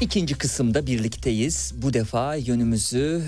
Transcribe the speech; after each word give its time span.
İkinci 0.00 0.34
kısımda 0.34 0.86
birlikteyiz. 0.86 1.72
Bu 1.76 1.94
defa 1.94 2.34
yönümüzü 2.34 3.22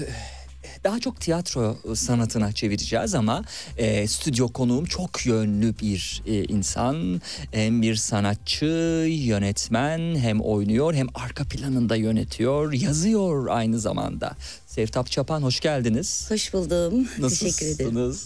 daha 0.84 1.00
çok 1.00 1.20
tiyatro 1.20 1.78
sanatına 1.94 2.52
çevireceğiz 2.52 3.14
ama 3.14 3.44
e, 3.76 4.08
stüdyo 4.08 4.48
konuğum 4.48 4.84
çok 4.84 5.26
yönlü 5.26 5.74
bir 5.82 6.22
e, 6.26 6.44
insan. 6.44 7.20
Hem 7.52 7.82
bir 7.82 7.94
sanatçı, 7.94 8.66
yönetmen 9.08 10.16
hem 10.16 10.40
oynuyor 10.40 10.94
hem 10.94 11.06
arka 11.14 11.44
planında 11.44 11.96
yönetiyor, 11.96 12.72
yazıyor 12.72 13.46
aynı 13.50 13.78
zamanda. 13.78 14.36
Sevtap 14.66 15.10
Çapan 15.10 15.42
hoş 15.42 15.60
geldiniz. 15.60 16.30
Hoş 16.30 16.52
buldum. 16.52 17.08
Nasılsınız? 17.18 17.56
Teşekkür 17.56 17.66
ederim. 17.66 18.16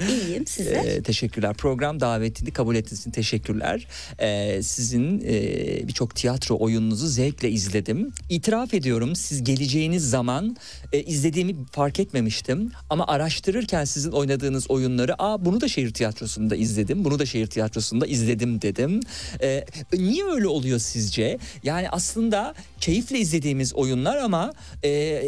İyiyim 0.00 0.46
sizler. 0.46 0.84
Ee, 0.84 1.02
teşekkürler. 1.02 1.54
Program 1.54 2.00
davetini 2.00 2.50
kabul 2.50 2.76
ettiğiniz 2.76 3.00
için 3.00 3.10
teşekkürler. 3.10 3.86
Ee, 4.18 4.62
sizin 4.62 5.20
e, 5.20 5.88
birçok 5.88 6.14
tiyatro 6.14 6.58
oyununuzu 6.58 7.06
zevkle 7.06 7.50
izledim. 7.50 8.12
İtiraf 8.28 8.74
ediyorum 8.74 9.16
siz 9.16 9.44
geleceğiniz 9.44 10.10
zaman 10.10 10.56
e, 10.92 11.02
izlediğimi 11.02 11.56
fark 11.72 12.00
etmemiştim. 12.00 12.72
Ama 12.90 13.06
araştırırken 13.06 13.84
sizin 13.84 14.10
oynadığınız 14.10 14.70
oyunları 14.70 15.22
aa 15.22 15.44
bunu 15.44 15.60
da 15.60 15.68
şehir 15.68 15.92
tiyatrosunda 15.92 16.56
izledim. 16.56 17.04
Bunu 17.04 17.18
da 17.18 17.26
şehir 17.26 17.46
tiyatrosunda 17.46 18.06
izledim 18.06 18.62
dedim. 18.62 19.00
Ee, 19.42 19.64
niye 19.92 20.24
öyle 20.24 20.46
oluyor 20.46 20.78
sizce? 20.78 21.38
Yani 21.62 21.90
aslında 21.90 22.54
keyifle 22.80 23.18
izlediğimiz 23.18 23.74
oyunlar 23.74 24.16
ama 24.16 24.52
e, 24.84 25.22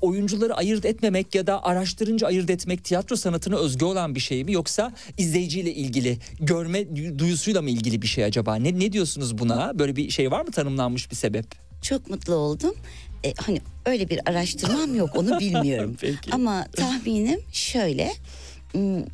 oyuncuları 0.00 0.54
ayırt 0.54 0.84
etmemek 0.84 1.34
ya 1.34 1.46
da 1.46 1.64
araştırınca 1.64 2.26
ayırt 2.26 2.50
etmek 2.50 2.84
tiyatro 2.84 3.16
sanatına 3.16 3.56
özgü 3.56 3.84
olan 3.84 4.09
bir 4.14 4.20
şey 4.20 4.44
mi 4.44 4.52
yoksa 4.52 4.92
izleyiciyle 5.18 5.74
ilgili 5.74 6.18
görme 6.40 6.96
duyusuyla 7.18 7.62
mı 7.62 7.70
ilgili 7.70 8.02
bir 8.02 8.06
şey 8.06 8.24
acaba? 8.24 8.56
Ne 8.56 8.78
ne 8.78 8.92
diyorsunuz 8.92 9.38
buna? 9.38 9.78
Böyle 9.78 9.96
bir 9.96 10.10
şey 10.10 10.30
var 10.30 10.40
mı 10.44 10.50
tanımlanmış 10.50 11.10
bir 11.10 11.16
sebep? 11.16 11.46
Çok 11.82 12.10
mutlu 12.10 12.34
oldum. 12.34 12.74
E, 13.24 13.34
hani 13.36 13.60
öyle 13.86 14.08
bir 14.08 14.20
araştırmam 14.30 14.94
yok 14.94 15.10
onu 15.16 15.40
bilmiyorum. 15.40 15.96
Peki. 16.00 16.32
Ama 16.32 16.66
tahminim 16.76 17.40
şöyle. 17.52 18.12
hmm, 18.72 19.04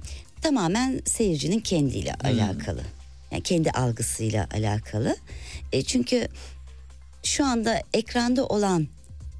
Tamamen 0.43 1.01
seyircinin 1.05 1.61
kendiyle 1.61 2.15
alakalı. 2.15 2.81
Yani 3.33 3.43
kendi 3.43 3.71
algısıyla 3.71 4.49
alakalı. 4.55 5.17
E, 5.73 5.83
çünkü 5.83 6.29
şu 7.23 7.45
anda 7.45 7.83
ekranda 7.95 8.47
olan 8.47 8.87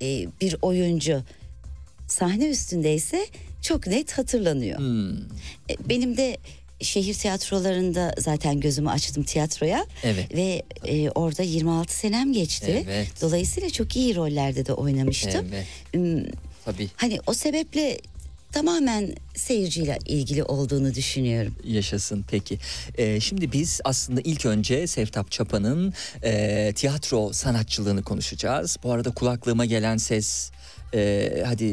e, 0.03 0.27
bir 0.41 0.57
oyuncu 0.63 1.23
sahne 2.09 2.49
üstündeyse 2.49 3.27
çok 3.69 3.87
net 3.87 4.13
hatırlanıyor. 4.19 4.79
E, 5.71 5.89
Benim 5.89 6.17
de 6.17 6.37
şehir 6.81 7.15
tiyatrolarında 7.15 8.15
zaten 8.19 8.61
gözümü 8.61 8.91
açtım 8.91 9.23
tiyatroya. 9.23 9.87
Evet. 10.03 10.35
Ve 10.35 10.63
e, 10.85 11.11
orada 11.11 11.43
26 11.43 11.95
senem 11.97 12.33
geçti. 12.33 12.83
Evet. 12.87 13.09
Dolayısıyla 13.23 13.71
çok 13.71 13.97
iyi 13.97 14.17
rollerde 14.17 14.67
de 14.67 14.73
oynamıştım. 14.73 15.47
Evet. 15.55 15.67
Hmm, 15.95 16.25
Tabii. 16.65 16.89
Hani 16.97 17.19
o 17.27 17.35
sebeple 17.35 17.99
tamamen 18.53 19.15
seyirciyle 19.35 19.99
ilgili 20.07 20.43
olduğunu 20.45 20.95
düşünüyorum. 20.95 21.55
Yaşasın 21.65 22.25
peki. 22.31 22.59
Ee, 22.99 23.21
şimdi 23.21 23.53
biz 23.53 23.81
aslında 23.85 24.21
ilk 24.25 24.47
önce 24.47 24.87
Sevtap 24.87 25.31
Çapa'nın 25.31 25.95
e, 26.23 26.73
tiyatro 26.77 27.33
sanatçılığını 27.33 28.03
konuşacağız. 28.03 28.77
Bu 28.83 28.93
arada 28.93 29.11
kulaklığıma 29.11 29.65
gelen 29.65 29.97
ses 29.97 30.51
e, 30.95 31.31
hadi 31.47 31.65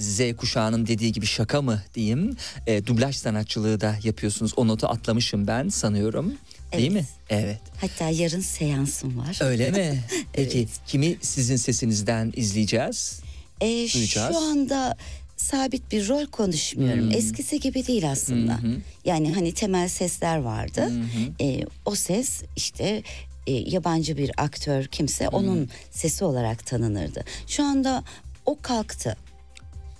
Z- 0.00 0.36
kuşağının 0.36 0.86
dediği 0.86 1.12
gibi 1.12 1.26
şaka 1.26 1.62
mı 1.62 1.82
diyeyim. 1.94 2.36
E, 2.66 2.86
dublaj 2.86 3.16
sanatçılığı 3.16 3.80
da 3.80 3.96
yapıyorsunuz. 4.04 4.52
O 4.56 4.68
notu 4.68 4.86
atlamışım 4.86 5.46
ben 5.46 5.68
sanıyorum. 5.68 6.34
Değil 6.72 6.92
Evet. 6.92 7.02
mi? 7.02 7.06
Evet. 7.30 7.60
Hatta 7.80 8.08
yarın 8.10 8.40
seansım 8.40 9.18
var. 9.18 9.38
Öyle 9.44 9.70
mi? 9.70 10.00
Peki 10.32 10.58
Evet. 10.58 10.68
kimi 10.86 11.16
sizin 11.20 11.56
sesinizden 11.56 12.32
izleyeceğiz? 12.36 13.20
E, 13.60 13.66
Duyacağız. 13.94 14.32
şu 14.32 14.38
anda 14.38 14.96
sabit 15.42 15.92
bir 15.92 16.08
rol 16.08 16.26
konuşmuyorum. 16.26 17.04
Hmm. 17.04 17.12
Eskisi 17.16 17.60
gibi 17.60 17.86
değil 17.86 18.10
aslında. 18.10 18.58
Yani 19.04 19.34
hani 19.34 19.52
temel 19.54 19.88
sesler 19.88 20.38
vardı. 20.38 20.92
E, 21.40 21.64
o 21.84 21.94
ses 21.94 22.42
işte 22.56 23.02
e, 23.46 23.52
yabancı 23.52 24.16
bir 24.16 24.30
aktör 24.36 24.84
kimse 24.84 25.28
onun 25.28 25.68
sesi 25.90 26.24
olarak 26.24 26.66
tanınırdı. 26.66 27.24
Şu 27.46 27.64
anda 27.64 28.04
o 28.46 28.58
kalktı. 28.62 29.16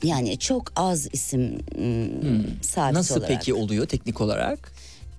Yani 0.03 0.39
çok 0.39 0.73
az 0.77 1.09
isim 1.13 1.43
mm, 1.79 2.63
sabit 2.63 2.95
Nasıl 2.95 3.15
olarak. 3.21 3.29
peki 3.29 3.55
oluyor 3.55 3.87
teknik 3.87 4.21
olarak? 4.21 4.73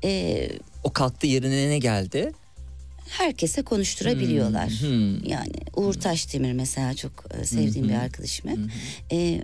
E, 0.03 0.49
O 0.83 0.91
kalktı 0.93 1.27
yerine 1.27 1.69
ne 1.69 1.77
geldi? 1.77 2.31
herkese 3.09 3.61
konuşturabiliyorlar. 3.61 4.69
Hmm. 4.69 5.25
Yani 5.25 5.53
Uğur 5.75 5.93
Taşdemir 5.93 6.53
mesela 6.53 6.93
çok 6.93 7.11
e, 7.41 7.45
sevdiğim 7.45 7.89
bir 7.89 7.93
arkadaşım. 7.93 8.49
hep. 8.49 8.57
E, 9.11 9.43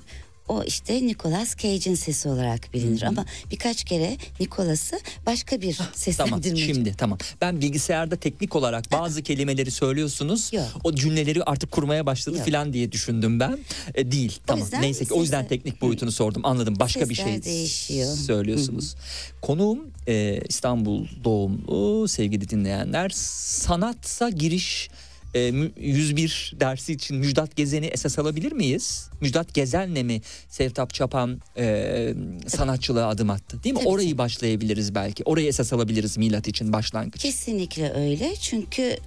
o 0.49 0.63
işte 0.63 1.07
Nicolas 1.07 1.55
Cage'in 1.57 1.95
sesi 1.95 2.29
olarak 2.29 2.73
bilinir 2.73 3.03
ama 3.03 3.25
birkaç 3.51 3.83
kere 3.83 4.17
Nicolas'ı 4.39 4.99
başka 5.25 5.61
bir 5.61 5.73
Tamam 5.75 5.93
seslendirmeci. 5.95 6.65
şimdi 6.65 6.93
tamam. 6.97 7.17
Ben 7.41 7.61
bilgisayarda 7.61 8.15
teknik 8.15 8.55
olarak 8.55 8.91
bazı 8.91 9.23
kelimeleri 9.23 9.71
söylüyorsunuz. 9.71 10.53
Yok. 10.53 10.65
O 10.83 10.95
cümleleri 10.95 11.43
artık 11.43 11.71
kurmaya 11.71 12.05
başladı 12.05 12.37
Yok. 12.37 12.45
filan 12.45 12.73
diye 12.73 12.91
düşündüm 12.91 13.39
ben. 13.39 13.59
E, 13.95 14.11
değil 14.11 14.39
tamam. 14.47 14.63
yüzden 14.63 14.81
Neyse 14.81 15.05
ki 15.05 15.13
o 15.13 15.21
yüzden 15.21 15.47
teknik 15.47 15.81
boyutunu 15.81 16.11
sordum. 16.11 16.41
Anladım. 16.45 16.75
Başka 16.79 17.09
bir 17.09 17.15
şey 17.15 17.43
değişiyor. 17.43 18.15
söylüyorsunuz. 18.15 18.95
Konuğum 19.41 19.79
e, 20.07 20.41
İstanbul 20.49 21.07
doğumlu 21.23 22.07
sevgili 22.07 22.49
dinleyenler. 22.49 23.09
Sanatsa 23.13 24.29
giriş 24.29 24.89
e, 25.33 25.51
mü- 25.51 25.71
101 25.77 26.53
dersi 26.59 26.93
için 26.93 27.17
Müjdat 27.17 27.55
Gezen'i 27.55 27.85
esas 27.85 28.19
alabilir 28.19 28.51
miyiz? 28.51 29.09
Müjdat 29.21 29.53
Gezen'le 29.53 30.03
mi 30.05 30.21
Sevtap 30.49 30.93
Çapan 30.93 31.41
e, 31.57 32.13
sanatçılığa 32.47 33.07
adım 33.09 33.29
attı 33.29 33.63
değil 33.63 33.75
mi? 33.75 33.79
Tabii 33.79 33.89
Orayı 33.89 34.17
başlayabiliriz 34.17 34.95
belki. 34.95 35.23
Orayı 35.23 35.47
esas 35.47 35.73
alabiliriz 35.73 36.17
milat 36.17 36.47
için 36.47 36.73
başlangıç. 36.73 37.21
Kesinlikle 37.21 37.93
öyle 37.93 38.35
çünkü 38.35 38.97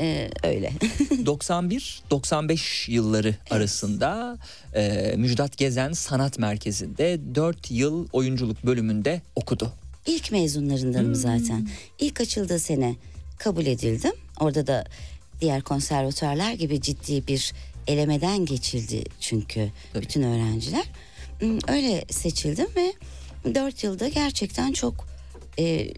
e, 0.00 0.30
öyle. 0.42 0.72
91-95 1.10 2.90
yılları 2.90 3.34
arasında 3.50 4.38
e, 4.74 5.14
Müjdat 5.16 5.56
Gezen 5.56 5.92
Sanat 5.92 6.38
Merkezi'nde 6.38 7.20
4 7.34 7.70
yıl 7.70 8.08
oyunculuk 8.12 8.66
bölümünde 8.66 9.22
okudu. 9.36 9.72
İlk 10.06 10.32
mezunlarındanım 10.32 11.14
zaten. 11.14 11.68
İlk 11.98 12.20
açıldığı 12.20 12.58
sene 12.58 12.96
kabul 13.38 13.66
edildim. 13.66 14.12
Orada 14.40 14.66
da 14.66 14.84
diğer 15.40 15.62
konservatuarlar 15.62 16.52
gibi 16.52 16.80
ciddi 16.80 17.26
bir 17.26 17.52
elemeden 17.86 18.46
geçildi 18.46 19.04
çünkü 19.20 19.70
Tabii. 19.92 20.02
bütün 20.02 20.22
öğrenciler. 20.22 20.84
Hmm, 21.40 21.58
Öyle 21.68 22.04
seçildim 22.10 22.66
ve 22.76 22.92
dört 23.54 23.84
yılda 23.84 24.08
gerçekten 24.08 24.72
çok 24.72 25.06
e, 25.58 25.88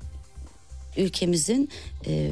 ülkemizin 0.97 1.69
e, 2.07 2.31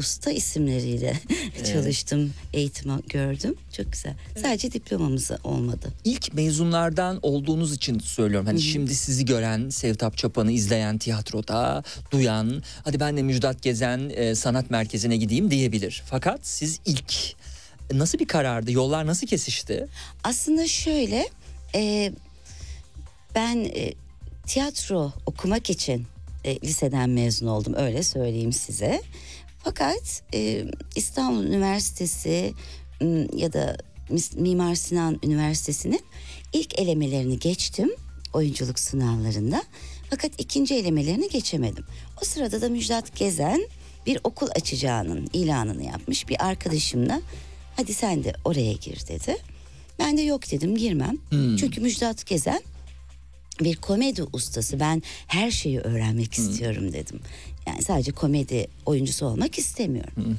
usta 0.00 0.30
isimleriyle 0.30 1.14
çalıştım, 1.72 2.32
eğitim 2.52 3.02
gördüm. 3.08 3.54
Çok 3.76 3.92
güzel. 3.92 4.14
Sadece 4.42 4.72
diplomamız 4.72 5.30
olmadı. 5.44 5.92
İlk 6.04 6.34
mezunlardan 6.34 7.18
olduğunuz 7.22 7.74
için 7.74 7.98
söylüyorum. 7.98 8.46
Hani 8.46 8.60
şimdi 8.60 8.94
sizi 8.94 9.24
gören, 9.24 9.68
Sevtap 9.68 10.16
Çapan'ı 10.16 10.52
izleyen 10.52 10.98
tiyatroda, 10.98 11.82
duyan, 12.10 12.62
hadi 12.84 13.00
ben 13.00 13.16
de 13.16 13.22
Müjdat 13.22 13.62
Gezen 13.62 14.12
e, 14.14 14.34
Sanat 14.34 14.70
Merkezi'ne 14.70 15.16
gideyim 15.16 15.50
diyebilir. 15.50 16.02
Fakat 16.06 16.40
siz 16.42 16.80
ilk 16.86 17.14
nasıl 17.92 18.18
bir 18.18 18.26
karardı? 18.26 18.72
Yollar 18.72 19.06
nasıl 19.06 19.26
kesişti? 19.26 19.86
Aslında 20.24 20.66
şöyle, 20.66 21.28
e, 21.74 22.12
ben 23.34 23.64
e, 23.64 23.92
tiyatro 24.46 25.12
okumak 25.26 25.70
için 25.70 26.06
e, 26.44 26.60
liseden 26.60 27.10
mezun 27.10 27.46
oldum 27.46 27.74
öyle 27.76 28.02
söyleyeyim 28.02 28.52
size. 28.52 29.02
Fakat 29.64 30.22
e, 30.34 30.64
İstanbul 30.96 31.44
Üniversitesi 31.44 32.54
ya 33.36 33.52
da 33.52 33.76
Mimar 34.34 34.74
Sinan 34.74 35.18
Üniversitesi'nin 35.22 36.00
ilk 36.52 36.78
elemelerini 36.78 37.38
geçtim 37.38 37.90
oyunculuk 38.32 38.78
sınavlarında. 38.78 39.62
Fakat 40.10 40.32
ikinci 40.38 40.74
elemelerini 40.74 41.28
geçemedim. 41.28 41.84
O 42.22 42.24
sırada 42.24 42.60
da 42.60 42.68
Müjdat 42.68 43.16
Gezen 43.16 43.68
bir 44.06 44.18
okul 44.24 44.48
açacağının 44.54 45.28
ilanını 45.32 45.84
yapmış 45.84 46.28
bir 46.28 46.46
arkadaşımla. 46.46 47.20
Hadi 47.76 47.94
sen 47.94 48.24
de 48.24 48.32
oraya 48.44 48.72
gir 48.72 49.06
dedi. 49.08 49.36
Ben 49.98 50.16
de 50.16 50.22
yok 50.22 50.50
dedim 50.50 50.76
girmem. 50.76 51.18
Çünkü 51.56 51.80
Müjdat 51.80 52.26
Gezen 52.26 52.60
bir 53.60 53.76
komedi 53.76 54.22
ustası. 54.32 54.80
Ben 54.80 55.02
her 55.26 55.50
şeyi 55.50 55.80
öğrenmek 55.80 56.34
istiyorum 56.34 56.92
dedim. 56.92 57.20
Yani 57.66 57.82
sadece 57.82 58.12
komedi 58.12 58.66
oyuncusu 58.86 59.26
olmak 59.26 59.58
istemiyorum. 59.58 60.36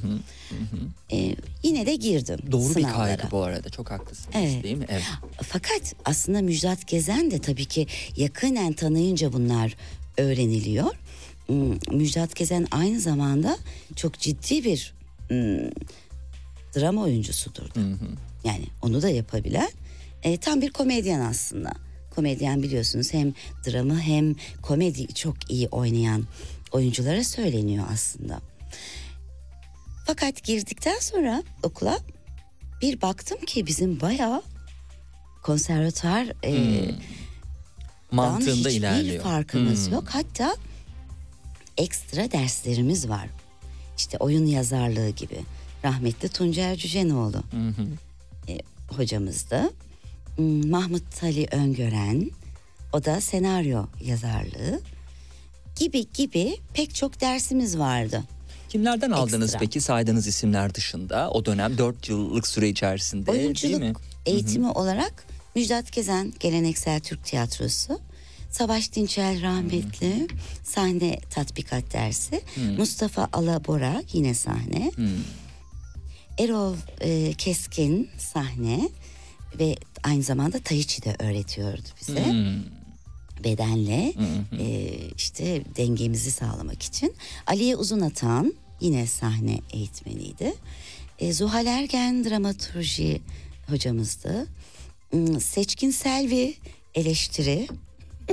Ee, 1.12 1.34
yine 1.62 1.86
de 1.86 1.94
girdim 1.96 2.38
Doğru 2.52 2.68
bir 2.68 2.74
sınavlara. 2.74 3.16
kaygı 3.16 3.30
bu 3.30 3.42
arada. 3.42 3.70
Çok 3.70 3.90
haklısınız 3.90 4.36
Evet. 4.36 4.64
değil 4.64 4.76
mi? 4.76 4.86
Evet. 4.88 5.02
Fakat 5.42 5.94
aslında 6.04 6.42
Müjdat 6.42 6.88
Gezen 6.88 7.30
de 7.30 7.38
tabii 7.38 7.64
ki 7.64 7.86
yakinen 8.16 8.72
tanıyınca 8.72 9.32
bunlar 9.32 9.76
öğreniliyor. 10.18 10.90
Hmm, 11.46 11.98
Müjdat 11.98 12.36
Gezen 12.36 12.66
aynı 12.70 13.00
zamanda 13.00 13.58
çok 13.96 14.18
ciddi 14.18 14.64
bir 14.64 14.94
hmm, 15.28 15.70
drama 16.76 17.02
oyuncusudur. 17.02 17.74
da. 17.74 17.80
Yani 18.44 18.64
onu 18.82 19.02
da 19.02 19.08
yapabilen 19.08 19.70
e, 20.22 20.36
tam 20.36 20.60
bir 20.60 20.70
komedyen 20.70 21.20
aslında. 21.20 21.72
Komedyen 22.14 22.62
biliyorsunuz 22.62 23.12
hem 23.12 23.32
dramı 23.66 24.00
hem 24.00 24.34
komedi 24.62 25.14
çok 25.14 25.50
iyi 25.50 25.68
oynayan 25.68 26.24
oyunculara 26.72 27.24
söyleniyor 27.24 27.86
aslında. 27.92 28.40
Fakat 30.06 30.44
girdikten 30.44 30.98
sonra 31.00 31.42
okula 31.62 31.98
bir 32.82 33.00
baktım 33.02 33.38
ki 33.46 33.66
bizim 33.66 34.00
bayağı 34.00 34.42
konservatuar 35.42 36.26
e, 36.44 36.52
dan 36.88 36.94
Mantığında 38.10 38.50
hiçbir 38.68 38.70
ilerliyor. 38.70 39.22
farkımız 39.24 39.86
Hmm. 39.86 39.92
yok. 39.94 40.04
Hatta 40.08 40.56
ekstra 41.76 42.32
derslerimiz 42.32 43.08
var. 43.08 43.28
İşte 43.98 44.16
oyun 44.18 44.46
yazarlığı 44.46 45.10
gibi. 45.10 45.40
Rahmetli 45.84 46.28
Tuncer 46.28 46.76
Cücenoğlu 46.76 47.42
e, 48.48 48.58
hocamızdı. 48.88 49.70
Mahmut 50.38 51.22
Ali 51.22 51.46
Öngören, 51.52 52.30
o 52.92 53.04
da 53.04 53.20
senaryo 53.20 53.86
yazarlığı 54.04 54.80
gibi 55.76 56.06
gibi 56.14 56.56
pek 56.74 56.94
çok 56.94 57.20
dersimiz 57.20 57.78
vardı. 57.78 58.24
Kimlerden 58.68 59.10
aldınız 59.10 59.42
Ekstra. 59.42 59.58
peki 59.58 59.80
saydığınız 59.80 60.26
isimler 60.26 60.74
dışında? 60.74 61.30
O 61.30 61.44
dönem 61.44 61.78
4 61.78 62.08
yıllık 62.08 62.46
süre 62.46 62.68
içerisinde 62.68 63.26
değil 63.26 63.38
mi? 63.38 63.44
Oyunculuk 63.44 64.00
eğitimi 64.26 64.70
olarak 64.70 65.24
Müjdat 65.54 65.92
Gezen 65.92 66.32
Geleneksel 66.40 67.00
Türk 67.00 67.24
Tiyatrosu, 67.24 68.00
Savaş 68.50 68.92
Dinçel 68.92 69.42
rahmetli 69.42 70.26
sahne 70.64 71.20
tatbikat 71.30 71.92
dersi, 71.92 72.40
Mustafa 72.78 73.28
Alabora 73.32 74.02
yine 74.12 74.34
sahne, 74.34 74.90
Erol 76.38 76.74
e, 77.00 77.32
Keskin 77.32 78.10
sahne 78.18 78.88
ve 79.58 79.76
aynı 80.02 80.22
zamanda 80.22 80.58
Tai 80.58 80.86
Chi 80.86 81.02
de 81.02 81.16
öğretiyordu 81.18 81.88
bize. 82.00 82.26
Hmm. 82.26 82.62
Bedenle 83.44 84.12
e, 84.58 84.94
işte 85.16 85.62
dengemizi 85.76 86.30
sağlamak 86.30 86.82
için. 86.82 87.14
Aliye 87.46 87.76
Uzunatan 87.76 88.54
yine 88.80 89.06
sahne 89.06 89.58
eğitmeniydi. 89.72 90.54
E, 91.18 91.32
Zuhal 91.32 91.66
Ergen 91.66 92.24
dramaturji 92.24 93.20
hocamızdı. 93.68 94.46
Hmm, 95.10 95.40
Seçkin 95.40 95.90
Selvi 95.90 96.54
eleştiri. 96.94 97.68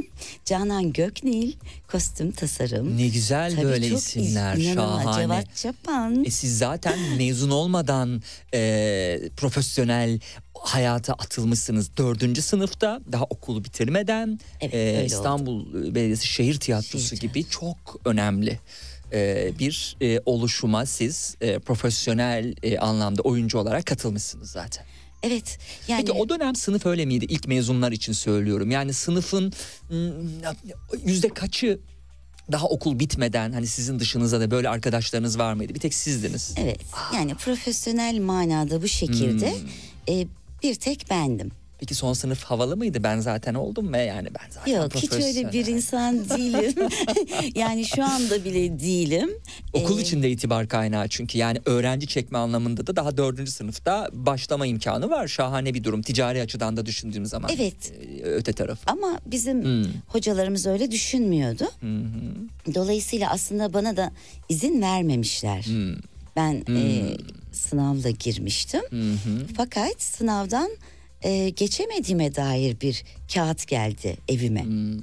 Canan 0.46 0.94
Göknil 0.94 1.54
kostüm 1.92 2.32
tasarım. 2.32 2.98
Ne 2.98 3.08
güzel 3.08 3.56
Tabii 3.56 3.66
böyle 3.66 3.88
isimler 3.88 4.58
inanılmaz. 4.58 5.04
şahane. 5.04 5.22
Cevat 5.22 5.56
Çapan. 5.56 6.26
E 6.26 6.30
siz 6.30 6.58
zaten 6.58 7.00
mezun 7.18 7.50
olmadan 7.50 8.22
e, 8.54 9.20
profesyonel 9.38 10.20
hayata 10.54 11.14
atılmışsınız. 11.14 11.98
Dördüncü 11.98 12.42
sınıfta 12.42 13.02
daha 13.12 13.24
okulu 13.24 13.64
bitirmeden 13.64 14.40
Evet, 14.62 14.74
e, 14.74 15.06
İstanbul 15.06 15.74
Belediyesi 15.96 16.28
Şehir 16.28 16.60
Tiyatrosu 16.60 17.08
Şehir 17.08 17.22
gibi 17.22 17.50
çok 17.50 17.78
önemli 18.06 18.60
e, 19.14 19.52
bir 19.60 19.98
e, 20.02 20.20
oluşuma 20.26 20.86
siz 20.86 21.36
e, 21.42 21.60
profesyonel 21.60 22.56
e, 22.64 22.78
anlamda 22.80 23.22
oyuncu 23.22 23.58
olarak 23.58 23.86
katılmışsınız 23.86 24.52
zaten. 24.52 24.86
Evet 25.24 25.58
yani 25.88 26.06
Peki 26.06 26.12
o 26.20 26.30
dönem 26.30 26.56
sınıf 26.56 26.86
öyle 26.86 27.06
miydi? 27.06 27.26
İlk 27.30 27.48
mezunlar 27.48 27.92
için 27.92 28.14
söylüyorum. 28.14 28.72
Yani 28.72 28.94
sınıfın 28.94 29.54
mm, 29.90 30.12
yüzde 31.06 31.30
kaçı 31.30 31.80
daha 32.52 32.68
okul 32.68 33.00
bitmeden 33.00 33.52
hani 33.52 33.68
sizin 33.68 34.00
dışınızda 34.00 34.40
da 34.40 34.52
böyle 34.52 34.70
arkadaşlarınız 34.70 35.40
var 35.40 35.54
mıydı? 35.54 35.76
Bir 35.76 35.80
tek 35.80 35.94
sizdiniz. 35.94 36.54
evet 36.58 36.80
yani 37.16 37.36
profesyonel 37.36 38.20
manada 38.20 38.82
bu 38.82 38.88
şekilde 38.88 39.52
Hmm. 39.52 40.16
e, 40.16 40.28
bir 40.64 40.76
tek 40.76 41.10
bendim. 41.10 41.52
Peki 41.80 41.96
son 41.96 42.14
sınıf 42.14 42.44
havalı 42.44 42.78
mıydı? 42.78 43.04
Ben 43.04 43.20
zaten 43.20 43.54
oldum 43.54 43.94
ve 43.94 43.98
yani 44.02 44.28
ben 44.40 44.50
zaten 44.50 44.72
Yok 44.82 44.96
hiç 44.96 45.12
öyle 45.14 45.52
bir 45.52 45.66
insan 45.66 46.30
değilim. 46.30 46.74
yani 47.56 47.86
şu 47.86 48.04
anda 48.04 48.46
bile 48.46 48.80
değilim. 48.80 49.30
Okul 49.74 50.00
Ee, 50.00 50.02
içinde 50.02 50.30
itibar 50.32 50.68
kaynağı 50.68 51.08
çünkü 51.08 51.38
yani 51.38 51.60
öğrenci 51.66 52.08
çekme 52.08 52.38
anlamında 52.38 52.88
da 52.88 52.96
daha 52.96 53.18
dördüncü 53.18 53.52
sınıfta 53.52 54.10
başlama 54.14 54.66
imkanı 54.66 55.10
var. 55.10 55.28
Şahane 55.28 55.74
bir 55.74 55.84
durum 55.84 56.02
ticari 56.02 56.42
açıdan 56.42 56.78
da 56.78 56.86
düşündüğüm 56.86 57.26
zaman. 57.26 57.52
Evet. 57.56 57.94
e, 58.24 58.24
Öte 58.24 58.54
tarafı. 58.54 58.92
Ama 58.92 59.20
bizim 59.26 59.64
Hmm. 59.64 59.86
hocalarımız 60.08 60.66
öyle 60.68 60.92
düşünmüyordu. 60.92 61.64
Hı. 61.82 61.88
Dolayısıyla 62.76 63.30
aslında 63.32 63.74
bana 63.74 63.98
da 63.98 64.12
izin 64.50 64.82
vermemişler. 64.82 65.64
Hmm. 65.64 65.96
Ben 66.36 66.54
e, 66.76 67.02
sınavla 67.52 68.10
girmiştim. 68.10 68.82
Hı. 68.90 69.46
Fakat 69.58 70.02
sınavdan 70.02 70.70
e, 71.22 71.50
geçemediğime 71.50 72.36
dair 72.36 72.82
bir 72.82 73.04
kağıt 73.34 73.68
geldi 73.68 74.18
evime. 74.28 74.64
Hmm. 74.64 75.02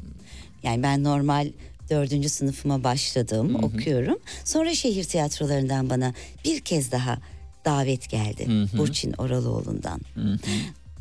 Yani 0.62 0.82
ben 0.82 1.04
normal 1.04 1.48
dördüncü 1.90 2.28
sınıfıma 2.28 2.84
başladım, 2.84 3.64
okuyorum. 3.64 4.18
Sonra 4.44 4.74
şehir 4.74 5.04
tiyatrolarından 5.04 5.90
bana 5.90 6.14
bir 6.44 6.60
kez 6.60 6.92
daha 6.92 7.18
davet 7.64 8.10
geldi. 8.10 8.46
Burçin 8.78 9.12
Oralıoğlu'ndan. 9.12 10.00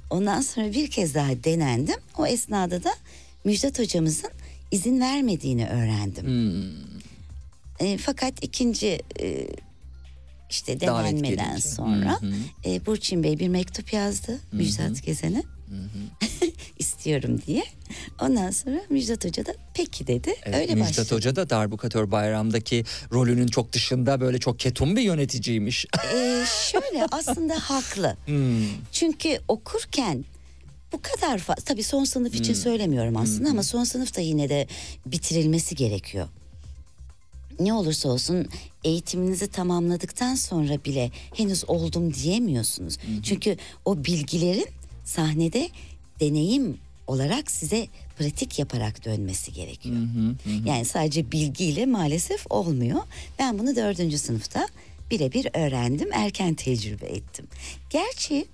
Ondan 0.09 0.41
sonra 0.41 0.73
bir 0.73 0.89
kez 0.89 1.15
daha 1.15 1.43
denendim. 1.43 1.99
O 2.17 2.25
esnada 2.25 2.83
da 2.83 2.93
Müjdat 3.43 3.79
hocamızın 3.79 4.29
izin 4.71 4.99
vermediğini 5.01 5.67
öğrendim. 5.67 6.25
Hmm. 6.25 7.87
E, 7.87 7.97
fakat 7.97 8.43
ikinci 8.43 8.99
e, 9.21 9.47
işte 10.55 10.79
denenmeden 10.79 11.57
sonra 11.57 12.21
Hı 12.21 12.25
hı. 12.25 12.33
e, 12.65 12.85
Burçin 12.85 13.23
Bey 13.23 13.39
bir 13.39 13.47
mektup 13.47 13.93
yazdı 13.93 14.39
Müjdat 14.51 15.03
Gezen'e. 15.03 15.43
istiyorum 16.79 17.41
diye. 17.47 17.63
Ondan 18.21 18.51
sonra 18.51 18.81
Müjdat 18.89 19.25
Hoca 19.25 19.45
da 19.45 19.53
peki 19.73 20.07
dedi. 20.07 20.35
Evet, 20.43 20.55
Öyle 20.55 20.75
Müjdat 20.75 20.89
başladı. 20.89 21.15
Hoca 21.15 21.35
da 21.35 21.49
Darbukatör 21.49 22.11
Bayram'daki 22.11 22.83
rolünün 23.13 23.47
çok 23.47 23.73
dışında 23.73 24.21
böyle 24.21 24.37
çok 24.39 24.59
ketum 24.59 24.95
bir 24.95 25.01
yöneticiymiş. 25.01 25.85
Ee, 26.13 26.45
şöyle 26.71 27.05
aslında 27.11 27.55
haklı. 27.59 28.17
Hmm. 28.25 28.65
Çünkü 28.91 29.39
okurken 29.47 30.25
bu 30.93 30.99
kadar 31.01 31.37
fazla 31.37 31.63
tabii 31.63 31.83
son 31.83 32.03
sınıf 32.03 32.33
Hmm. 32.33 32.41
için 32.41 32.53
söylemiyorum 32.53 33.17
aslında 33.17 33.49
ama 33.49 33.63
son 33.63 33.83
sınıfta 33.83 34.21
yine 34.21 34.49
de 34.49 34.67
bitirilmesi 35.05 35.75
gerekiyor. 35.75 36.27
Ne 37.59 37.73
olursa 37.73 38.09
olsun 38.09 38.47
eğitiminizi 38.83 39.47
tamamladıktan 39.47 40.35
sonra 40.35 40.85
bile 40.85 41.11
henüz 41.33 41.69
oldum 41.69 42.13
diyemiyorsunuz. 42.13 42.97
Çünkü 43.23 43.57
o 43.85 44.03
bilgilerin 44.05 44.67
sahnede 45.03 45.69
deneyim 46.19 46.77
olarak 47.07 47.51
size 47.51 47.87
pratik 48.17 48.59
yaparak 48.59 49.05
dönmesi 49.05 49.53
gerekiyor. 49.53 49.95
Yani 50.65 50.85
sadece 50.85 51.31
bilgiyle 51.31 51.85
maalesef 51.85 52.45
olmuyor. 52.49 53.01
Ben 53.39 53.59
bunu 53.59 53.75
dördüncü 53.75 54.17
sınıfta 54.17 54.67
birebir 55.11 55.47
öğrendim, 55.53 56.09
erken 56.13 56.53
tecrübe 56.53 57.05
ettim. 57.05 57.47
Gerçi 57.89 58.45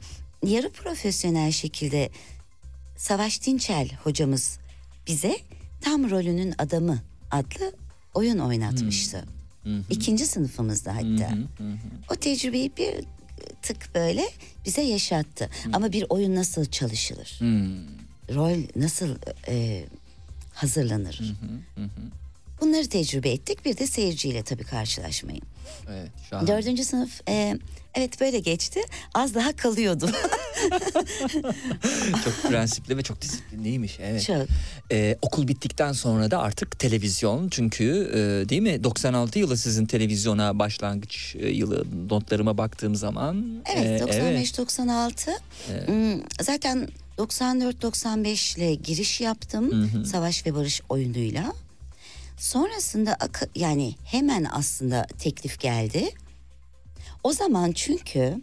yarı 0.46 0.70
profesyonel 0.70 1.52
şekilde 1.52 2.10
Savaş 2.98 3.46
Dinçel 3.46 3.90
hocamız 4.04 4.60
bize 5.08 5.38
tam 5.82 6.10
rolünün 6.10 6.54
adamı 6.58 7.00
adlı 7.32 7.74
oyun 8.14 8.38
oynatmıştı. 8.40 9.26
İkinci 9.90 10.26
sınıfımızda 10.26 10.96
hatta. 10.96 11.34
O 12.12 12.16
tecrübeyi 12.16 12.72
bir 12.78 12.94
tık 13.62 13.96
böyle 13.96 14.24
bize 14.66 14.82
yaşattı. 14.82 15.50
Ama 15.74 15.92
bir 15.92 16.06
oyun 16.10 16.36
nasıl 16.36 16.66
çalışılır? 16.66 17.40
Rol 18.36 18.58
nasıl 18.76 19.16
e, 19.48 19.86
hazırlanır? 20.54 21.34
Bunları 22.62 22.90
tecrübe 22.90 23.30
ettik. 23.30 23.66
Bir 23.66 23.78
de 23.78 23.88
seyirciyle 23.88 24.44
tabii 24.44 24.64
karşılaşmayı. 24.64 25.42
Evet, 25.90 26.10
şahane. 26.30 26.48
Dördüncü 26.48 26.84
sınıf 26.84 27.22
e, 27.30 27.58
evet 27.96 28.22
böyle 28.22 28.40
geçti. 28.40 28.82
Az 29.14 29.36
daha 29.36 29.56
kalıyordum. 29.56 30.10
çok 32.24 32.44
prensipli 32.50 32.98
ve 32.98 33.04
çok 33.04 33.22
disiplinliymiş. 33.22 33.98
Evet. 34.02 34.24
Çok. 34.26 34.48
Ee, 34.92 35.18
okul 35.22 35.48
bittikten 35.48 35.92
sonra 35.92 36.32
da 36.32 36.40
artık 36.40 36.80
televizyon 36.80 37.50
çünkü 37.50 38.12
e, 38.14 38.50
değil 38.50 38.62
mi 38.62 38.84
96 38.84 39.40
yılı 39.40 39.58
sizin 39.58 39.86
televizyona 39.86 40.60
başlangıç 40.60 41.36
e, 41.40 41.50
yılı 41.50 41.86
notlarıma 42.10 42.58
baktığım 42.58 42.96
zaman. 42.96 43.64
Evet 43.76 44.02
e, 44.02 44.06
95-96 44.06 45.32
Hmm, 45.86 46.22
zaten 46.42 46.88
94-95 47.18 48.58
ile 48.58 48.76
giriş 48.76 49.22
yaptım 49.22 49.92
Savaş 50.06 50.46
ve 50.46 50.56
Barış 50.56 50.82
oyunuyla. 50.90 51.54
Sonrasında 52.38 53.18
yani 53.56 53.96
hemen 54.04 54.48
aslında 54.52 55.08
teklif 55.20 55.60
geldi. 55.60 56.10
O 57.24 57.34
zaman 57.34 57.72
çünkü 57.72 58.42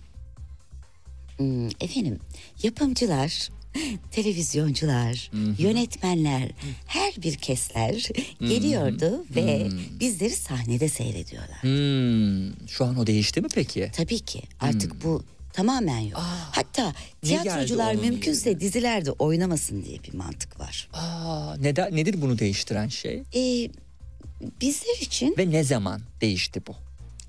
hmm, 1.36 1.66
efendim 1.66 2.18
yapımcılar, 2.62 3.48
televizyoncular, 4.10 5.30
yönetmenler, 5.58 6.50
her 6.86 7.14
bir 7.22 7.36
kesler 7.36 8.08
geliyordu 8.40 9.24
ve 9.36 9.68
bizleri 10.00 10.30
sahnede 10.30 10.88
seyrediyorlar. 10.88 11.58
Şu 12.68 12.84
an 12.84 12.98
o 12.98 13.06
değişti 13.06 13.40
mi 13.40 13.48
peki? 13.54 13.90
Tabii 13.96 14.18
ki 14.20 14.42
artık 14.60 15.04
bu 15.04 15.22
tamamen 15.52 15.98
yok. 15.98 16.20
Hatta 16.52 16.84
Hmm. 16.88 16.92
ne 17.24 17.28
geldi 17.30 17.42
tiyatrocular 17.42 17.94
mümkünse 17.94 18.60
dizilerde 18.60 19.10
oynamasın 19.10 19.84
diye 19.84 19.98
bir 20.02 20.14
mantık 20.14 20.60
var. 20.60 20.88
Aa, 20.92 21.56
neden, 21.60 21.96
nedir 21.96 22.20
bunu 22.22 22.38
değiştiren 22.38 22.88
şey? 22.88 23.22
Ee, 23.34 23.70
bizler 24.60 24.96
için 25.00 25.34
Ve 25.38 25.50
ne 25.50 25.64
zaman 25.64 26.00
değişti 26.20 26.62
bu? 26.66 26.74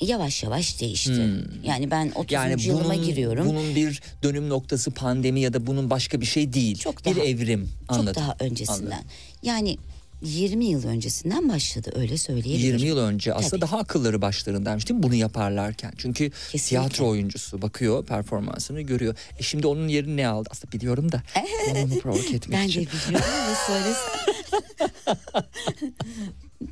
Yavaş 0.01 0.43
yavaş 0.43 0.81
değişti. 0.81 1.25
Yani 1.63 1.91
ben 1.91 2.11
30. 2.15 2.19
Hmm. 2.29 2.35
Yani 2.35 2.63
yılıma 2.63 2.93
bunun, 2.93 3.05
giriyorum. 3.05 3.47
bunun 3.47 3.75
bir 3.75 4.01
dönüm 4.23 4.49
noktası 4.49 4.91
pandemi 4.91 5.39
ya 5.41 5.53
da 5.53 5.67
bunun 5.67 5.89
başka 5.89 6.21
bir 6.21 6.25
şey 6.25 6.53
değil. 6.53 6.77
Çok 6.77 7.05
bir 7.05 7.15
daha- 7.15 7.23
evrim. 7.25 7.69
Çok 7.89 7.97
Anladım. 7.99 8.15
daha 8.23 8.35
öncesinden. 8.39 8.91
Anladım. 8.91 9.07
Yani 9.43 9.77
20 10.23 10.65
yıl 10.65 10.87
öncesinden 10.87 11.49
başladı 11.49 11.91
öyle 11.95 12.17
söyleyebilirim. 12.17 12.77
20 12.77 12.81
yıl 12.87 12.97
önce 12.97 13.33
aslında 13.33 13.49
Tabii. 13.49 13.61
daha 13.61 13.77
akılları 13.77 14.21
başlarındaymış 14.21 14.89
değil 14.89 14.97
mi 14.97 15.03
bunu 15.03 15.15
yaparlarken? 15.15 15.93
Çünkü 15.97 16.29
Kesinlikle. 16.29 16.59
tiyatro 16.69 17.07
oyuncusu 17.07 17.61
bakıyor 17.61 18.05
performansını 18.05 18.81
görüyor. 18.81 19.15
E 19.39 19.43
şimdi 19.43 19.67
onun 19.67 19.87
yerini 19.87 20.17
ne 20.17 20.27
aldı? 20.27 20.49
Aslında 20.51 20.71
biliyorum 20.71 21.11
da 21.11 21.23
onu 21.85 21.99
provoke 21.99 22.35
etmek 22.35 22.59
Ben 22.59 22.65
de 22.65 22.69
için. 22.69 22.81
biliyorum 23.07 23.27
ve 23.49 23.55
söylesem. 23.67 24.19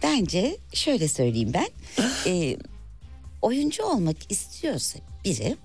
Bence 0.03 0.57
şöyle 0.73 1.07
söyleyeyim 1.07 1.51
ben. 1.53 1.67
Ee, 2.25 2.57
oyuncu 3.41 3.83
olmak 3.83 4.31
istiyorsa 4.31 4.99
biri 5.25 5.57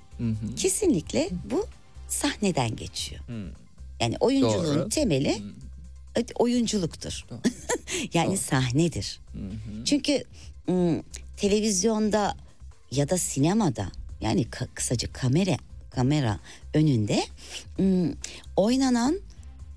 kesinlikle 0.57 1.29
bu 1.51 1.67
sahneden 2.09 2.77
geçiyor. 2.77 3.23
Yani 4.01 4.17
oyunculuğun 4.21 4.79
Doğru. 4.79 4.89
temeli 4.89 5.43
e, 6.17 6.25
oyunculuktur. 6.35 7.27
yani 8.15 8.37
sahnedir. 8.37 9.21
Çünkü 9.85 10.25
ım, 10.69 11.03
televizyonda 11.37 12.37
ya 12.91 13.09
da 13.09 13.19
sinemada 13.19 13.89
yani 14.21 14.43
ka- 14.43 14.69
kısaca 14.75 15.13
kamera 15.13 15.57
kamera 15.91 16.39
önünde 16.75 17.27
ım, 17.79 18.17
oynanan 18.57 19.21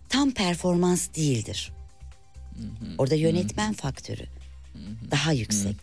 tam 0.10 0.32
performans 0.32 1.08
değildir. 1.16 1.72
Orada 2.98 3.16
yönetmen 3.16 3.74
faktörü 3.74 4.24
daha 5.12 5.32
yüksek. 5.32 5.76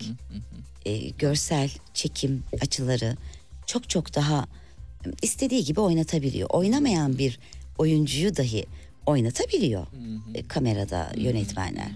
Ee, 0.86 1.08
görsel 1.08 1.70
çekim 1.94 2.44
açıları 2.60 3.16
çok 3.66 3.88
çok 3.88 4.14
daha 4.14 4.46
istediği 5.22 5.64
gibi 5.64 5.80
oynatabiliyor. 5.80 6.50
Oynamayan 6.50 7.18
bir 7.18 7.38
oyuncuyu 7.78 8.36
dahi 8.36 8.66
oynatabiliyor 9.06 9.86
e, 10.34 10.48
kamerada 10.48 11.12
yönetmenler. 11.16 11.90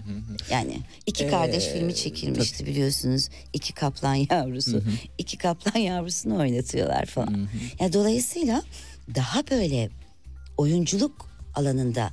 Yani 0.51 0.79
iki 1.05 1.27
kardeş 1.27 1.65
filmi 1.65 1.95
çekilmişti 1.95 2.65
biliyorsunuz. 2.65 3.29
İki 3.53 3.73
kaplan 3.73 4.15
yavrusu. 4.31 4.83
İki 5.17 5.37
kaplan 5.37 5.79
yavrusunu 5.79 6.37
oynatıyorlar 6.39 7.05
falan. 7.05 7.47
Ya 7.79 7.93
dolayısıyla 7.93 8.61
daha 9.15 9.47
böyle 9.51 9.89
oyunculuk 10.57 11.29
alanında 11.55 12.09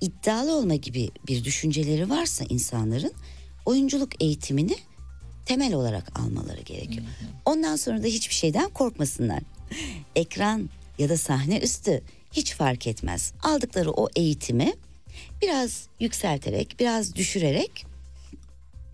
iddialı 0.00 0.56
olma 0.56 0.74
gibi 0.74 1.10
bir 1.26 1.44
düşünceleri 1.44 2.10
varsa 2.10 2.44
insanların 2.48 3.12
oyunculuk 3.66 4.22
eğitimini 4.22 4.76
temel 5.46 5.74
olarak 5.74 6.18
almaları 6.20 6.60
gerekiyor. 6.60 7.06
Ondan 7.44 7.76
sonra 7.76 8.02
da 8.02 8.06
hiçbir 8.06 8.34
şeyden 8.34 8.68
korkmasınlar. 8.68 9.40
Ekran 10.16 10.70
ya 10.98 11.08
da 11.08 11.16
sahne 11.16 11.58
üstü 11.58 12.02
hiç 12.32 12.54
fark 12.54 12.86
etmez. 12.86 13.32
Aldıkları 13.42 13.90
o 13.90 14.08
eğitimi 14.16 14.72
biraz 15.42 15.88
yükselterek, 16.00 16.76
biraz 16.80 17.14
düşürerek 17.14 17.86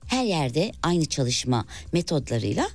her 0.07 0.25
yerde 0.25 0.73
aynı 0.83 1.07
çalışma 1.07 1.67
metodlarıyla 1.93 2.69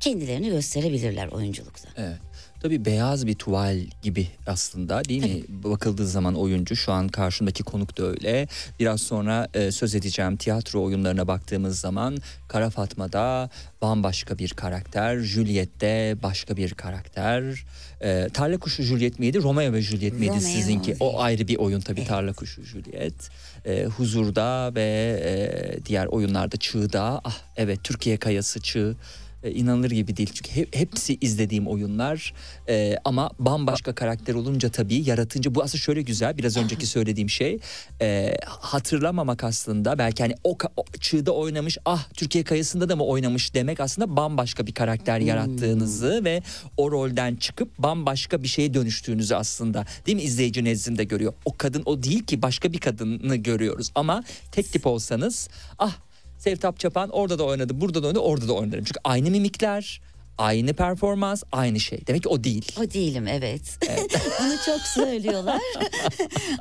kendilerini 0.00 0.48
gösterebilirler 0.48 1.28
oyunculukta. 1.28 1.88
Evet. 1.96 2.18
Tabii 2.62 2.84
beyaz 2.84 3.26
bir 3.26 3.34
tuval 3.34 3.78
gibi 4.02 4.28
aslında 4.46 5.04
değil 5.04 5.22
mi? 5.22 5.42
Bakıldığı 5.48 6.06
zaman 6.06 6.34
oyuncu 6.34 6.76
şu 6.76 6.92
an 6.92 7.08
karşımdaki 7.08 7.62
konuk 7.62 7.98
da 7.98 8.02
öyle. 8.04 8.48
Biraz 8.80 9.00
sonra 9.00 9.48
e, 9.54 9.72
söz 9.72 9.94
edeceğim 9.94 10.36
tiyatro 10.36 10.84
oyunlarına 10.84 11.28
baktığımız 11.28 11.80
zaman 11.80 12.18
Kara 12.48 12.70
Fatma'da 12.70 13.50
bambaşka 13.82 14.38
bir 14.38 14.48
karakter, 14.48 15.18
Juliet'te 15.18 16.16
başka 16.22 16.56
bir 16.56 16.74
karakter. 16.74 17.64
E, 18.00 18.28
Tarla 18.34 18.58
Kuşu 18.58 18.82
Juliet 18.82 19.18
miydi? 19.18 19.42
Romeo 19.42 19.72
ve 19.72 19.82
Juliet 19.82 20.12
miydi 20.12 20.28
Romeo 20.28 20.40
sizinki? 20.40 20.96
O 21.00 21.20
ayrı 21.20 21.48
bir 21.48 21.56
oyun 21.56 21.80
tabii 21.80 22.04
Tarla 22.04 22.32
Kuşu 22.32 22.62
Juliet. 22.62 23.30
E, 23.66 23.84
Huzur'da 23.84 24.74
ve 24.74 25.20
e, 25.24 25.84
diğer 25.86 26.06
oyunlarda 26.06 26.56
Çığ'da. 26.56 27.20
Ah 27.24 27.38
evet 27.56 27.84
Türkiye 27.84 28.16
Kayası 28.16 28.60
Çığ 28.60 28.96
e, 29.42 29.50
inanılır 29.50 29.90
gibi 29.90 30.16
değil. 30.16 30.30
Çünkü 30.34 30.50
hep, 30.50 30.76
hepsi 30.76 31.18
izlediğim 31.20 31.66
oyunlar 31.68 32.34
E, 32.68 32.96
ama 33.04 33.30
bambaşka 33.38 33.94
karakter 33.94 34.34
olunca 34.34 34.68
tabii 34.68 35.08
yaratınca 35.08 35.54
bu 35.54 35.62
aslında 35.62 35.82
şöyle 35.82 36.02
güzel 36.02 36.38
biraz 36.38 36.56
önceki 36.56 36.86
söylediğim 36.86 37.30
şey 37.30 37.58
e, 38.00 38.36
hatırlamamak 38.46 39.44
aslında 39.44 39.98
belki 39.98 40.22
hani 40.22 40.34
o, 40.44 40.56
o 40.76 40.84
çığda 41.00 41.32
oynamış 41.32 41.78
ah 41.84 42.08
Türkiye 42.14 42.44
kayasında 42.44 42.88
da 42.88 42.96
mı 42.96 43.04
oynamış? 43.04 43.50
demek 43.54 43.80
aslında 43.80 44.16
bambaşka 44.16 44.66
bir 44.66 44.72
karakter 44.74 45.20
yarattığınızı 45.20 46.24
ve 46.24 46.42
o 46.76 46.90
rolden 46.90 47.36
çıkıp 47.36 47.78
bambaşka 47.78 48.42
bir 48.42 48.48
şeye 48.48 48.74
dönüştüğünüzü 48.74 49.34
aslında 49.34 49.86
değil 50.06 50.16
mi? 50.16 50.22
İzleyici 50.22 50.64
nezdinde 50.64 51.04
görüyor. 51.04 51.32
O 51.44 51.56
kadın 51.56 51.82
o 51.86 52.02
değil 52.02 52.24
ki 52.24 52.42
başka 52.42 52.72
bir 52.72 52.78
kadını 52.78 53.36
görüyoruz. 53.36 53.90
Ama 53.94 54.24
tek 54.52 54.72
tip 54.72 54.86
olsanız 54.86 55.48
ah 55.78 55.96
Sevtap 56.40 56.78
Çapan 56.80 57.10
orada 57.10 57.38
da 57.38 57.44
oynadı, 57.44 57.80
burada 57.80 58.02
da 58.02 58.06
oynadı, 58.06 58.18
orada 58.20 58.48
da 58.48 58.52
oynarım. 58.52 58.84
Çünkü 58.84 59.00
aynı 59.04 59.30
mimikler, 59.30 60.00
aynı 60.38 60.74
performans, 60.74 61.42
aynı 61.52 61.80
şey. 61.80 62.06
Demek 62.06 62.22
ki 62.22 62.28
o 62.28 62.44
değil. 62.44 62.72
O 62.80 62.90
değilim 62.90 63.26
evet. 63.28 63.62
Bunu 64.40 64.54
çok 64.66 64.80
söylüyorlar. 64.80 65.60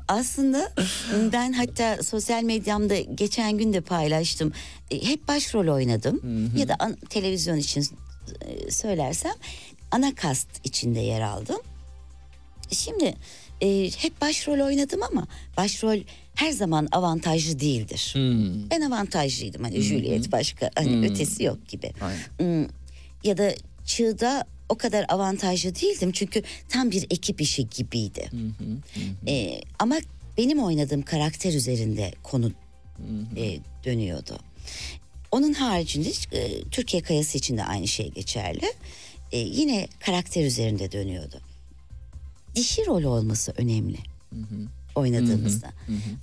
Aslında 0.08 0.72
ben 1.34 1.54
hatta 1.54 2.04
sosyal 2.04 2.44
medyamda 2.44 3.00
geçen 3.00 3.58
gün 3.58 3.74
de 3.74 3.82
paylaştım. 3.82 4.54
E, 4.92 5.04
Hep 5.08 5.28
başrol 5.28 5.68
oynadım. 5.76 6.22
Ya 6.58 6.68
da 6.68 6.76
an- 6.80 6.96
televizyon 7.10 7.58
için 7.58 7.86
e, 8.42 8.72
söylersem 8.72 9.34
ana 9.92 10.16
kast 10.16 10.48
içinde 10.64 11.00
yer 11.00 11.22
aldım. 11.22 11.58
Şimdi 12.72 13.14
e, 13.62 13.90
hep 13.98 14.22
başrol 14.22 14.60
oynadım 14.66 15.04
ama 15.04 15.28
başrol 15.58 15.98
her 16.40 16.52
zaman 16.52 16.88
avantajlı 16.92 17.60
değildir. 17.60 18.10
Hmm. 18.14 18.70
Ben 18.70 18.82
avantajlıydım 18.82 19.64
hani 19.64 19.82
Juliet 19.82 20.32
başka 20.32 20.70
hani 20.76 21.08
ötesi 21.08 21.44
yok 21.44 21.68
gibi. 21.68 21.92
Aynen. 22.02 22.20
Hmm, 22.64 22.70
Ya 23.24 23.38
da 23.38 23.54
Çığ'da 23.86 24.48
o 24.70 24.76
kadar 24.76 25.06
avantajlı 25.10 25.76
değildim 25.76 26.12
çünkü 26.12 26.44
tam 26.70 26.92
bir 26.92 27.04
ekip 27.04 27.42
işi 27.42 27.70
gibiydi. 27.70 28.30
Ee, 29.28 29.62
ama 29.80 29.96
benim 30.38 30.60
oynadığım 30.64 31.02
karakter 31.02 31.54
üzerinde 31.54 32.12
konu 32.24 32.52
e, 33.38 33.60
dönüyordu. 33.86 34.38
Onun 35.32 35.54
haricinde 35.54 36.10
e, 36.32 36.64
Türkiye 36.72 37.04
Kayası 37.04 37.38
için 37.38 37.58
de 37.58 37.64
aynı 37.64 37.88
şey 37.88 38.12
geçerli. 38.12 38.74
e, 39.32 39.38
yine 39.38 39.88
karakter 40.00 40.46
üzerinde 40.46 40.92
dönüyordu. 40.92 41.42
Dişi 42.56 42.86
rol 42.86 43.04
olması 43.04 43.54
önemli 43.58 43.98
oynadığımızda. 44.96 45.72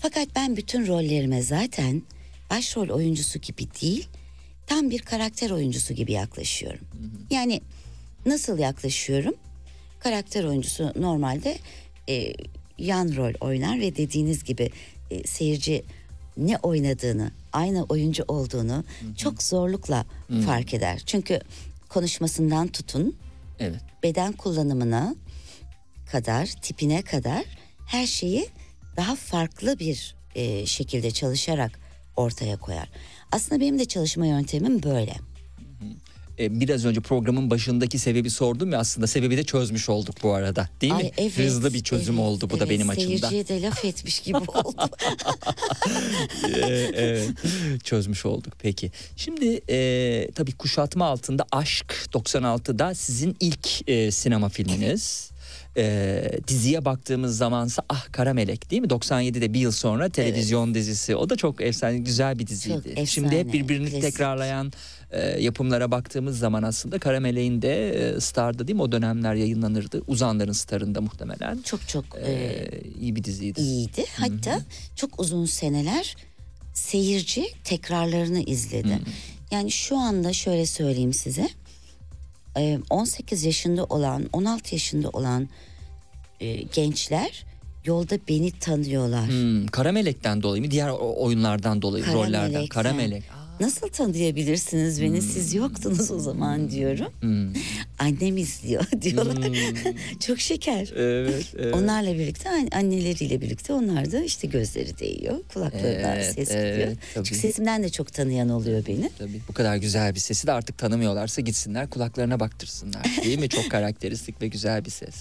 Fakat 0.01 0.29
ben 0.37 0.57
bütün 0.57 0.87
rollerime 0.87 1.43
zaten 1.43 2.03
başrol 2.51 2.89
oyuncusu 2.89 3.39
gibi 3.39 3.67
değil, 3.83 4.09
tam 4.67 4.91
bir 4.91 4.99
karakter 4.99 5.51
oyuncusu 5.51 5.95
gibi 5.95 6.13
yaklaşıyorum. 6.13 6.87
Yani 7.31 7.61
nasıl 8.27 8.59
yaklaşıyorum? 8.59 9.35
Karakter 10.01 10.45
oyuncusu 10.45 10.93
normalde 10.97 11.59
e, 12.09 12.33
yan 12.79 13.17
rol 13.17 13.33
oynar 13.41 13.81
ve 13.81 13.97
dediğiniz 13.97 14.45
gibi 14.45 14.71
e, 15.11 15.27
seyirci 15.27 15.85
ne 16.37 16.57
oynadığını, 16.57 17.31
aynı 17.53 17.85
oyuncu 17.85 18.25
olduğunu 18.29 18.85
çok 19.17 19.43
zorlukla 19.43 20.07
fark 20.47 20.75
eder. 20.75 21.03
Çünkü 21.07 21.41
konuşmasından 21.89 22.69
tutun, 22.69 23.17
Evet. 23.59 23.81
beden 24.03 24.33
kullanımına 24.33 25.15
kadar, 26.13 26.47
tipine 26.47 27.03
kadar 27.03 27.45
her 27.87 28.07
şeyi 28.07 28.49
daha 28.97 29.17
farklı 29.17 29.79
bir 29.79 30.15
e, 30.35 30.67
şekilde 30.67 31.11
çalışarak 31.11 31.81
ortaya 32.17 32.57
koyar. 32.57 32.89
Aslında 33.33 33.61
benim 33.61 33.79
de 33.79 33.85
çalışma 33.85 34.27
yöntemim 34.27 34.83
böyle. 34.83 35.15
E, 36.39 36.61
biraz 36.61 36.85
önce 36.85 37.01
programın 37.01 37.51
başındaki 37.51 37.99
sebebi 37.99 38.31
sordum 38.31 38.73
ya 38.73 38.79
aslında 38.79 39.07
sebebi 39.07 39.37
de 39.37 39.45
çözmüş 39.45 39.89
olduk 39.89 40.15
bu 40.23 40.35
arada 40.35 40.69
değil 40.81 40.93
mi? 40.93 40.99
Ay, 40.99 41.13
evet, 41.19 41.39
Hızlı 41.39 41.75
bir 41.75 41.83
çözüm 41.83 42.15
evet, 42.15 42.27
oldu 42.27 42.51
bu 42.51 42.55
da 42.61 42.65
evet. 42.65 42.71
benim 42.71 42.91
açımdan. 42.91 43.29
Seyirciye 43.29 43.49
de 43.49 43.63
laf 43.63 43.85
etmiş 43.85 44.21
gibi 44.21 44.37
oldu. 44.49 44.89
Ee, 46.55 46.91
evet 46.95 47.31
çözmüş 47.85 48.27
olduk 48.27 48.53
peki. 48.59 48.91
Şimdi 49.17 49.61
e, 49.69 50.29
tabii 50.35 50.53
kuşatma 50.53 51.05
altında 51.05 51.47
Aşk 51.53 52.09
96'da 52.13 52.95
sizin 52.95 53.37
ilk 53.41 53.89
e, 53.89 54.11
sinema 54.11 54.49
filminiz. 54.49 55.31
E, 55.77 56.23
diziye 56.49 56.85
baktığımız 56.85 57.37
zamansa 57.37 57.83
Ah 57.89 58.07
Kara 58.13 58.35
Melek 58.35 58.71
değil 58.71 58.83
mi? 58.83 58.89
97'de 58.89 59.55
bir 59.55 59.61
yıl 59.61 59.71
sonra 59.73 60.09
televizyon 60.09 60.75
dizisi. 60.75 61.17
O 61.17 61.31
da 61.31 61.37
çok 61.37 61.61
efsane 61.61 61.99
güzel 61.99 62.39
bir 62.39 62.47
diziydi. 62.47 62.89
efsane, 62.89 63.07
Şimdi 63.07 63.39
hep 63.39 63.53
birbirini 63.53 63.91
klasik. 63.91 64.03
tekrarlayan 64.03 64.73
e, 65.11 65.21
yapımlara 65.43 65.91
baktığımız 65.91 66.39
zaman 66.39 66.63
aslında 66.63 66.99
Kara 66.99 67.21
Melek'in 67.21 67.63
de 67.63 67.91
e, 67.91 68.21
Star'da 68.21 68.69
değil 68.69 68.77
mi? 68.77 68.83
O 68.83 68.93
dönemler 68.93 69.35
yayınlanırdı. 69.35 70.03
Uzanların 70.07 70.53
Star'ında 70.53 71.01
muhtemelen. 71.01 71.59
çok 71.63 71.89
çok 71.89 72.05
E, 72.25 72.33
e, 72.33 72.69
iyi 73.01 73.17
bir 73.17 73.25
diziydi. 73.25 73.61
iyiydi. 73.61 74.05
Hatta 74.17 74.61
çok 74.97 75.21
uzun 75.21 75.45
seneler 75.47 76.17
seyirci 76.75 77.47
tekrarlarını 77.65 78.41
izledi. 78.43 78.99
Yani 79.51 79.71
şu 79.71 79.97
anda 79.97 80.33
şöyle 80.33 80.67
söyleyeyim 80.67 81.13
size. 81.13 81.49
e, 82.59 82.79
18 82.91 83.45
yaşında 83.45 83.85
olan, 83.85 84.25
16 84.33 84.75
yaşında 84.75 85.09
olan 85.11 85.49
e, 86.41 86.63
gençler 86.63 87.45
yolda 87.85 88.19
beni 88.29 88.51
tanıyorlar. 88.51 89.29
Hmm, 89.29 89.67
Kara 89.67 89.93
Melek'ten 89.93 90.43
dolayı 90.43 90.63
mı? 90.63 90.71
Diğer 90.71 90.89
oyunlardan 90.99 91.83
dolayı 91.83 92.05
Kara 92.05 92.15
rollerden. 92.15 92.51
Melek'ten. 92.51 92.69
Kara 92.83 92.93
Melek. 92.93 93.25
Nasıl 93.61 93.89
tanıyabilirsiniz 93.89 95.03
beni? 95.03 95.23
Siz 95.23 95.55
yoktunuz 95.55 96.11
o 96.11 96.19
zaman 96.19 96.71
diyorum. 96.71 97.13
Hmm. 97.21 97.53
Annem 97.99 98.37
izliyor 98.37 98.85
diyorlar. 99.03 99.53
Çok 100.27 100.41
şeker. 100.41 100.93
Evet, 100.97 101.55
evet. 101.59 101.75
Onlarla 101.75 102.15
birlikte 102.15 102.51
an- 102.51 102.69
anneleriyle 102.73 103.41
birlikte 103.41 103.73
onlar 103.73 104.13
da 104.13 104.21
işte 104.23 104.47
gözleri 104.47 104.99
değiyor. 104.99 105.35
Kulaklarından 105.55 106.17
Evet, 106.17 106.35
ses 106.35 106.51
evet, 106.51 106.75
gidiyor. 106.77 106.97
tabii. 107.15 107.25
Çünkü 107.25 107.41
sesimden 107.41 107.83
de 107.83 107.89
çok 107.89 108.13
tanıyan 108.13 108.49
oluyor 108.49 108.87
beni. 108.87 109.11
Tabii 109.19 109.41
bu 109.49 109.53
kadar 109.53 109.77
güzel 109.77 110.15
bir 110.15 110.21
sesi 110.21 110.47
de 110.47 110.53
artık 110.53 110.79
tanımıyorlarsa 110.79 111.41
gitsinler 111.43 111.91
kulaklarına 111.91 112.41
baktırsınlar. 112.41 113.05
Değil 113.25 113.39
mi? 113.39 113.49
Çok 113.49 113.71
karakteristik 113.71 114.43
ve 114.43 114.49
güzel 114.49 114.85
bir 114.85 114.91
ses. 114.91 115.15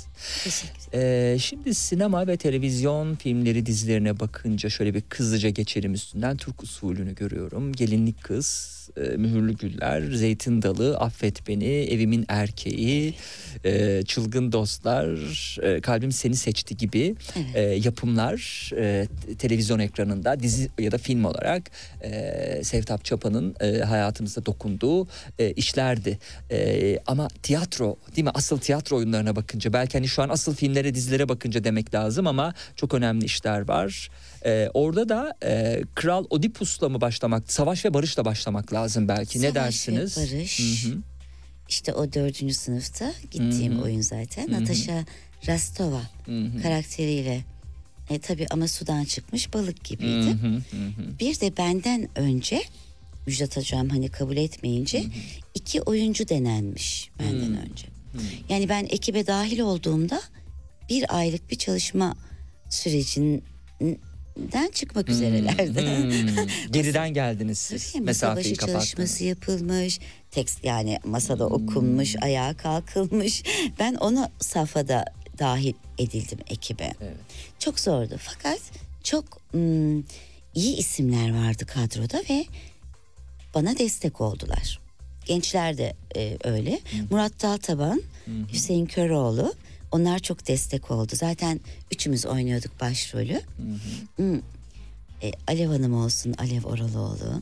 Teşekkür 0.44 0.76
Ee, 0.94 1.38
şimdi 1.40 1.76
sinema 1.76 2.28
ve 2.28 2.38
televizyon 2.38 3.16
filmleri 3.16 3.66
dizilerine 3.66 4.20
bakınca 4.20 4.70
şöyle 4.70 4.94
bir 4.94 5.04
hızlıca 5.14 5.50
geçelim 5.50 5.94
üstünden. 5.94 6.38
Türk 6.38 6.64
usulünü 6.64 7.16
görüyorum. 7.16 7.74
Gelinlik 7.74 8.25
Kız, 8.26 8.90
e, 8.98 9.02
Mühürlü 9.02 9.54
Güller, 9.54 10.02
Zeytin 10.12 10.62
Dalı, 10.62 10.98
Affet 10.98 11.48
Beni, 11.48 11.66
Evimin 11.66 12.26
Erkeği, 12.28 13.14
e, 13.66 14.04
Çılgın 14.04 14.52
Dostlar, 14.52 15.10
e, 15.64 15.82
Kalbim 15.82 16.12
Seni 16.12 16.36
Seçti 16.36 16.78
gibi 16.78 17.16
e, 17.54 17.62
yapımlar 17.62 18.70
e, 18.78 19.08
televizyon 19.38 19.80
ekranında 19.80 20.40
dizi 20.40 20.70
ya 20.80 20.92
da 20.92 20.98
film 20.98 21.26
olarak 21.26 21.72
e, 22.02 22.62
Sevtap 22.64 23.06
Çapa'nın 23.06 23.56
e, 23.60 23.78
hayatımıza 23.80 24.46
dokunduğu 24.46 25.08
e, 25.40 25.52
işlerdi. 25.52 26.20
E, 26.52 27.00
ama 27.08 27.28
tiyatro 27.28 27.98
değil 28.16 28.26
mi? 28.26 28.32
Asıl 28.34 28.58
tiyatro 28.58 28.98
oyunlarına 28.98 29.36
bakınca 29.36 29.74
belki 29.74 29.98
hani 29.98 30.08
şu 30.08 30.22
an 30.22 30.30
asıl 30.30 30.56
filmlere 30.56 30.96
dizilere 30.96 31.30
bakınca 31.30 31.64
demek 31.64 31.94
lazım 31.94 32.28
ama 32.28 32.54
çok 32.76 32.94
önemli 32.94 33.26
işler 33.26 33.68
var. 33.68 34.10
E, 34.46 34.70
orada 34.74 35.10
da 35.10 35.34
e, 35.44 35.82
Kral 35.96 36.26
Oedipus'la 36.30 36.90
mı 36.90 37.02
başlamak, 37.02 37.54
Savaş 37.54 37.86
ve 37.86 37.94
Barış'la 37.94 38.26
başlamak 38.26 38.74
lazım 38.74 39.08
belki. 39.08 39.42
ne 39.42 39.42
Savaş 39.42 39.56
ve 39.56 39.60
dersiniz? 39.66 40.18
Barış. 40.18 40.60
Hı 40.60 40.90
hı. 40.90 40.98
İşte 41.70 41.94
o 41.94 42.14
dördüncü 42.14 42.54
sınıfta 42.54 43.14
gittiğim 43.32 43.82
oyun 43.82 44.02
zaten. 44.02 44.52
Natasha 44.52 45.06
Rastova 45.48 46.02
karakteriyle. 46.64 47.42
E, 48.10 48.20
tabii 48.20 48.48
ama 48.50 48.68
sudan 48.68 49.04
çıkmış 49.04 49.54
balık 49.54 49.84
gibiydi. 49.84 50.26
Hı 50.26 50.48
hı, 50.48 50.48
hı 50.48 50.88
hı. 50.88 51.20
Bir 51.20 51.40
de 51.40 51.58
benden 51.58 52.10
önce 52.16 52.62
Müjdat 53.28 53.58
Hocam 53.58 53.90
hani 53.90 54.10
kabul 54.10 54.38
etmeyince 54.38 55.04
iki 55.56 55.82
oyuncu 55.82 56.30
denenmiş 56.30 57.10
benden 57.20 57.58
önce. 57.58 57.88
Yani 58.50 58.70
ben 58.70 58.86
ekibe 58.90 59.28
dahil 59.28 59.60
olduğumda 59.60 60.22
bir 60.90 61.18
aylık 61.18 61.52
bir 61.52 61.56
çalışma 61.56 62.16
sürecinden 64.36 64.72
çıkmak 64.72 65.10
üzerelerdi. 65.10 65.82
Hmm, 65.82 66.48
Geriden 66.72 67.14
geldiniz 67.14 67.58
siz. 67.58 67.94
Tabii, 67.94 68.04
Mesafeyi 68.04 68.46
başı 68.46 68.56
kapattınız. 68.56 68.86
çalışması 68.88 69.24
yapılmış. 69.24 70.00
Tekst 70.32 70.64
yani 70.64 71.00
masada 71.06 71.48
okunmuş, 71.48 72.16
ayağa 72.22 72.58
kalkılmış. 72.58 73.44
Ben 73.80 73.96
ona 73.96 74.32
safhada 74.40 75.06
dahil 75.40 75.74
edildim 75.98 76.40
ekibe. 76.50 76.94
Evet. 77.02 77.18
Çok 77.60 77.80
zordu 77.80 78.16
fakat 78.20 78.60
çok 79.04 79.26
ım, 79.54 80.06
iyi 80.56 80.78
isimler 80.78 81.48
vardı 81.48 81.66
kadroda 81.66 82.24
ve 82.30 82.46
bana 83.56 83.78
destek 83.78 84.22
oldular. 84.22 84.80
Gençler 85.26 85.78
de 85.78 85.94
e, 86.16 86.38
öyle. 86.44 86.80
Murat 87.12 87.44
Daltaban, 87.44 88.02
Hüseyin 88.54 88.86
Köroğlu 88.86 89.54
onlar 89.92 90.20
çok 90.20 90.48
destek 90.48 90.92
oldu. 90.92 91.12
Zaten 91.16 91.60
üçümüz 91.92 92.26
oynuyorduk 92.26 92.82
başrolü. 92.82 93.42
Hmm. 94.16 94.36
E, 95.24 95.32
Alev 95.48 95.68
Hanım 95.68 95.94
olsun, 95.94 96.36
Alev 96.38 96.64
Oraloğlu, 96.64 97.42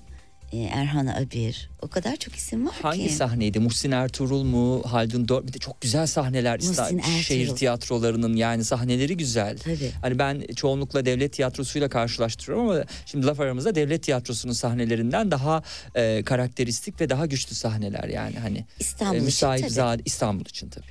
e, 0.54 0.58
Erhan 0.58 1.08
Abir. 1.08 1.70
O 1.82 1.88
kadar 1.88 2.16
çok 2.16 2.36
isim 2.36 2.66
var 2.68 2.76
Hangi 2.82 3.08
ki. 3.08 3.14
sahneydi? 3.14 3.60
Muhsin 3.60 3.92
Ertuğrul 3.92 4.44
mu? 4.44 4.82
Haldun 4.86 5.28
Dor 5.28 5.48
bir 5.48 5.54
de 5.54 5.58
çok 5.58 5.82
güzel 5.82 6.08
sahneler. 6.08 6.56
Muhsin 6.58 6.72
İsta- 6.72 6.84
Ertuğrul. 6.96 7.22
Şehir 7.22 7.48
tiyatrolarının 7.56 8.36
yani 8.36 8.64
sahneleri 8.66 9.18
güzel. 9.18 9.58
Tabii. 9.58 9.92
Hani 10.02 10.20
ben 10.20 10.46
çoğunlukla 10.56 11.06
devlet 11.06 11.34
tiyatrosuyla 11.34 11.90
karşılaştırıyorum 11.90 12.70
ama 12.70 12.84
şimdi 13.06 13.26
laf 13.26 13.40
aramızda 13.40 13.76
devlet 13.76 14.04
tiyatrosunun 14.04 14.54
sahnelerinden 14.54 15.32
daha 15.32 15.64
e, 15.96 16.24
karakteristik 16.24 17.02
ve 17.02 17.10
daha 17.10 17.26
güçlü 17.26 17.56
sahneler 17.56 18.04
yani 18.10 18.36
hani. 18.40 18.66
İstanbul 18.80 19.14
için 19.16 19.26
müsait 19.26 19.76
tabii. 19.76 20.02
İstanbul 20.06 20.46
için 20.46 20.70
tabii. 20.70 20.86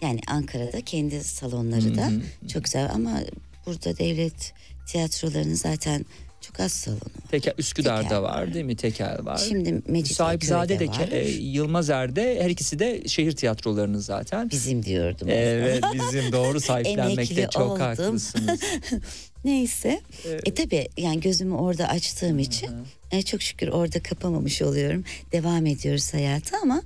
Yani 0.00 0.20
Ankara'da 0.26 0.80
kendi 0.80 1.24
salonları 1.24 1.96
da 1.96 2.10
çok 2.52 2.64
güzel 2.64 2.90
ama 2.94 3.20
burada 3.66 3.98
devlet 3.98 4.52
tiyatrolarının 4.86 5.54
zaten 5.54 6.04
çok 6.40 6.60
az 6.60 6.72
salonu 6.72 6.98
var. 7.00 7.30
Tekel, 7.30 7.52
Üsküdar'da 7.58 8.02
Tekel 8.02 8.22
var 8.22 8.42
var. 8.42 8.54
değil 8.54 8.64
mi? 8.64 8.76
Tekel 8.76 9.18
var. 9.24 9.38
Şimdi 9.48 10.04
Sahipzade 10.06 10.78
de 10.78 10.88
var. 10.88 11.08
e, 11.12 11.28
Yılmaz 11.30 11.90
Er'de 11.90 12.42
her 12.44 12.50
ikisi 12.50 12.78
de 12.78 13.08
şehir 13.08 13.32
tiyatrolarının 13.32 13.98
zaten. 13.98 14.50
Bizim 14.50 14.84
diyordum. 14.84 15.28
Evet 15.30 15.84
bizim 15.94 16.32
doğru 16.32 16.60
sahiplenmekte 16.70 17.48
çok 17.52 17.62
oldum. 17.70 17.80
haklısınız. 17.80 18.60
Neyse. 19.44 20.00
E 20.44 20.54
tabi 20.54 20.88
yani 20.96 21.20
gözümü 21.20 21.54
orada 21.54 21.88
açtığım 21.88 22.38
için 22.38 22.70
e, 23.10 23.22
çok 23.22 23.42
şükür 23.42 23.68
orada 23.68 24.02
kapamamış 24.02 24.62
oluyorum. 24.62 25.04
Devam 25.32 25.66
ediyoruz 25.66 26.14
hayata 26.14 26.56
ama 26.62 26.82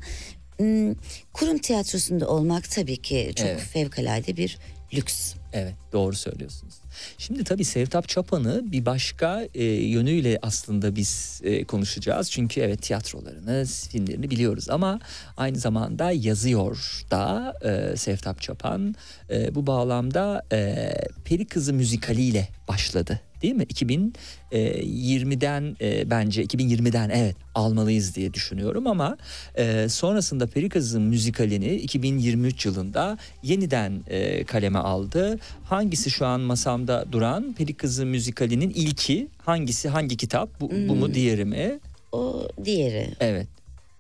kurum 1.32 1.58
tiyatrosunda 1.58 2.28
olmak 2.28 2.70
tabii 2.70 2.96
ki 2.96 3.32
çok 3.36 3.46
Evet. 3.48 3.60
fevkalade 3.60 4.36
bir 4.36 4.58
lüks. 4.94 5.34
Evet 5.52 5.74
doğru 5.92 6.16
söylüyorsunuz. 6.16 6.74
Şimdi 7.18 7.44
tabii 7.44 7.64
Sevtap 7.64 8.08
Çapan'ı 8.08 8.72
bir 8.72 8.86
başka 8.86 9.44
e, 9.54 9.64
yönüyle 9.64 10.38
aslında 10.42 10.96
biz 10.96 11.40
e, 11.44 11.64
konuşacağız. 11.64 12.30
Çünkü 12.30 12.60
evet 12.60 12.82
tiyatrolarını, 12.82 13.66
filmlerini 13.90 14.30
biliyoruz 14.30 14.70
ama 14.70 15.00
aynı 15.36 15.58
zamanda 15.58 16.10
yazıyor 16.10 17.02
da 17.10 17.54
e, 17.64 17.96
Sevtap 17.96 18.40
Çapan. 18.42 18.94
E, 19.30 19.54
bu 19.54 19.66
bağlamda 19.66 20.42
e, 20.52 20.92
Peri 21.24 21.46
Kızı 21.46 21.72
müzikaliyle 21.72 22.48
başladı 22.68 23.20
değil 23.42 23.54
mi? 23.54 23.62
2020'den 23.62 25.76
e, 25.80 26.10
bence 26.10 26.44
2020'den 26.44 27.10
evet 27.10 27.36
almalıyız 27.54 28.16
diye 28.16 28.34
düşünüyorum 28.34 28.86
ama 28.86 29.16
e, 29.54 29.88
sonrasında 29.88 30.46
Peri 30.46 30.68
Kızı 30.68 31.00
müzikalini 31.00 31.74
2023 31.74 32.66
yılında 32.66 33.18
yeniden 33.42 34.02
e, 34.08 34.44
kaleme 34.44 34.78
aldı. 34.78 35.38
Hangisi 35.64 36.10
şu 36.10 36.26
an 36.26 36.40
masamda 36.40 37.04
duran 37.12 37.54
Peri 37.58 37.74
Kızı 37.74 38.06
müzikalinin 38.06 38.70
ilki 38.70 39.28
hangisi 39.38 39.88
hangi 39.88 40.16
kitap 40.16 40.60
bu, 40.60 40.70
bu 40.70 40.94
mu 40.94 41.14
diğeri 41.14 41.44
mi? 41.44 41.78
O 42.12 42.48
diğeri. 42.64 43.08
Evet. 43.20 43.46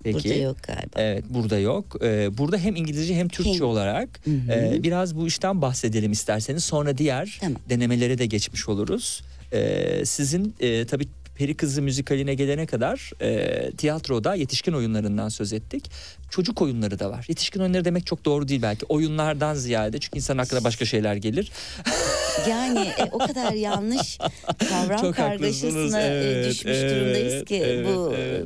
Peki. 0.04 0.14
Burada 0.28 0.34
yok 0.34 0.56
galiba. 0.62 0.90
Evet 0.96 1.24
burada 1.30 1.58
yok. 1.58 1.96
Ee, 2.04 2.38
burada 2.38 2.58
hem 2.58 2.76
İngilizce 2.76 3.14
hem 3.14 3.28
Türkçe 3.28 3.54
Hem- 3.54 3.62
olarak 3.66 4.08
Hı 4.24 4.30
hı. 4.30 4.52
e, 4.52 4.82
biraz 4.82 5.16
bu 5.16 5.26
işten 5.26 5.62
bahsedelim 5.62 6.12
isterseniz. 6.12 6.64
Sonra 6.64 6.98
diğer 6.98 7.38
Tamam. 7.40 7.60
denemelere 7.68 8.18
de 8.18 8.26
geçmiş 8.26 8.68
oluruz. 8.68 9.22
Ee, 9.52 10.02
sizin 10.04 10.54
e, 10.60 10.86
tabii 10.86 11.06
Peri 11.36 11.54
Kızı 11.56 11.82
müzikaline 11.82 12.34
gelene 12.34 12.66
kadar 12.66 13.10
e, 13.22 13.70
tiyatroda 13.76 14.34
yetişkin 14.34 14.72
oyunlarından 14.72 15.28
söz 15.28 15.52
ettik. 15.52 15.90
Çocuk 16.30 16.62
oyunları 16.62 16.98
da 16.98 17.10
var. 17.10 17.26
Yetişkin 17.28 17.60
oyunları 17.60 17.84
demek 17.84 18.06
çok 18.06 18.24
doğru 18.24 18.48
değil 18.48 18.62
belki. 18.62 18.86
Oyunlardan 18.86 19.54
ziyade 19.54 19.98
çünkü 20.00 20.18
insan 20.18 20.38
aklına 20.38 20.64
başka 20.64 20.84
şeyler 20.84 21.16
gelir. 21.16 21.52
Yani 22.48 22.78
e, 22.78 23.04
o 23.12 23.18
kadar 23.18 23.52
yanlış 23.52 24.18
kavram 24.68 25.00
Çok 25.00 25.14
kargaşasına 25.16 26.00
e, 26.00 26.06
Evet, 26.06 26.50
düşmüş 26.50 26.76
evet, 26.76 26.90
durumdayız 26.90 27.44
ki 27.44 27.56
evet, 27.56 27.86
bu 27.86 28.14
evet. 28.16 28.44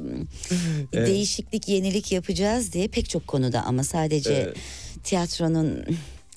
Evet. 0.92 1.09
değişiklik, 1.09 1.68
yenilik 1.68 2.12
yapacağız 2.12 2.72
diye 2.72 2.88
pek 2.88 3.09
çok 3.11 3.26
konuda 3.26 3.62
ama 3.62 3.85
sadece 3.85 4.33
Evet. 4.33 4.57
tiyatronun 5.05 5.85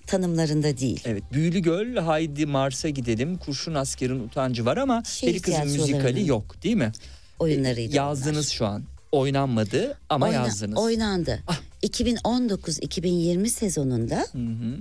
tanımlarında 0.08 0.78
değil. 0.78 1.02
Evet 1.06 1.24
Büyülü 1.34 1.60
Göl, 1.60 1.96
Haydi 1.96 2.46
Mars'a 2.46 2.90
gidelim, 2.90 3.38
Kurşun 3.38 3.74
Asker'in 3.74 4.20
utancı 4.20 4.66
var 4.66 4.78
ama 4.78 5.04
Şehir 5.06 5.32
Peri 5.32 5.42
Kızı 5.42 5.56
tiyatrolarının 5.56 5.90
müzikali 5.92 6.28
yok 6.28 6.64
değil 6.64 6.76
mi? 6.76 6.92
Oyunlarıydı 7.40 7.96
Yazdınız 7.96 8.36
bunlar. 8.36 8.44
şu 8.44 8.66
an. 8.66 8.84
Oynanmadı 9.12 9.98
ama 10.10 10.26
Oyna- 10.26 10.34
yazdınız. 10.36 10.78
Oynandı. 10.78 11.40
Ah. 11.48 11.62
2019-2020 11.84 13.50
sezonunda 13.50 14.26
Hı 14.32 14.38
hı, 14.38 14.78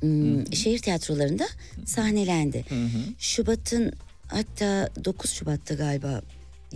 hmm, 0.00 0.52
şehir 0.52 0.78
tiyatrolarında 0.78 1.46
sahnelendi. 1.86 2.64
hı 2.68 2.74
hı. 2.84 2.98
Şubat'ın 3.18 3.92
hatta 4.28 4.88
9 5.04 5.30
Şubat'ta 5.30 5.74
galiba 5.74 6.22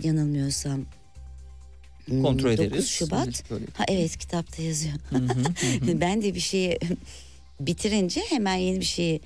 yanılmıyorsam. 0.03 0.85
Hmm, 2.05 2.23
Kontrol 2.23 2.57
9 2.57 2.65
ederiz. 2.65 2.87
Şubat. 2.87 3.43
Böyle. 3.51 3.65
Ha 3.73 3.85
evet 3.87 4.17
kitapta 4.17 4.63
yazıyor. 4.63 4.93
Hı 5.09 5.15
hı, 5.15 5.21
hı 5.21 5.91
hı. 5.91 6.01
ben 6.01 6.21
de 6.21 6.35
bir 6.35 6.39
şeyi 6.39 6.79
bitirince 7.59 8.21
hemen 8.29 8.55
yeni 8.55 8.79
bir 8.79 8.85
şeyi 8.85 9.21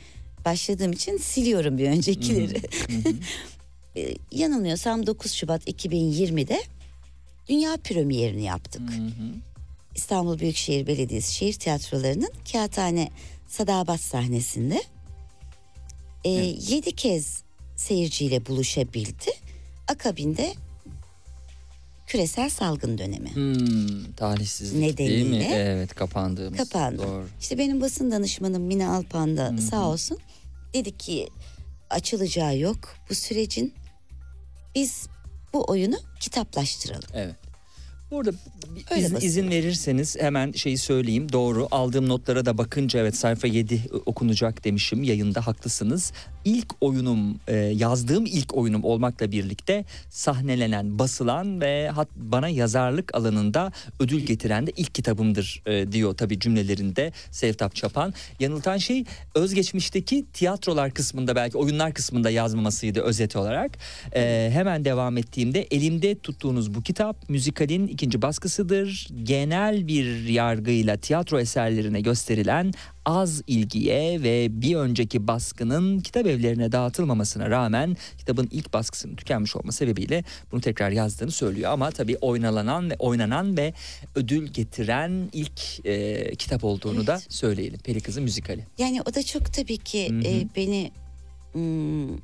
başladığım 0.45 0.91
için 0.91 1.17
siliyorum 1.17 1.77
bir 1.77 1.87
öncekileri. 1.89 2.61
Ee, 3.97 4.15
Yanılmıyorsam 4.31 5.07
9 5.07 5.31
Şubat 5.31 5.67
2020'de 5.67 6.61
dünya 7.49 7.77
premierini 7.77 8.43
yaptık. 8.43 8.81
İstanbul 9.95 10.39
Büyükşehir 10.39 10.87
Belediyesi 10.87 11.33
Şehir 11.33 11.53
Tiyatroları'nın 11.53 12.31
Kağıthane 12.51 13.09
Sadabat 13.47 13.99
sahnesinde 13.99 14.83
e, 16.23 16.29
yedi 16.69 16.91
kez 16.91 17.43
seyirciyle 17.75 18.45
buluşabildi. 18.45 19.31
Akabinde 19.87 20.53
küresel 22.07 22.49
salgın 22.49 22.97
dönemi. 22.97 23.35
Hmm, 23.35 24.13
talihsizlik 24.13 24.97
değil 24.97 25.25
mi? 25.25 25.31
Nedeniyle 25.31 25.55
Evet 25.55 25.95
kapandığımız. 25.95 26.57
kapandı. 26.57 27.03
Doğru. 27.03 27.27
İşte 27.41 27.57
benim 27.57 27.81
basın 27.81 28.11
danışmanım 28.11 28.61
Mine 28.63 28.87
Alpan 28.87 29.37
da 29.37 29.45
Hı 29.47 29.51
hı. 29.53 29.61
sağ 29.61 29.87
olsun 29.89 30.17
dedi 30.73 30.97
ki 30.97 31.29
açılacağı 31.89 32.57
yok 32.57 32.95
bu 33.09 33.15
sürecin. 33.15 33.73
Biz 34.75 35.07
bu 35.53 35.65
oyunu 35.71 35.95
kitaplaştıralım. 36.19 37.09
Evet. 37.13 37.35
Burada 38.11 38.31
Öyle 38.91 39.05
izin, 39.05 39.15
izin 39.15 39.49
verirseniz 39.49 40.15
hemen 40.19 40.51
şeyi 40.51 40.77
söyleyeyim. 40.77 41.31
Doğru 41.31 41.67
aldığım 41.71 42.09
notlara 42.09 42.45
da 42.45 42.57
bakınca 42.57 42.99
evet 42.99 43.15
sayfa 43.15 43.47
7 43.47 43.81
okunacak 44.05 44.63
demişim 44.63 45.03
yayında 45.03 45.47
haklısınız. 45.47 46.11
İlk 46.45 46.67
oyunum 46.81 47.39
e, 47.47 47.55
yazdığım 47.55 48.25
ilk 48.25 48.57
oyunum 48.57 48.83
olmakla 48.83 49.31
birlikte 49.31 49.85
sahnelenen 50.09 50.99
basılan 50.99 51.61
ve 51.61 51.89
hat, 51.89 52.07
bana 52.15 52.49
yazarlık 52.49 53.15
alanında 53.15 53.71
ödül 53.99 54.19
getiren 54.19 54.67
de 54.67 54.71
ilk 54.77 54.95
kitabımdır 54.95 55.63
e, 55.65 55.91
diyor 55.91 56.13
tabii 56.17 56.39
cümlelerinde 56.39 57.11
Sevtap 57.31 57.75
Çapan. 57.75 58.13
Yanıltan 58.39 58.77
şey 58.77 59.05
özgeçmişteki 59.35 60.25
tiyatrolar 60.33 60.91
kısmında 60.91 61.35
belki 61.35 61.57
oyunlar 61.57 61.93
kısmında 61.93 62.29
yazmamasıydı 62.29 63.01
özet 63.01 63.35
olarak. 63.35 63.77
E, 64.15 64.49
hemen 64.53 64.85
devam 64.85 65.17
ettiğimde 65.17 65.61
elimde 65.71 66.15
tuttuğunuz 66.15 66.73
bu 66.73 66.81
kitap 66.81 67.29
müzikalin 67.29 67.94
ikinci 67.95 68.21
baskısıdır. 68.21 69.07
Genel 69.23 69.87
bir 69.87 70.23
yargıyla 70.23 70.97
tiyatro 70.97 71.39
eserlerine 71.39 72.01
gösterilen 72.01 72.73
az 73.05 73.41
ilgiye 73.47 74.23
ve 74.23 74.61
bir 74.61 74.75
önceki 74.75 75.27
baskının 75.27 75.99
kitap 75.99 76.27
evlerine 76.27 76.71
dağıtılmamasına 76.71 77.49
rağmen 77.49 77.97
kitabın 78.17 78.47
ilk 78.51 78.73
baskısının 78.73 79.15
tükenmiş 79.15 79.55
olma 79.55 79.71
sebebiyle 79.71 80.23
bunu 80.51 80.61
tekrar 80.61 80.91
yazdığını 80.91 81.31
söylüyor. 81.31 81.71
Ama 81.71 81.91
tabii 81.91 82.17
oynalanan 82.17 82.89
ve 82.89 82.95
oynanan 82.99 83.57
ve 83.57 83.73
ödül 84.15 84.47
getiren 84.47 85.29
ilk 85.33 85.85
e, 85.85 86.35
kitap 86.35 86.63
olduğunu 86.63 87.07
da 87.07 87.21
söyleyelim. 87.29 87.79
Peri 87.79 88.01
Kızı 88.01 88.21
müzikali. 88.21 88.65
Yani 88.77 89.01
o 89.01 89.13
da 89.13 89.23
çok 89.23 89.53
tabii 89.53 89.77
ki 89.77 90.11
e, 90.25 90.47
beni 90.55 90.91
mm, 91.53 92.17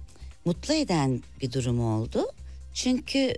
mutlu 0.45 0.73
eden 0.73 1.21
bir 1.41 1.51
durum 1.51 1.79
oldu. 1.79 2.25
Çünkü 2.73 3.33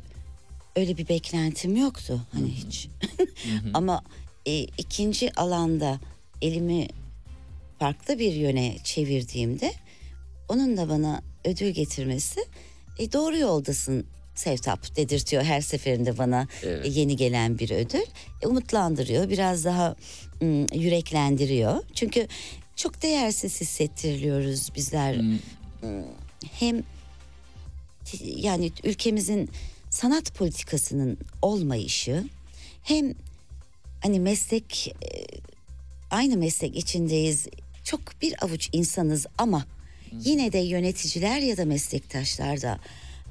öyle 0.75 0.97
bir 0.97 1.07
beklentim 1.09 1.75
yoktu 1.75 2.21
hani 2.31 2.51
hiç. 2.51 2.89
Ama 3.73 4.03
e, 4.45 4.59
ikinci 4.59 5.33
alanda 5.33 5.99
elimi 6.41 6.87
farklı 7.79 8.19
bir 8.19 8.33
yöne 8.33 8.77
çevirdiğimde 8.83 9.73
onun 10.49 10.77
da 10.77 10.89
bana 10.89 11.21
ödül 11.45 11.69
getirmesi 11.69 12.45
e, 12.99 13.11
doğru 13.11 13.37
yoldasın 13.37 14.05
Sevtap 14.35 14.95
dedirtiyor 14.95 15.43
her 15.43 15.61
seferinde 15.61 16.17
bana 16.17 16.47
Evet. 16.63 16.85
e, 16.85 16.89
yeni 16.89 17.15
gelen 17.15 17.59
bir 17.59 17.71
ödül. 17.71 18.05
E, 18.41 18.47
umutlandırıyor 18.47 19.29
biraz 19.29 19.65
daha 19.65 19.95
mm, 20.41 20.65
yüreklendiriyor. 20.73 21.83
Çünkü 21.93 22.27
çok 22.75 23.01
değersiz 23.01 23.61
hissettiriliyoruz 23.61 24.75
bizler. 24.75 25.15
Hmm. 25.15 25.39
Hem 26.51 26.83
yani 28.21 28.71
ülkemizin 28.83 29.49
sanat 29.93 30.33
politikasının 30.35 31.17
olmayışı 31.41 32.23
hem 32.83 33.13
hani 34.03 34.19
meslek 34.19 34.87
e, 34.87 35.25
aynı 36.11 36.37
meslek 36.37 36.75
içindeyiz. 36.75 37.47
Çok 37.83 38.21
bir 38.21 38.45
avuç 38.45 38.69
insanız 38.71 39.25
ama 39.37 39.65
yine 40.11 40.53
de 40.53 40.57
yöneticiler 40.57 41.39
ya 41.39 41.57
da 41.57 41.65
meslektaşlar 41.65 42.61
da 42.61 42.79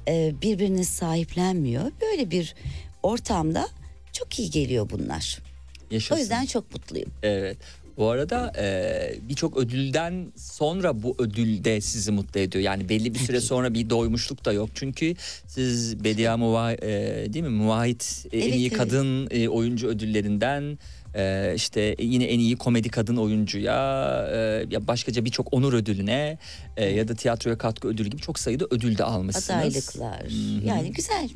e, 0.07 0.33
birbirini 0.41 0.85
sahiplenmiyor. 0.85 1.91
Böyle 2.01 2.31
bir 2.31 2.55
ortamda 3.03 3.69
çok 4.13 4.39
iyi 4.39 4.51
geliyor 4.51 4.89
bunlar. 4.89 5.39
Yaşasın. 5.91 6.15
O 6.15 6.19
yüzden 6.19 6.45
çok 6.45 6.73
mutluyum. 6.73 7.11
Evet. 7.23 7.57
Bu 7.97 8.09
arada 8.09 8.51
e, 8.57 9.15
birçok 9.29 9.57
ödülden 9.57 10.31
sonra 10.35 11.03
bu 11.03 11.15
ödül 11.19 11.63
de 11.63 11.81
sizi 11.81 12.11
mutlu 12.11 12.39
ediyor. 12.39 12.63
Yani 12.63 12.89
belli 12.89 13.13
bir 13.13 13.19
süre 13.19 13.41
sonra 13.41 13.73
bir 13.73 13.89
doymuşluk 13.89 14.45
da 14.45 14.53
yok. 14.53 14.69
Çünkü 14.73 15.13
siz 15.47 16.03
Bedia 16.03 16.37
Muva, 16.37 16.71
e, 16.71 16.79
değil 17.33 17.45
mi? 17.45 17.49
Muvahit 17.49 18.25
e, 18.31 18.37
en 18.37 18.41
Evet, 18.41 18.55
iyi 18.55 18.67
evet. 18.67 18.77
kadın 18.77 19.27
e, 19.31 19.47
oyuncu 19.49 19.87
ödüllerinden 19.87 20.77
e, 21.15 21.53
işte 21.55 21.95
yine 21.99 22.23
en 22.25 22.39
iyi 22.39 22.55
komedi 22.55 22.89
kadın 22.89 23.17
oyuncuya 23.17 23.75
e, 24.33 24.37
ya 24.69 24.87
başkaca 24.87 25.25
birçok 25.25 25.53
onur 25.53 25.73
ödülüne 25.73 26.37
e, 26.77 26.85
ya 26.85 27.07
da 27.07 27.15
tiyatroya 27.15 27.57
katkı 27.57 27.87
ödülü 27.87 28.09
gibi 28.09 28.21
çok 28.21 28.39
sayıda 28.39 28.65
ödül 28.71 28.97
de 28.97 29.03
almışsınız. 29.03 29.49
Adaylıklar. 29.49 30.21
Hı 30.23 30.27
hı. 30.61 30.67
Yani 30.67 30.91
güzel. 30.91 31.29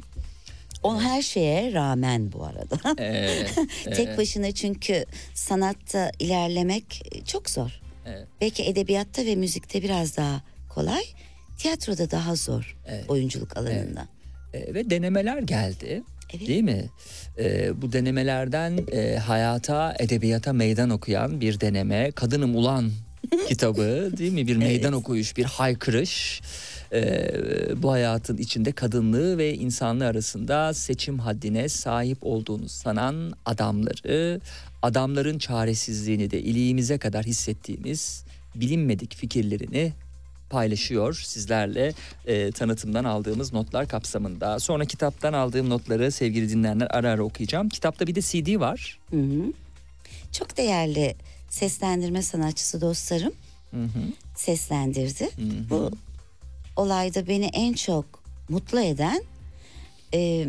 O 0.83 1.01
her 1.01 1.21
şeye 1.21 1.73
rağmen 1.73 2.31
bu 2.31 2.43
arada. 2.45 2.95
Evet, 2.97 3.55
Tek 3.83 4.07
evet. 4.07 4.17
başına 4.17 4.51
çünkü 4.51 5.05
sanatta 5.33 6.11
ilerlemek 6.19 7.03
çok 7.27 7.49
zor. 7.49 7.71
Evet. 8.05 8.27
Belki 8.41 8.63
edebiyatta 8.63 9.25
ve 9.25 9.35
müzikte 9.35 9.83
biraz 9.83 10.17
daha 10.17 10.41
kolay. 10.69 11.03
Tiyatroda 11.57 12.11
daha 12.11 12.35
zor 12.35 12.77
Evet. 12.87 13.09
oyunculuk 13.09 13.57
alanında. 13.57 14.07
E, 14.53 14.73
ve 14.73 14.89
denemeler 14.89 15.37
geldi. 15.39 16.03
Evet. 16.33 16.47
Değil 16.47 16.63
mi? 16.63 16.85
E, 17.39 17.69
bu 17.81 17.93
denemelerden 17.93 18.79
e, 18.91 19.15
hayata, 19.17 19.95
edebiyata 19.99 20.53
meydan 20.53 20.89
okuyan 20.89 21.41
bir 21.41 21.59
deneme. 21.59 22.11
Kadınım 22.11 22.55
Ulan 22.55 22.91
kitabı 23.47 24.11
değil 24.17 24.33
mi? 24.33 24.47
Bir 24.47 24.55
meydan 24.55 24.93
okuyuş, 24.93 25.37
bir 25.37 25.43
haykırış. 25.45 26.41
E, 26.93 27.31
bu 27.83 27.91
hayatın 27.91 28.37
içinde 28.37 28.71
kadınlığı 28.71 29.37
ve 29.37 29.53
insanlığı 29.53 30.05
arasında 30.05 30.73
seçim 30.73 31.19
haddine 31.19 31.69
sahip 31.69 32.17
olduğunu 32.21 32.69
sanan 32.69 33.33
adamları, 33.45 34.41
adamların 34.81 35.37
çaresizliğini 35.37 36.31
de 36.31 36.41
iliğimize 36.41 36.97
kadar 36.97 37.25
hissettiğimiz 37.25 38.23
bilinmedik 38.55 39.15
fikirlerini 39.15 39.93
paylaşıyor 40.49 41.21
sizlerle 41.25 41.93
e, 42.25 42.51
tanıtımdan 42.51 43.03
aldığımız 43.03 43.53
notlar 43.53 43.87
kapsamında. 43.87 44.59
Sonra 44.59 44.85
kitaptan 44.85 45.33
aldığım 45.33 45.69
notları 45.69 46.11
sevgili 46.11 46.49
dinleyenler 46.49 46.87
ara 46.89 47.09
ara 47.09 47.23
okuyacağım. 47.23 47.69
Kitapta 47.69 48.07
bir 48.07 48.15
de 48.15 48.21
CD 48.21 48.59
var. 48.59 48.99
Hı 49.09 49.21
hı. 49.21 49.53
Çok 50.31 50.57
değerli 50.57 51.15
seslendirme 51.49 52.21
sanatçısı 52.21 52.81
dostlarım 52.81 53.33
seslendirdi. 54.35 55.29
Bu 55.69 55.91
olayda 56.79 57.27
beni 57.27 57.45
en 57.45 57.73
çok 57.73 58.05
mutlu 58.49 58.79
eden 58.79 59.23
e, 60.13 60.47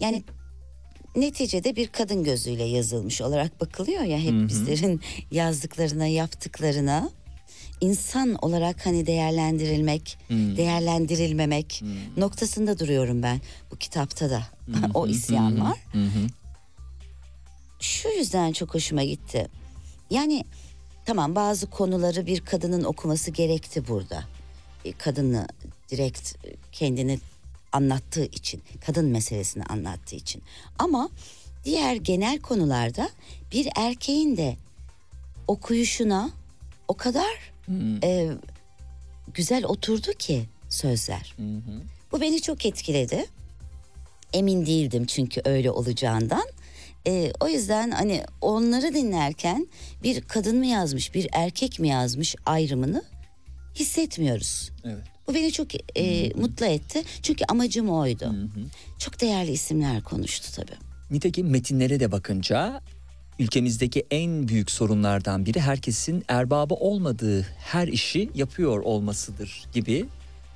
yani 0.00 0.22
neticede 1.16 1.76
bir 1.76 1.88
kadın 1.88 2.24
gözüyle 2.24 2.64
yazılmış 2.64 3.20
olarak 3.20 3.60
bakılıyor 3.60 4.02
ya 4.02 4.18
hep 4.18 4.48
bizlerin 4.48 5.00
yazdıklarına 5.30 6.06
yaptıklarına. 6.06 7.10
İnsan 7.80 8.34
olarak 8.34 8.86
hani 8.86 9.06
değerlendirilmek 9.06 10.18
değerlendirilmemek 10.30 11.82
noktasında 12.16 12.78
duruyorum 12.78 13.22
ben 13.22 13.40
bu 13.70 13.76
kitapta 13.76 14.30
da. 14.30 14.42
O 14.94 15.06
isyan 15.06 15.60
var. 15.60 15.78
Şu 17.80 18.08
yüzden 18.08 18.52
çok 18.52 18.74
hoşuma 18.74 19.04
gitti. 19.04 19.48
Yani 20.10 20.44
tamam 21.04 21.34
bazı 21.34 21.66
konuları 21.66 22.26
bir 22.26 22.40
kadının 22.40 22.84
okuması 22.84 23.30
gerekti 23.30 23.88
burada. 23.88 24.24
Bir 24.84 24.92
kadını 24.92 25.48
direkt 25.90 26.34
kendini 26.72 27.18
anlattığı 27.72 28.24
için, 28.24 28.62
kadın 28.86 29.06
meselesini 29.06 29.64
anlattığı 29.64 30.16
için. 30.16 30.42
Ama 30.78 31.08
diğer 31.64 31.96
genel 31.96 32.38
konularda 32.38 33.10
bir 33.52 33.68
erkeğin 33.76 34.36
de 34.36 34.56
okuyuşuna 35.48 36.30
o 36.88 36.96
kadar 36.96 37.52
e, 38.02 38.30
güzel 39.34 39.64
oturdu 39.64 40.12
ki 40.12 40.44
sözler. 40.68 41.34
Bu 42.12 42.20
beni 42.20 42.42
çok 42.42 42.66
etkiledi. 42.66 43.26
Emin 44.32 44.66
değildim 44.66 45.06
çünkü 45.06 45.42
öyle 45.44 45.70
olacağından. 45.70 46.44
Ee, 47.06 47.32
o 47.40 47.48
yüzden 47.48 47.90
hani 47.90 48.24
onları 48.40 48.94
dinlerken 48.94 49.66
bir 50.02 50.20
kadın 50.20 50.58
mı 50.58 50.66
yazmış, 50.66 51.14
bir 51.14 51.28
erkek 51.32 51.80
mi 51.80 51.88
yazmış 51.88 52.36
ayrımını 52.46 53.02
hissetmiyoruz. 53.74 54.70
Evet. 54.84 55.02
Bu 55.28 55.34
beni 55.34 55.52
çok 55.52 55.68
e, 55.98 56.30
mutlu 56.34 56.66
etti. 56.66 57.02
Çünkü 57.22 57.44
amacım 57.48 57.88
oydu. 57.90 58.34
Çok 58.98 59.20
değerli 59.20 59.50
isimler 59.52 60.02
konuştu 60.02 60.48
tabii. 60.56 60.76
Nitekim 61.10 61.50
metinlere 61.50 62.00
de 62.00 62.12
bakınca 62.12 62.80
ülkemizdeki 63.38 64.04
en 64.10 64.48
büyük 64.48 64.70
sorunlardan 64.70 65.46
biri 65.46 65.60
herkesin 65.60 66.24
erbabı 66.28 66.74
olmadığı 66.74 67.42
her 67.58 67.88
işi 67.88 68.30
yapıyor 68.34 68.80
olmasıdır 68.80 69.64
gibi 69.74 70.04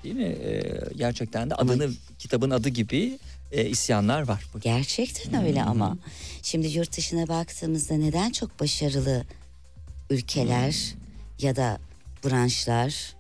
değil 0.05 0.15
mi? 0.15 0.25
Ee, 0.25 0.81
gerçekten 0.97 1.51
de 1.51 1.55
adını 1.55 1.91
kitabın 2.19 2.51
adı 2.51 2.69
gibi 2.69 3.19
e, 3.53 3.69
isyanlar 3.69 4.29
var. 4.29 4.45
Bu- 4.55 4.61
Gerçekten 4.61 5.45
öyle 5.47 5.63
ama. 5.63 5.99
Şimdi 6.43 6.67
yurt 6.67 6.97
dışına 6.97 7.29
baktığımızda 7.29 7.95
neden 7.95 8.31
çok 8.31 8.61
başarılı 8.61 9.25
ülkeler 10.11 10.95
ya 11.41 11.57
da 11.57 11.79
branşlar 12.31 13.15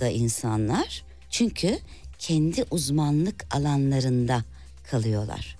da 0.00 0.08
insanlar? 0.08 1.04
Çünkü 1.30 1.78
kendi 2.18 2.64
uzmanlık 2.70 3.54
alanlarında 3.54 4.44
kalıyorlar. 4.90 5.58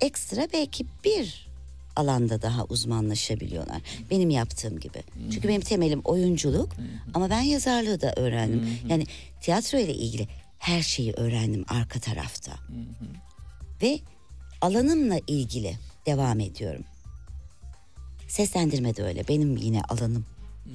Ekstra 0.00 0.48
belki 0.52 0.86
bir 1.04 1.48
alanda 1.96 2.42
daha 2.42 2.64
uzmanlaşabiliyorlar. 2.64 3.82
Benim 4.10 4.30
yaptığım 4.30 4.80
gibi. 4.80 5.02
Çünkü 5.32 5.48
benim 5.48 5.60
temelim 5.60 6.00
oyunculuk 6.04 6.72
ama 7.14 7.30
ben 7.30 7.40
yazarlığı 7.40 8.00
da 8.00 8.12
öğrendim. 8.16 8.78
Yani 8.88 9.06
tiyatro 9.40 9.78
ile 9.78 9.94
ilgili 9.94 10.28
her 10.58 10.82
şeyi 10.82 11.12
öğrendim 11.12 11.64
arka 11.68 12.00
tarafta 12.00 12.52
ve 13.82 14.00
alanımla 14.60 15.18
ilgili 15.26 15.76
devam 16.06 16.40
ediyorum. 16.40 16.84
Seslendirme 18.28 18.96
de 18.96 19.02
öyle 19.02 19.28
benim 19.28 19.56
yine 19.56 19.82
alanım. 19.82 20.26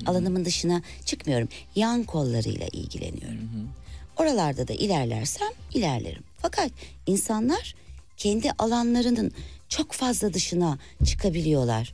Alanımın 0.05 0.45
dışına 0.45 0.81
çıkmıyorum. 1.05 1.47
Yan 1.75 2.03
kollarıyla 2.03 2.67
ilgileniyorum. 2.67 3.69
Oralarda 4.17 4.67
da 4.67 4.73
ilerlersem 4.73 5.47
ilerlerim. 5.73 6.23
Fakat 6.37 6.71
insanlar 7.07 7.75
kendi 8.17 8.51
alanlarının 8.51 9.31
çok 9.69 9.91
fazla 9.91 10.33
dışına 10.33 10.77
çıkabiliyorlar. 11.05 11.93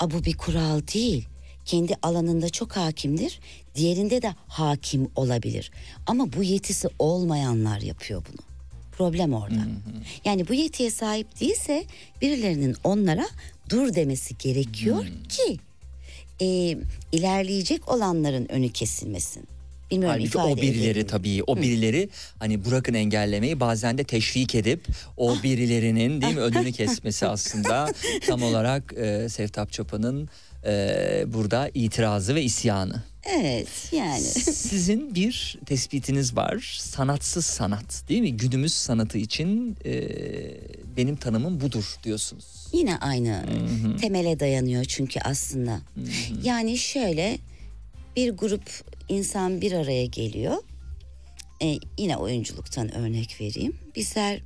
A 0.00 0.10
bu 0.10 0.24
bir 0.24 0.36
kural 0.36 0.80
değil. 0.94 1.28
Kendi 1.64 1.94
alanında 2.02 2.48
çok 2.50 2.72
hakimdir. 2.76 3.40
Diğerinde 3.74 4.22
de 4.22 4.34
hakim 4.48 5.08
olabilir. 5.16 5.70
Ama 6.06 6.32
bu 6.32 6.42
yetisi 6.42 6.88
olmayanlar 6.98 7.80
yapıyor 7.80 8.22
bunu. 8.32 8.40
Problem 8.92 9.32
orada. 9.32 9.66
Yani 10.24 10.48
bu 10.48 10.54
yetiye 10.54 10.90
sahip 10.90 11.40
değilse 11.40 11.84
birilerinin 12.22 12.76
onlara 12.84 13.26
dur 13.70 13.94
demesi 13.94 14.38
gerekiyor 14.38 15.06
ki 15.28 15.58
e, 16.42 16.76
ilerleyecek 17.12 17.88
olanların 17.88 18.48
önü 18.52 18.68
kesilmesin. 18.72 19.44
Bilmiyorum 19.90 20.16
Halbuki 20.18 20.28
ifade 20.38 20.52
o 20.52 20.56
birileri 20.56 20.90
edeyim. 20.90 21.06
tabii 21.08 21.42
o 21.46 21.56
birileri 21.56 22.08
hani 22.38 22.64
bırakın 22.64 22.94
engellemeyi 22.94 23.60
bazen 23.60 23.98
de 23.98 24.04
teşvik 24.04 24.54
edip 24.54 24.84
o 25.16 25.32
Ah. 25.32 25.42
birilerinin 25.42 26.20
değil 26.20 26.34
mi 26.34 26.40
önünü 26.40 26.72
kesmesi 26.72 27.26
aslında 27.26 27.88
tam 28.26 28.42
olarak 28.42 28.94
e, 28.96 29.28
Sevtap 29.28 29.72
Çapa'nın 29.72 30.28
e, 30.66 31.24
burada 31.26 31.70
itirazı 31.74 32.34
ve 32.34 32.42
isyanı. 32.42 33.02
Evet 33.24 33.88
yani. 33.92 34.20
Sizin 34.20 35.14
bir 35.14 35.58
tespitiniz 35.66 36.36
var. 36.36 36.76
Sanatsız 36.80 37.46
sanat 37.46 38.04
değil 38.08 38.20
mi? 38.20 38.36
Günümüz 38.36 38.72
sanatı 38.74 39.18
için 39.18 39.76
e, 39.84 40.08
benim 40.96 41.16
tanımım 41.16 41.60
budur 41.60 41.96
diyorsunuz. 42.04 42.66
Yine 42.72 42.98
aynı 42.98 43.44
temele 44.00 44.40
dayanıyor 44.40 44.84
çünkü 44.84 45.20
aslında. 45.20 45.80
Yani 46.42 46.78
şöyle 46.78 47.38
bir 48.16 48.30
grup 48.30 48.84
insan 49.08 49.60
bir 49.60 49.72
araya 49.72 50.06
geliyor. 50.06 50.56
Ee, 51.62 51.78
yine 51.98 52.16
oyunculuktan 52.16 52.94
örnek 52.94 53.36
vereyim. 53.40 53.76
Bizler 53.96 54.42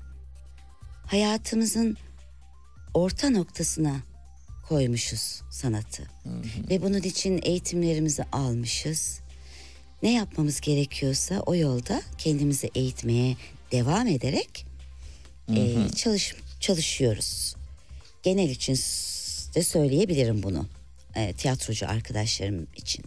hayatımızın 1.06 1.96
orta 2.94 3.30
noktasına 3.30 3.96
koymuşuz 4.68 5.42
sanatı. 5.50 6.02
Ve 6.70 6.82
bunun 6.82 7.02
için 7.02 7.40
eğitimlerimizi 7.42 8.24
almışız. 8.24 9.20
Ne 10.02 10.12
yapmamız 10.12 10.60
gerekiyorsa 10.60 11.40
o 11.40 11.54
yolda 11.54 12.02
kendimizi 12.18 12.70
eğitmeye 12.74 13.36
devam 13.72 14.06
ederek 14.06 14.66
e, 15.56 15.88
çalış 15.96 16.34
çalışıyoruz. 16.60 17.54
Genel 18.22 18.50
için 18.50 18.74
de 19.54 19.62
söyleyebilirim 19.62 20.42
bunu. 20.42 20.66
E, 21.14 21.32
tiyatrocu 21.32 21.88
arkadaşlarım 21.88 22.66
için. 22.76 23.04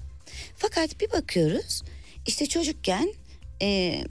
Fakat 0.55 1.01
bir 1.01 1.11
bakıyoruz 1.11 1.83
işte 2.27 2.45
çocukken 2.45 3.13
e, 3.61 4.01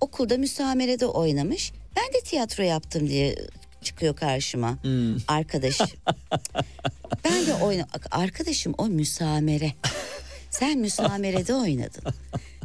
okulda 0.00 0.38
müsamerede 0.38 1.06
oynamış. 1.06 1.72
Ben 1.96 2.14
de 2.14 2.20
tiyatro 2.24 2.62
yaptım 2.62 3.08
diye 3.08 3.36
çıkıyor 3.82 4.16
karşıma 4.16 4.78
arkadaş. 5.28 5.78
ben 7.24 7.46
de 7.46 7.54
oyna 7.54 7.86
arkadaşım 8.10 8.74
o 8.78 8.86
müsamere. 8.86 9.72
Sen 10.50 10.78
müsamerede 10.78 11.54
oynadın. 11.54 12.02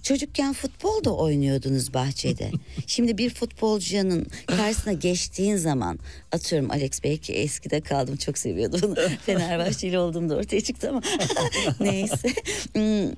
Çocukken 0.04 0.54
futbol 0.54 1.04
da 1.04 1.16
oynuyordunuz 1.16 1.94
bahçede. 1.94 2.52
Şimdi 2.88 3.18
bir 3.18 3.30
futbolcunun 3.30 4.28
karşısına 4.48 4.94
geçtiğin 4.94 5.56
zaman 5.56 6.00
atıyorum 6.32 6.72
Alex 6.72 7.04
belki 7.04 7.34
eskide 7.34 7.82
kaldım 7.82 8.16
çok 8.16 8.38
seviyordum 8.38 8.82
bunu. 8.84 9.10
Fenerbahçeli 9.26 10.00
olduğumda 10.00 10.36
ortaya 10.36 10.62
çıktı 10.62 10.90
ama 10.90 11.02
neyse. 11.80 12.34
Hmm, 12.74 13.12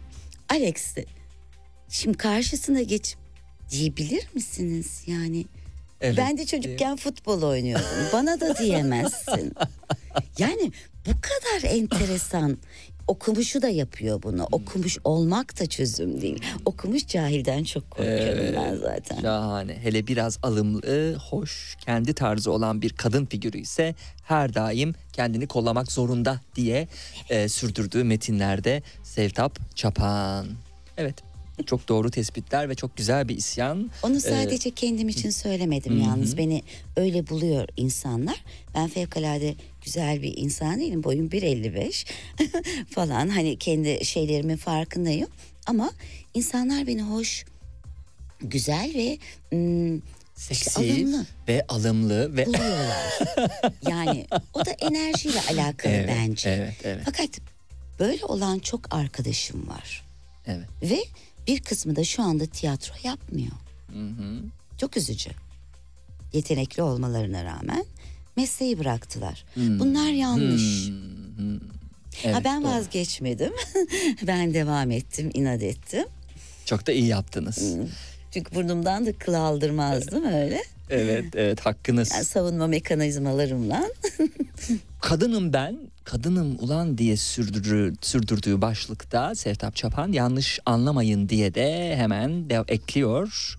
Alex 0.49 0.95
şimdi 1.89 2.17
karşısına 2.17 2.81
geç 2.81 3.15
diyebilir 3.71 4.23
misiniz 4.33 5.03
yani? 5.07 5.45
Evet. 6.01 6.17
Ben 6.17 6.38
de 6.38 6.45
çocukken 6.45 6.95
futbol 6.95 7.41
oynuyordum. 7.41 7.85
Bana 8.13 8.39
da 8.39 8.57
diyemezsin. 8.57 9.53
Yani 10.38 10.71
bu 11.07 11.12
kadar 11.21 11.69
enteresan. 11.75 12.57
Okumuşu 13.07 13.62
da 13.62 13.69
yapıyor 13.69 14.23
bunu. 14.23 14.47
Okumuş 14.51 14.97
olmak 15.03 15.59
da 15.59 15.65
çözüm 15.65 16.21
değil. 16.21 16.43
Okumuş 16.65 17.07
cahilden 17.07 17.63
çok 17.63 17.91
korkuyorum 17.91 18.55
ben 18.55 18.75
zaten. 18.75 19.21
Şahane. 19.21 19.73
Hele 19.73 20.07
biraz 20.07 20.39
alımlı, 20.43 21.15
hoş, 21.15 21.75
kendi 21.85 22.13
tarzı 22.13 22.51
olan 22.51 22.81
bir 22.81 22.89
kadın 22.89 23.25
figürü 23.25 23.57
ise 23.57 23.95
her 24.23 24.53
daim 24.53 24.95
kendini 25.13 25.47
kollamak 25.47 25.91
zorunda 25.91 26.39
diye 26.55 26.88
e, 27.29 27.49
sürdürdüğü 27.49 28.03
metinlerde 28.03 28.83
Sevtap 29.03 29.75
Çapan. 29.75 30.47
Evet. 30.97 31.28
Çok 31.65 31.87
doğru 31.89 32.11
tespitler 32.11 32.69
ve 32.69 32.75
çok 32.75 32.97
güzel 32.97 33.29
bir 33.29 33.37
isyan. 33.37 33.91
Onu 34.03 34.21
sadece 34.21 34.71
kendim 34.71 35.09
için 35.09 35.29
söylemedim 35.29 35.99
yalnız. 36.01 36.37
Beni 36.37 36.63
öyle 36.97 37.27
buluyor 37.27 37.67
insanlar. 37.77 38.43
Ben 38.75 38.87
fevkalade 38.87 39.55
güzel 39.85 40.21
bir 40.21 40.37
insan 40.37 40.79
değilim. 40.79 41.03
Boyum 41.03 41.27
1.55 41.27 42.85
falan. 42.89 43.29
Hani 43.29 43.57
kendi 43.59 44.05
şeylerimin 44.05 44.57
farkındayım. 44.57 45.27
Ama 45.67 45.91
insanlar 46.33 46.87
beni 46.87 47.01
hoş, 47.01 47.45
güzel 48.41 48.91
ve 48.95 49.17
ım, 49.57 50.01
Seksi 50.35 50.79
alımlı. 50.79 51.25
ve 51.47 51.65
alımlı 51.69 52.37
ve 52.37 52.45
buluyorlar. 52.45 53.19
yani 53.89 54.25
o 54.53 54.65
da 54.65 54.71
enerjiyle 54.71 55.39
alakalı 55.41 55.91
Evet, 55.93 56.09
bence. 56.09 56.49
evet, 56.49 56.75
evet. 56.83 57.01
Fakat 57.05 57.29
böyle 57.99 58.25
olan 58.25 58.59
çok 58.59 58.95
arkadaşım 58.95 59.67
var. 59.69 60.03
evet. 60.47 60.65
Ve 60.81 60.99
bir 61.49 61.59
kısmı 61.59 61.95
da 61.95 62.03
şu 62.03 62.23
anda 62.23 62.45
tiyatro 62.45 62.93
yapmıyor. 63.03 63.51
Çok 64.77 64.97
üzücü. 64.97 65.29
Yetenekli 66.33 66.83
olmalarına 66.83 67.43
rağmen 67.43 67.85
mesleği 68.35 68.79
bıraktılar. 68.79 69.45
Bunlar 69.55 70.12
yanlış. 70.12 70.89
Evet, 72.23 72.35
ha 72.35 72.43
ben 72.43 72.63
doğru. 72.63 72.71
vazgeçmedim. 72.71 73.53
ben 74.27 74.53
devam 74.53 74.91
ettim, 74.91 75.31
inat 75.33 75.63
ettim. 75.63 76.05
Çok 76.65 76.88
da 76.88 76.91
iyi 76.91 77.05
yaptınız. 77.05 77.75
Çünkü 78.33 78.55
burnumdan 78.55 79.05
da 79.05 79.13
kıl 79.13 79.33
aldırmazdım 79.33 80.25
öyle. 80.25 80.63
evet, 80.89 81.25
evet 81.35 81.59
hakkınız. 81.65 82.12
Yani 82.12 82.25
savunma 82.25 82.67
mekanizmalarımla. 82.67 83.89
Kadınım 85.01 85.53
ben, 85.53 85.79
kadınım 86.09 86.57
ulan 86.59 86.97
diye 86.97 87.17
sürdürü, 87.17 87.93
sürdürdüğü 88.01 88.61
başlıkta 88.61 89.35
Sertap 89.35 89.75
Çapan 89.75 90.11
yanlış 90.11 90.59
anlamayın 90.65 91.29
diye 91.29 91.53
de 91.53 91.95
hemen 91.97 92.49
de 92.49 92.63
ekliyor. 92.67 93.57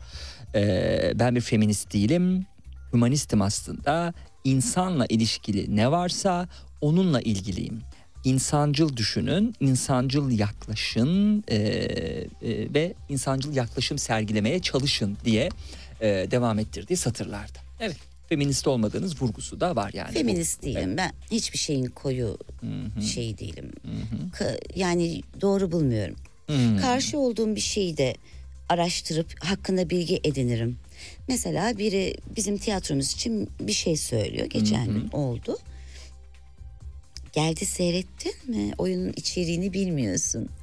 Ee, 0.55 1.13
ben 1.15 1.37
bir 1.37 1.41
feminist 1.41 1.93
değilim, 1.93 2.47
humanistim 2.91 3.43
aslında. 3.43 4.15
İnsanla 4.45 5.07
ilişkili 5.09 5.77
ne 5.77 5.91
varsa 5.91 6.49
onunla 6.81 7.21
ilgiliyim. 7.21 7.83
İnsancıl 8.25 8.97
düşünün, 8.97 9.55
insancıl 9.61 10.31
yaklaşın 10.31 11.45
e, 11.49 11.57
e, 11.57 12.29
ve 12.75 12.95
insancıl 13.09 13.53
yaklaşım 13.53 13.99
sergilemeye 13.99 14.63
çalışın 14.63 15.19
diye 15.25 15.49
e, 16.01 16.07
devam 16.31 16.59
ettirdiği 16.59 16.97
satırlarda. 16.97 17.59
Evet, 17.81 17.97
feminist 18.31 18.67
olmadığınız 18.67 19.23
vurgusu 19.23 19.61
da 19.61 19.77
var 19.77 19.91
yani. 19.95 20.13
Feminist 20.13 20.63
değilim. 20.63 20.97
Ben 20.97 21.13
hiçbir 21.31 21.59
şeyin 21.59 21.85
koyu 21.87 22.39
şey 23.15 23.39
değilim. 23.39 23.73
Ka- 24.33 24.79
yani 24.79 25.23
doğru 25.41 25.73
bulmuyorum. 25.73 26.17
Karşı 26.81 27.19
olduğum 27.19 27.57
bir 27.57 27.61
şeyi 27.61 27.97
de 27.97 28.15
araştırıp 28.69 29.45
hakkında 29.45 29.91
bilgi 29.91 30.21
edinirim. 30.25 30.79
Mesela 31.29 31.79
biri 31.79 32.15
bizim 32.37 32.59
tiyatromuz 32.59 33.13
için 33.13 33.49
bir 33.61 33.73
şey 33.73 33.97
söylüyor. 33.97 34.47
Geçen 34.47 34.87
gün 34.87 35.09
oldu. 35.13 35.59
Geldi 37.33 37.67
seyrettin 37.67 38.35
mi? 38.47 38.73
Oyunun 38.79 39.13
içeriğini 39.17 39.73
bilmiyorsun. 39.73 40.49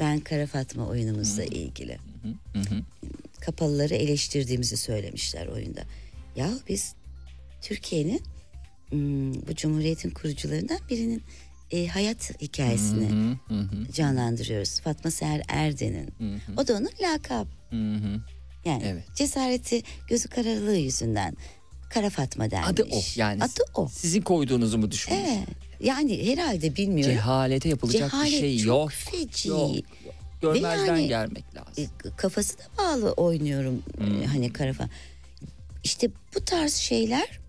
Ben 0.00 0.20
Kara 0.20 0.46
Fatma 0.46 0.86
oyunumuzla 0.86 1.44
ilgili. 1.44 1.98
Kapalıları 3.40 3.94
eleştirdiğimizi 3.94 4.76
söylemişler 4.76 5.46
oyunda. 5.46 5.80
Ya 6.36 6.50
biz 6.68 6.94
Türkiye'nin 7.62 8.20
bu 9.48 9.54
cumhuriyetin 9.54 10.10
kurucularından 10.10 10.78
birinin 10.90 11.22
e, 11.70 11.86
hayat 11.86 12.40
hikayesini 12.42 13.36
canlandırıyoruz. 13.92 14.80
Fatma 14.80 15.10
Seher 15.10 15.42
Erden'in. 15.48 16.10
O 16.56 16.68
da 16.68 16.74
onun 16.74 16.90
lakabı. 17.02 17.48
Yani 18.64 18.82
Evet. 18.86 19.04
cesareti 19.16 19.82
gözü 20.08 20.28
kararılığı 20.28 20.76
yüzünden 20.76 21.36
Kara 21.90 22.10
Fatma 22.10 22.50
denmiş. 22.50 22.68
Adı 22.68 22.82
o 22.92 23.00
yani. 23.16 23.44
Adı 23.44 23.62
o. 23.74 23.88
Sizin 23.88 24.22
koyduğunuzu 24.22 24.78
mu 24.78 24.90
düşünmüş? 24.90 25.22
Evet. 25.28 25.48
Yani 25.80 26.26
herhalde 26.32 26.76
bilmiyorum. 26.76 27.14
Cehalete 27.14 27.68
yapılacak 27.68 28.10
Cehalet 28.10 28.32
bir 28.32 28.38
şey 28.38 28.58
yok. 28.58 28.92
feci. 28.92 29.48
Yok, 29.48 29.76
yok. 29.76 29.84
Görmezden 30.42 30.86
yani- 30.96 31.08
gelmek 31.08 31.44
lazım. 31.54 31.84
E, 32.04 32.16
kafası 32.16 32.58
da 32.58 32.62
bağlı 32.78 33.12
oynuyorum 33.12 33.82
Hmm. 33.96 34.22
hani 34.24 34.52
karafa. 34.52 34.88
İşte 35.84 36.10
bu 36.34 36.44
tarz 36.44 36.74
şeyler 36.74 37.40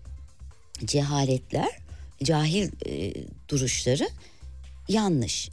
cehaletler, 0.84 1.70
cahil 2.22 2.70
e, 2.86 3.14
duruşları 3.48 4.08
yanlış. 4.88 5.50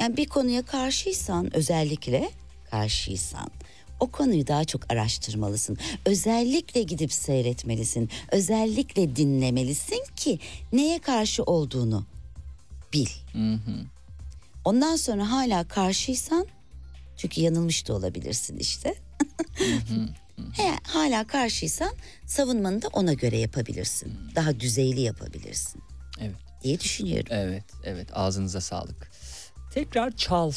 Yani 0.00 0.16
bir 0.16 0.28
konuya 0.28 0.62
karşıysan 0.62 1.56
özellikle 1.56 2.30
karşıysan 2.70 3.50
o 4.00 4.06
konuyu 4.10 4.46
daha 4.46 4.64
çok 4.64 4.92
araştırmalısın. 4.92 5.78
Özellikle 6.06 6.82
gidip 6.82 7.12
seyretmelisin. 7.12 8.10
Özellikle 8.32 9.16
dinlemelisin 9.16 10.04
ki 10.16 10.38
neye 10.72 10.98
karşı 10.98 11.42
olduğunu 11.42 12.06
bil. 12.92 13.06
Ondan 14.64 14.96
sonra 14.96 15.30
hala 15.30 15.68
karşıysan 15.68 16.46
çünkü 17.16 17.40
yanılmış 17.40 17.88
da 17.88 17.94
olabilirsin 17.94 18.58
işte. 18.58 18.94
He, 20.52 20.72
hala 20.82 21.26
karşıysan 21.26 21.92
savunmanı 22.26 22.82
da 22.82 22.88
ona 22.92 23.12
göre 23.12 23.38
yapabilirsin. 23.38 24.12
Daha 24.34 24.60
düzeyli 24.60 25.00
yapabilirsin 25.00 25.82
Evet, 26.20 26.36
diye 26.62 26.80
düşünüyorum. 26.80 27.26
evet, 27.30 27.64
evet. 27.84 28.08
Ağzınıza 28.12 28.60
sağlık. 28.60 29.10
Tekrar 29.74 30.16
çal 30.16 30.50
e, 30.50 30.52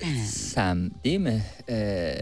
Sam. 0.00 0.26
Sam 0.26 0.90
değil 1.04 1.18
mi? 1.18 1.42
E, 1.68 2.14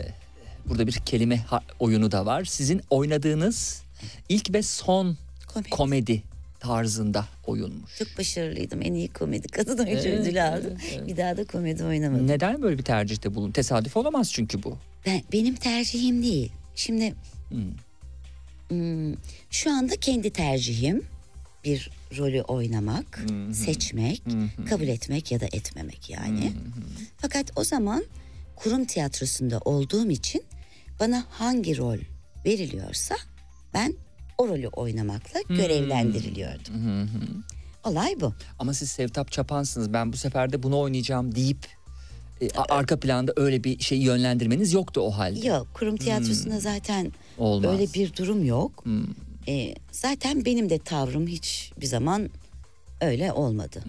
burada 0.66 0.86
bir 0.86 0.92
kelime 0.92 1.40
oyunu 1.78 2.12
da 2.12 2.26
var. 2.26 2.44
Sizin 2.44 2.80
oynadığınız 2.90 3.82
ilk 4.28 4.52
ve 4.54 4.62
son 4.62 5.16
Komedi. 5.54 5.70
komedi 5.70 6.22
tarzında 6.60 7.24
oyunmuş. 7.46 7.98
Çok 7.98 8.18
başarılıydım. 8.18 8.82
En 8.82 8.94
iyi 8.94 9.08
komedi 9.08 9.48
kadın 9.48 9.78
oyuncu 9.78 10.08
Evet, 10.08 10.20
ödülü 10.20 10.42
aldım. 10.42 10.74
evet, 10.94 11.06
Bir 11.06 11.16
daha 11.16 11.36
da 11.36 11.44
komedi 11.44 11.84
oynamadım. 11.84 12.26
Neden 12.26 12.62
böyle 12.62 12.78
bir 12.78 12.82
tercihte 12.84 13.34
bulun? 13.34 13.50
Tesadüf 13.50 13.96
olamaz 13.96 14.32
çünkü 14.32 14.62
bu. 14.62 14.78
Ben, 15.06 15.22
benim 15.32 15.54
tercihim 15.54 16.22
değil. 16.22 16.52
Şimdi 16.74 17.14
hmm, 18.68 19.14
şu 19.50 19.72
anda 19.72 19.96
kendi 19.96 20.30
tercihim 20.30 21.02
bir 21.64 21.90
rolü 22.18 22.42
oynamak, 22.42 23.24
seçmek, 23.52 24.22
kabul 24.68 24.88
etmek 24.88 25.32
ya 25.32 25.40
da 25.40 25.46
etmemek 25.52 26.10
yani. 26.10 26.52
Fakat 27.18 27.50
o 27.56 27.64
zaman 27.64 28.04
kurum 28.56 28.84
tiyatrosunda 28.84 29.58
olduğum 29.58 30.10
için 30.10 30.42
bana 31.00 31.24
hangi 31.30 31.78
rol 31.78 31.98
veriliyorsa 32.44 33.14
ben 33.74 33.94
o 34.38 34.48
rolü 34.48 34.68
oynamakla 34.68 35.40
görevlendiriliyordum. 35.48 36.74
Olay 37.84 38.20
bu. 38.20 38.34
Ama 38.58 38.74
siz 38.74 38.90
Sevtap 38.90 39.32
Çapansınız. 39.32 39.92
Ben 39.92 40.12
bu 40.12 40.16
sefer 40.16 40.52
de 40.52 40.62
bunu 40.62 40.78
oynayacağım 40.78 41.34
deyip 41.34 41.66
e, 42.42 42.48
arka 42.68 43.00
planda 43.00 43.32
öyle 43.36 43.64
bir 43.64 43.78
şey 43.78 43.98
yönlendirmeniz 43.98 44.72
yoktu 44.72 45.00
o 45.00 45.10
halde. 45.10 45.46
Yok 45.46 45.68
kurum 45.74 45.96
tiyatrosunda 45.96 46.60
zaten 46.60 47.12
Olmaz. 47.38 47.72
öyle 47.72 47.92
bir 47.94 48.16
durum 48.16 48.44
yok. 48.44 48.84
Ee, 49.48 49.74
zaten 49.92 50.44
benim 50.44 50.70
de 50.70 50.78
tavrım 50.78 51.26
hiç 51.26 51.72
bir 51.80 51.86
zaman 51.86 52.30
öyle 53.00 53.32
olmadı. 53.32 53.84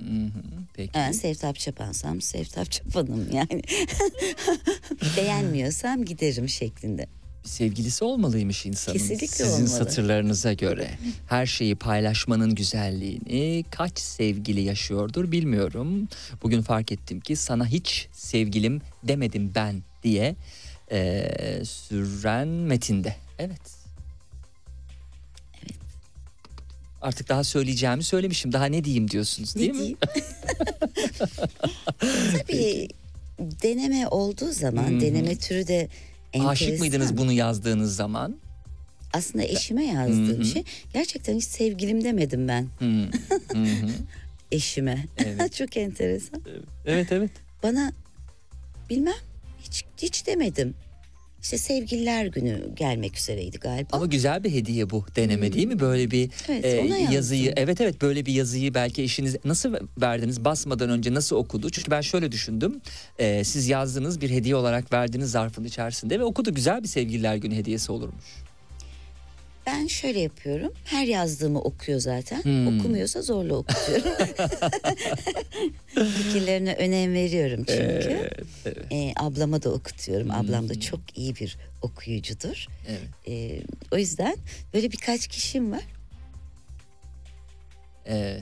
Peki. 0.74 0.92
Ben 0.94 1.12
Sevtap 1.12 1.60
Çapansam 1.60 2.22
Sevtap 2.22 2.72
Çapanım 2.72 3.28
yani. 3.32 3.62
Beğenmiyorsam 5.18 6.06
giderim 6.06 6.50
şeklinde. 6.50 7.08
Bir 7.44 7.50
sevgilisi 7.50 8.04
olmalıymış 8.06 8.66
insanın. 8.66 8.98
Kesinlikle 8.98 9.28
Sizin 9.28 9.52
olmalı. 9.54 9.68
satırlarınıza 9.70 10.54
göre. 10.54 10.90
Her 11.30 11.46
şeyi 11.46 11.76
paylaşmanın 11.76 12.56
güzelliğini 12.56 13.64
kaç 13.72 14.00
sevgili 14.00 14.62
yaşıyordur 14.62 15.32
bilmiyorum. 15.32 16.08
Bugün 16.44 16.62
fark 16.62 16.92
ettim 16.92 17.20
ki 17.20 17.36
sana 17.36 17.68
hiç 17.68 18.08
sevgilim 18.14 18.82
demedim 19.04 19.52
ben 19.56 19.84
diye 20.04 20.36
e, 20.92 21.30
süren 21.66 22.48
metinde. 22.48 23.16
Evet. 23.40 23.62
Artık 27.02 27.30
daha 27.30 27.44
söyleyeceğimi 27.44 28.04
söylemişim. 28.04 28.52
Daha 28.54 28.66
ne 28.66 28.84
diyeyim 28.84 29.10
diyorsunuz 29.12 29.56
değil 29.56 29.68
ne 29.72 29.74
mi? 29.74 29.80
diyeyim? 29.80 29.98
Tabii 32.48 32.88
deneme 33.40 34.08
olduğu 34.08 34.52
zaman 34.52 35.02
deneme 35.02 35.36
türü 35.38 35.68
de 35.68 35.88
enteresan. 36.34 36.50
Aşık 36.50 36.80
mıydınız 36.80 37.18
bunu 37.18 37.32
yazdığınız 37.32 37.96
zaman? 37.96 38.38
Aslında 39.14 39.44
eşime 39.46 39.86
yazdığım 39.86 40.46
şey 40.46 40.64
gerçekten 40.94 41.36
hiç 41.36 41.44
sevgilim 41.44 42.04
demedim 42.04 42.48
ben 42.48 42.68
eşime. 44.52 45.06
Evet. 45.18 45.54
Çok 45.58 45.78
enteresan. 45.78 46.42
Evet 46.86 47.12
evet. 47.12 47.32
Bana 47.64 47.92
bilmem 48.90 49.14
hiç 49.64 49.86
hiç 50.02 50.28
demedim. 50.28 50.74
İşte 51.44 51.58
sevgililer 51.58 52.26
günü 52.26 52.76
gelmek 52.76 53.18
üzereydi 53.18 53.58
galiba. 53.58 53.88
Ama 53.92 54.06
güzel 54.06 54.44
bir 54.44 54.52
hediye 54.54 54.90
bu 54.90 55.06
deneme 55.16 55.54
değil 55.54 55.68
mi? 55.68 55.80
Böyle 55.80 56.12
bir 56.12 56.28
Hmm. 56.28 56.56
Evet, 56.56 56.66
e, 56.66 57.14
yazıyı 57.14 57.54
evet 57.56 57.82
evet 57.82 58.02
böyle 58.02 58.26
bir 58.26 58.34
yazıyı 58.34 58.74
belki 58.74 59.02
eşiniz 59.04 59.36
nasıl 59.46 59.74
verdiniz 60.02 60.46
basmadan 60.46 60.90
önce 60.90 61.14
nasıl 61.14 61.36
okudu? 61.36 61.70
Çünkü 61.70 61.92
ben 61.92 62.02
şöyle 62.02 62.32
düşündüm. 62.32 62.82
E, 63.20 63.44
siz 63.44 63.68
yazdınız 63.68 64.22
bir 64.22 64.30
hediye 64.30 64.56
olarak 64.56 64.94
verdiğiniz 64.94 65.32
zarfın 65.32 65.64
içerisinde 65.64 66.20
ve 66.20 66.24
okudu 66.24 66.54
güzel 66.54 66.84
bir 66.84 66.88
sevgililer 66.88 67.36
günü 67.36 67.56
hediyesi 67.56 67.92
olurmuş. 67.92 68.26
Ben 69.66 69.88
şöyle 69.88 70.20
yapıyorum. 70.20 70.74
Her 70.86 71.06
yazdığımı 71.06 71.62
okuyor 71.62 72.00
zaten. 72.00 72.44
Hmm. 72.44 72.80
Okumuyorsa 72.80 73.22
zorla 73.22 73.56
okutuyorum. 73.56 74.12
Fikirlerine 76.18 76.76
önem 76.76 77.14
veriyorum 77.14 77.66
çünkü. 77.68 78.30
Ee, 78.92 79.14
ablama 79.16 79.64
da 79.64 79.70
okutuyorum. 79.70 80.32
Ablam 80.32 80.70
da 80.70 80.80
çok 80.80 81.18
iyi 81.18 81.36
bir 81.36 81.58
okuyucudur. 81.82 82.68
Evet. 82.88 83.02
Ee, 83.28 83.62
o 83.92 83.98
yüzden 83.98 84.36
böyle 84.74 84.92
birkaç 84.92 85.28
kişim 85.28 85.72
var. 85.72 85.84
Ee, 88.08 88.40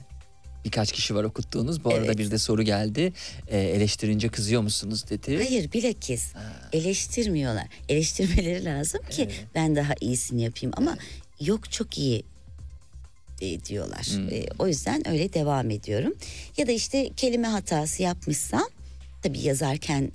birkaç 0.65 0.91
kişi 0.91 1.15
var 1.15 1.23
okuttuğunuz. 1.23 1.83
Bu 1.83 1.89
arada 1.89 2.05
Evet. 2.05 2.17
bir 2.17 2.31
de 2.31 2.37
soru 2.37 2.63
geldi. 2.63 3.13
Ee, 3.47 3.59
eleştirince 3.59 4.29
kızıyor 4.29 4.61
musunuz 4.61 5.09
dedi. 5.09 5.37
Hayır 5.37 5.71
bilakis 5.73 6.33
eleştirmiyorlar. 6.73 7.67
Eleştirmeleri 7.89 8.65
lazım 8.65 9.01
ki 9.09 9.29
ben 9.55 9.75
daha 9.75 9.93
iyisini 10.01 10.41
yapayım 10.41 10.73
ama 10.77 10.97
yok 11.39 11.71
çok 11.71 11.97
iyi 11.97 12.23
e, 13.41 13.65
diyorlar. 13.65 14.31
E, 14.31 14.45
o 14.59 14.67
yüzden 14.67 15.07
öyle 15.07 15.33
devam 15.33 15.69
ediyorum. 15.69 16.13
Ya 16.57 16.67
da 16.67 16.71
işte 16.71 17.09
kelime 17.17 17.47
hatası 17.47 18.03
yapmışsam 18.03 18.67
tabii 19.23 19.39
yazarken 19.39 20.11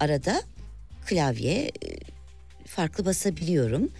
arada 0.00 0.42
klavye 1.06 1.62
e, 1.64 1.70
farklı 2.66 3.04
basabiliyorum. 3.06 3.90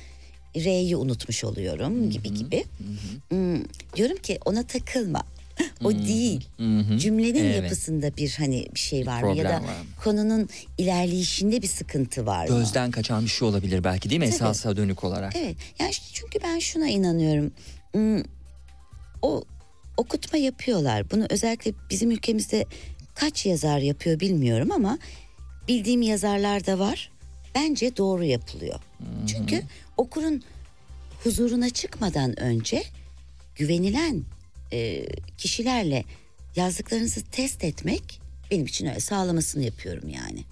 R'yi 0.56 0.96
unutmuş 0.96 1.44
oluyorum 1.44 2.10
gibi 2.10 2.34
gibi. 2.34 2.64
Hmm, 3.28 3.64
diyorum 3.96 4.16
ki 4.16 4.38
ona 4.44 4.66
takılma. 4.66 5.22
O 5.84 5.92
değil. 5.92 6.48
Cümlenin 6.98 7.44
Evet. 7.44 7.62
yapısında 7.62 8.16
bir 8.16 8.30
hani 8.38 8.66
bir 8.74 8.80
şey 8.80 9.06
var 9.06 9.22
mı 9.22 9.36
ya 9.36 9.44
da 9.44 9.48
var 9.54 9.62
konunun 10.04 10.48
ilerleyişinde 10.78 11.62
bir 11.62 11.66
sıkıntı 11.68 12.26
var 12.26 12.48
mı? 12.48 12.58
Gözden 12.58 12.90
kaçan 12.90 13.24
bir 13.24 13.28
şey 13.30 13.48
olabilir 13.48 13.84
belki 13.84 14.10
değil 14.10 14.18
mi? 14.20 14.24
Tabii. 14.26 14.34
Esasa 14.34 14.76
dönük 14.76 15.04
olarak. 15.04 15.36
Evet. 15.36 15.56
Yani 15.78 15.92
çünkü 16.12 16.38
ben 16.44 16.58
şuna 16.58 16.88
inanıyorum. 16.88 17.50
Hmm, 17.92 18.22
O 19.22 19.44
okutma 19.96 20.38
yapıyorlar. 20.38 21.10
Bunu 21.10 21.26
özellikle 21.30 21.72
bizim 21.90 22.10
ülkemizde 22.10 22.64
kaç 23.14 23.46
yazar 23.46 23.78
yapıyor 23.78 24.20
bilmiyorum 24.20 24.72
ama 24.72 24.98
bildiğim 25.68 26.02
yazarlar 26.02 26.66
da 26.66 26.78
var. 26.78 27.10
Bence 27.54 27.96
doğru 27.96 28.24
yapılıyor. 28.24 28.80
Çünkü 29.26 29.62
okurun 29.96 30.42
huzuruna 31.24 31.70
çıkmadan 31.70 32.40
önce 32.40 32.82
güvenilen 33.56 34.22
e, 34.72 35.06
kişilerle 35.38 36.04
yazdıklarınızı 36.56 37.22
test 37.22 37.64
etmek 37.64 38.20
benim 38.50 38.66
için 38.66 38.86
öyle 38.86 39.00
sağlamasını 39.00 39.62
yapıyorum 39.64 40.08
yani. 40.08 40.44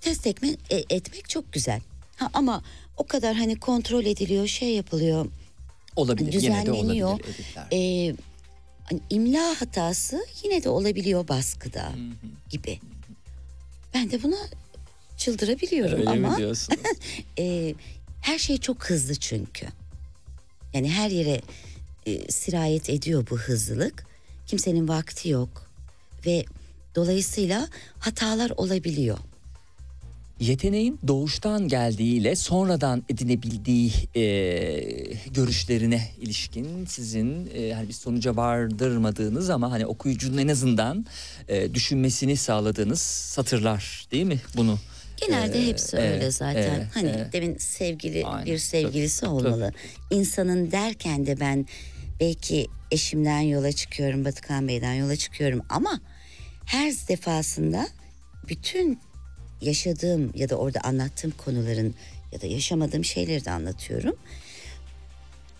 Test 0.00 0.26
etme, 0.26 0.48
e, 0.70 0.76
etmek 0.90 1.28
çok 1.28 1.52
güzel. 1.52 1.80
Ha, 2.16 2.30
ama 2.34 2.62
o 2.96 3.06
kadar 3.06 3.34
hani 3.36 3.58
kontrol 3.58 4.04
ediliyor, 4.04 4.46
şey 4.46 4.74
yapılıyor, 4.74 5.26
Olabilir. 5.96 6.32
Yine 6.32 6.66
de 6.66 6.66
düzenleniyor. 6.66 7.08
olabilir. 7.08 7.34
editler. 7.34 7.66
E, 7.72 8.14
hani 8.84 9.00
imla 9.10 9.60
hatası 9.60 10.26
yine 10.44 10.64
de 10.64 10.68
olabiliyor 10.68 11.28
baskıda 11.28 11.92
gibi. 12.50 12.80
Ben 13.94 14.10
de 14.10 14.22
buna 14.22 14.36
çıldırabiliyorum 15.16 15.98
Öyle 15.98 16.10
ama 16.10 16.30
mi 16.30 16.36
diyorsunuz? 16.36 16.80
e, 17.38 17.74
her 18.22 18.38
şey 18.38 18.58
çok 18.58 18.84
hızlı 18.84 19.14
çünkü. 19.14 19.66
Yani 20.74 20.90
her 20.90 21.10
yere 21.10 21.40
e, 22.06 22.30
sirayet 22.32 22.90
ediyor 22.90 23.26
bu 23.30 23.38
hızlılık. 23.38 24.06
Kimsenin 24.46 24.88
vakti 24.88 25.28
yok 25.28 25.70
ve 26.26 26.44
dolayısıyla 26.94 27.68
hatalar 27.98 28.50
olabiliyor. 28.56 29.18
Yeteneğin 30.40 30.98
doğuştan 31.08 31.68
geldiğiyle 31.68 32.36
sonradan 32.36 33.02
edinebildiği 33.08 33.92
e, 34.16 34.22
görüşlerine 35.34 36.08
ilişkin 36.20 36.86
sizin 36.86 37.50
e, 37.54 37.72
hani 37.72 37.88
bir 37.88 37.92
sonuca 37.92 38.36
vardırmadığınız 38.36 39.50
ama 39.50 39.70
hani 39.70 39.86
okuyucunun 39.86 40.38
en 40.38 40.48
azından 40.48 41.06
e, 41.48 41.74
düşünmesini 41.74 42.36
sağladığınız 42.36 43.00
satırlar 43.00 44.06
değil 44.12 44.24
mi 44.26 44.40
bunu? 44.56 44.78
Genelde 45.16 45.58
Ee, 45.58 45.66
hepsi 45.66 45.96
evet, 45.96 46.14
öyle 46.14 46.30
zaten. 46.30 46.62
evet, 46.62 46.86
hani 46.94 47.08
evet. 47.16 47.32
demin 47.32 47.56
sevgili 47.58 48.26
Aynen, 48.26 48.46
bir 48.46 48.58
sevgilisi 48.58 49.20
tabii, 49.20 49.30
olmalı. 49.30 49.72
İnsanın 50.10 50.70
derken 50.70 51.26
de 51.26 51.40
ben 51.40 51.66
belki 52.20 52.66
eşimden 52.90 53.40
yola 53.40 53.72
çıkıyorum, 53.72 54.24
Batıkan 54.24 54.68
Bey'den 54.68 54.94
yola 54.94 55.16
çıkıyorum 55.16 55.62
ama 55.68 56.00
her 56.66 56.92
defasında 57.08 57.88
bütün 58.48 58.98
yaşadığım 59.60 60.32
ya 60.34 60.48
da 60.48 60.56
orada 60.56 60.80
anlattığım 60.80 61.30
konuların 61.30 61.94
ya 62.32 62.40
da 62.40 62.46
yaşamadığım 62.46 63.04
şeyleri 63.04 63.44
de 63.44 63.50
anlatıyorum. 63.50 64.16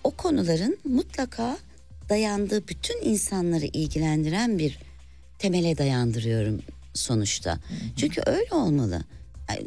O 0.05 0.11
konuların 0.11 0.79
mutlaka 0.85 1.59
dayandığı 2.09 2.69
bütün 2.69 3.03
insanları 3.03 3.65
ilgilendiren 3.65 4.59
bir 4.59 4.79
temele 5.39 5.79
dayandırıyorum 5.79 6.63
sonuçta. 6.95 7.59
Çünkü 7.97 8.23
öyle 8.27 8.55
olmalı. 8.55 9.05
Yani, 9.49 9.67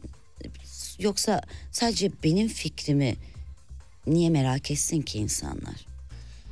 Yoksa 1.00 1.42
sadece 1.72 2.12
benim 2.24 2.48
fikrimi 2.48 3.16
niye 4.08 4.30
merak 4.30 4.72
etsin 4.72 5.02
ki 5.02 5.20
insanlar? 5.20 5.95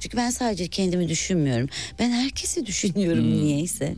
Çünkü 0.04 0.18
ben 0.18 0.30
sadece 0.30 0.68
kendimi 0.68 1.10
düşünmüyorum. 1.10 1.70
Ben 2.00 2.10
herkesi 2.10 2.66
düşünüyorum 2.66 3.32
niyeyse. 3.32 3.96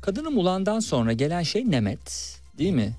Kadını 0.00 0.30
Mulan'dan 0.30 0.80
sonra 0.80 1.12
gelen 1.12 1.42
şey 1.42 1.70
Nemet 1.70 2.38
değil 2.58 2.72
mi? 2.72 2.92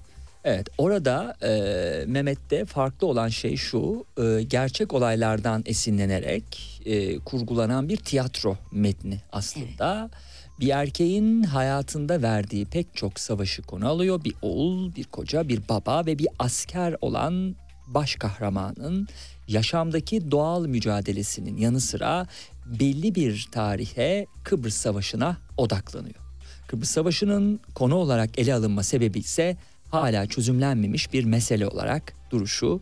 Evet 0.43 0.67
orada 0.77 1.35
e, 1.43 2.05
Mehmet'te 2.05 2.65
farklı 2.65 3.07
olan 3.07 3.27
şey 3.27 3.55
şu 3.55 4.05
e, 4.17 4.43
gerçek 4.43 4.93
olaylardan 4.93 5.63
esinlenerek 5.65 6.81
e, 6.85 7.19
kurgulanan 7.19 7.89
bir 7.89 7.97
tiyatro 7.97 8.57
metni 8.71 9.21
aslında. 9.31 10.09
Bir 10.59 10.69
erkeğin 10.69 11.43
hayatında 11.43 12.21
verdiği 12.21 12.65
pek 12.65 12.87
çok 12.95 13.19
savaşı 13.19 13.61
konu 13.61 13.87
alıyor. 13.87 14.23
Bir 14.23 14.33
oğul, 14.41 14.95
bir 14.95 15.03
koca, 15.03 15.47
bir 15.47 15.61
baba 15.69 16.05
ve 16.05 16.19
bir 16.19 16.27
asker 16.39 16.95
olan 17.01 17.55
baş 17.87 18.15
kahramanın 18.15 19.07
yaşamdaki 19.51 20.31
doğal 20.31 20.65
mücadelesinin 20.65 21.57
yanı 21.57 21.81
sıra 21.81 22.27
belli 22.65 23.15
bir 23.15 23.47
tarihe 23.51 24.25
Kıbrıs 24.43 24.75
Savaşı'na 24.75 25.37
odaklanıyor. 25.57 26.15
Kıbrıs 26.67 26.89
Savaşı'nın 26.89 27.59
konu 27.75 27.95
olarak 27.95 28.39
ele 28.39 28.53
alınma 28.53 28.83
sebebi 28.83 29.19
ise 29.19 29.57
hala 29.89 30.27
çözümlenmemiş 30.27 31.13
bir 31.13 31.23
mesele 31.23 31.67
olarak 31.67 32.13
duruşu. 32.31 32.81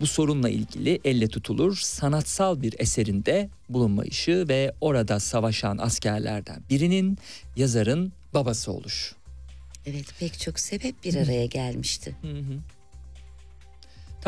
Bu 0.00 0.06
sorunla 0.06 0.48
ilgili 0.48 1.00
elle 1.04 1.28
tutulur 1.28 1.76
sanatsal 1.76 2.62
bir 2.62 2.74
eserinde 2.78 3.50
bulunmayışı 3.68 4.44
ve 4.48 4.72
orada 4.80 5.20
savaşan 5.20 5.78
askerlerden 5.78 6.62
birinin 6.70 7.18
yazarın 7.56 8.12
babası 8.34 8.72
oluşu. 8.72 9.16
Evet 9.86 10.06
pek 10.20 10.40
çok 10.40 10.60
sebep 10.60 11.04
bir 11.04 11.14
araya 11.14 11.46
gelmişti. 11.46 12.16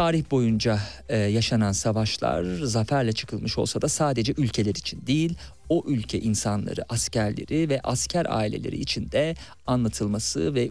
Tarih 0.00 0.30
boyunca 0.30 0.80
e, 1.08 1.16
yaşanan 1.16 1.72
savaşlar 1.72 2.44
zaferle 2.62 3.12
çıkılmış 3.12 3.58
olsa 3.58 3.82
da 3.82 3.88
sadece 3.88 4.34
ülkeler 4.36 4.74
için 4.74 5.06
değil, 5.06 5.34
o 5.68 5.84
ülke 5.86 6.20
insanları, 6.20 6.84
askerleri 6.88 7.68
ve 7.68 7.80
asker 7.84 8.26
aileleri 8.28 8.76
için 8.76 9.10
de 9.10 9.34
anlatılması 9.66 10.54
ve 10.54 10.68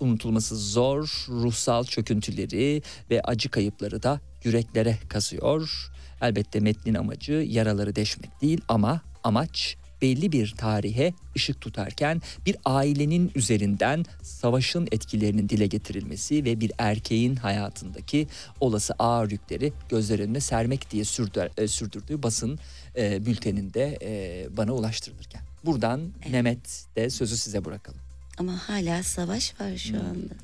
unutulması 0.00 0.56
zor 0.56 1.26
ruhsal 1.28 1.84
çöküntüleri 1.84 2.82
ve 3.10 3.22
acı 3.22 3.48
kayıpları 3.48 4.02
da 4.02 4.20
yüreklere 4.44 4.98
kazıyor. 5.08 5.90
Elbette 6.20 6.60
metnin 6.60 6.94
amacı 6.94 7.32
yaraları 7.32 7.96
deşmek 7.96 8.42
değil 8.42 8.60
ama 8.68 9.00
amaç 9.24 9.76
belli 10.02 10.32
bir 10.32 10.54
tarihe 10.58 11.14
ışık 11.36 11.60
tutarken 11.60 12.22
bir 12.46 12.56
ailenin 12.64 13.32
üzerinden 13.34 14.04
savaşın 14.22 14.88
etkilerinin 14.92 15.48
dile 15.48 15.66
getirilmesi 15.66 16.44
ve 16.44 16.60
bir 16.60 16.72
erkeğin 16.78 17.36
hayatındaki 17.36 18.28
olası 18.60 18.94
ağır 18.98 19.30
yükleri 19.30 19.72
gözler 19.88 20.18
önüne 20.18 20.40
sermek 20.40 20.90
diye 20.90 21.04
sürdür, 21.04 21.62
e, 21.62 21.68
sürdürdüğü 21.68 22.22
basın 22.22 22.58
e, 22.96 23.26
bülteninde 23.26 23.98
e, 24.02 24.46
bana 24.56 24.72
ulaştırılırken. 24.72 25.42
Buradan 25.64 26.00
Mehmet 26.30 26.86
de 26.96 27.10
sözü 27.10 27.36
size 27.36 27.64
bırakalım. 27.64 28.00
Ama 28.38 28.68
hala 28.68 29.02
savaş 29.02 29.60
var 29.60 29.76
şu 29.76 29.96
anda. 29.96 30.34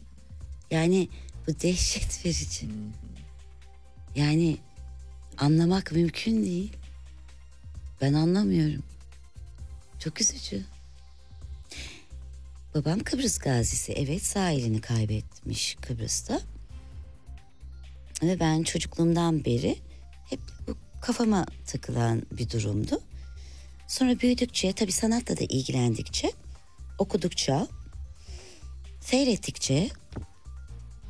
Yani 0.70 1.08
bu 1.46 1.60
dehşet 1.60 2.26
verici. 2.26 2.68
Yani 4.16 4.56
anlamak 5.38 5.92
mümkün 5.92 6.44
değil. 6.44 6.72
Ben 8.00 8.12
anlamıyorum. 8.12 8.82
Çok 9.98 10.20
üzücü. 10.20 10.64
Babam 12.74 12.98
Kıbrıs 12.98 13.38
gazisi. 13.38 13.92
Evet 13.92 14.22
sağ 14.22 14.50
elini 14.50 14.80
kaybetmiş 14.80 15.76
Kıbrıs'ta. 15.80 16.40
Ve 18.22 18.40
ben 18.40 18.62
çocukluğumdan 18.62 19.44
beri 19.44 19.76
hep 20.30 20.40
bu 20.68 20.76
kafama 21.00 21.46
takılan 21.66 22.22
bir 22.32 22.50
durumdu. 22.50 23.00
Sonra 23.88 24.20
büyüdükçe 24.20 24.72
tabii 24.72 24.92
sanatla 24.92 25.36
da 25.36 25.44
ilgilendikçe 25.44 26.32
okudukça 26.98 27.68
seyrettikçe 29.00 29.90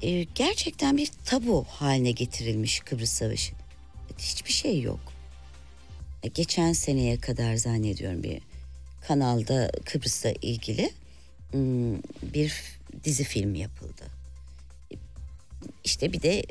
e, 0.03 0.23
gerçekten 0.23 0.97
bir 0.97 1.11
tabu 1.25 1.65
haline 1.69 2.11
getirilmiş 2.11 2.81
Kıbrıs 2.81 3.11
Savaşı. 3.11 3.55
hiçbir 4.19 4.53
şey 4.53 4.81
yok. 4.81 5.01
E, 6.23 6.29
Geçen 6.29 6.73
seneye 6.73 7.21
kadar 7.21 7.57
zannediyorum 7.57 8.23
bir 8.23 8.48
kanalda 9.09 9.71
Kıbrıs'la 9.85 10.31
ilgili 10.43 10.91
bir 12.35 12.53
dizi 13.05 13.25
film 13.25 13.55
yapıldı. 13.55 14.03
İşte 15.85 16.13
bir 16.13 16.23
de 16.23 16.45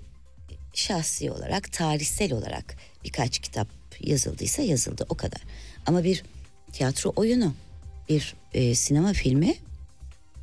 şahsi 0.74 1.32
olarak, 1.32 1.74
tarihsel 1.74 2.34
olarak 2.34 2.78
birkaç 3.04 3.40
kitap 3.40 3.68
yazıldıysa 4.02 4.62
yazıldı 4.62 5.06
o 5.10 5.16
kadar. 5.16 5.42
Ama 5.86 6.04
bir 6.04 6.24
tiyatro 6.72 7.14
oyunu, 7.16 7.54
bir 8.10 8.36
e, 8.54 8.76
sinema 8.76 9.14
filmi 9.14 9.56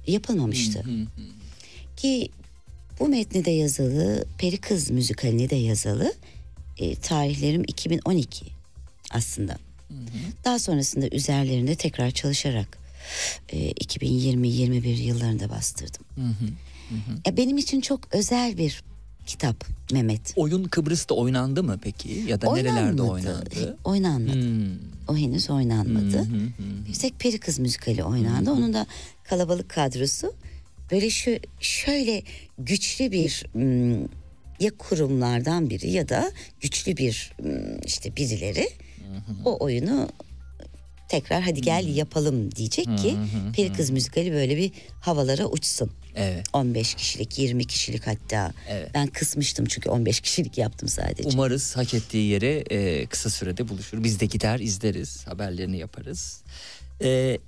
yapılmamıştı. 0.06 0.84
Ki 1.96 2.28
bu 3.00 3.08
metni 3.08 3.44
de 3.44 3.50
yazılı, 3.50 4.24
Peri 4.38 4.56
Kız 4.56 4.90
müzikalini 4.90 5.50
de 5.50 5.56
yazılı. 5.56 6.14
E, 6.78 6.94
tarihlerim 6.94 7.64
2012 7.66 8.46
aslında. 9.10 9.58
Daha 10.44 10.58
sonrasında 10.58 11.08
üzerlerinde 11.08 11.74
tekrar 11.74 12.10
çalışarak 12.10 12.78
e, 13.48 13.72
2020-21 13.72 14.86
yıllarında 14.88 15.50
bastırdım. 15.50 16.04
E, 17.26 17.36
benim 17.36 17.58
için 17.58 17.80
çok 17.80 18.14
özel 18.14 18.58
bir 18.58 18.84
kitap 19.26 19.64
Mehmet. 19.92 20.32
Oyun 20.36 20.64
Kıbrıs'ta 20.64 21.14
oynandı 21.14 21.62
mı 21.62 21.78
peki? 21.82 22.24
Ya 22.28 22.40
da 22.40 22.52
nerelerde 22.52 23.02
Oynanmadı. 23.02 23.12
oynandı? 23.12 23.78
Oynanmadı. 23.84 24.42
Hmm. 24.42 24.78
O 25.08 25.16
henüz 25.16 25.50
oynanmadı. 25.50 26.26
Yüksek 26.86 27.18
Peri 27.18 27.38
Kız 27.38 27.58
müzikali 27.58 28.04
oynandı. 28.04 28.50
Onun 28.50 28.74
da 28.74 28.86
kalabalık 29.24 29.68
kadrosu 29.68 30.34
böyle 30.90 31.10
şu 31.10 31.30
şöyle 31.60 32.22
güçlü 32.58 33.12
bir 33.12 33.44
hmm, 33.52 34.02
ya 34.60 34.70
kurumlardan 34.78 35.70
biri 35.70 35.90
ya 35.90 36.08
da 36.08 36.32
güçlü 36.60 36.96
bir 36.96 37.32
hmm, 37.40 37.80
işte 37.86 38.16
birileri 38.16 38.68
o 39.44 39.64
oyunu 39.64 40.08
tekrar 41.08 41.42
hadi 41.42 41.60
gel 41.60 41.96
yapalım 41.96 42.52
diyecek 42.54 42.84
ki 42.98 43.16
Peri 43.56 43.72
Kız 43.72 43.90
müzikali 43.90 44.32
böyle 44.32 44.56
bir 44.56 44.70
havalara 45.00 45.46
uçsun. 45.46 45.90
Evet. 46.16 46.46
15 46.52 46.94
kişilik 46.94 47.38
20 47.38 47.64
kişilik 47.64 48.06
hatta 48.06 48.52
Evet. 48.68 48.90
ben 48.94 49.06
kısmıştım 49.06 49.66
çünkü 49.66 49.90
15 49.90 50.20
kişilik 50.20 50.58
yaptım 50.58 50.88
sadece. 50.88 51.28
Umarız 51.28 51.76
hak 51.76 51.94
ettiği 51.94 52.26
yere 52.30 52.64
e, 52.70 53.06
kısa 53.06 53.30
sürede 53.30 53.68
buluşur. 53.68 54.04
Biz 54.04 54.20
de 54.20 54.26
gider 54.26 54.60
izleriz, 54.60 55.26
haberlerini 55.26 55.78
yaparız. 55.78 56.42
E, 57.02 57.38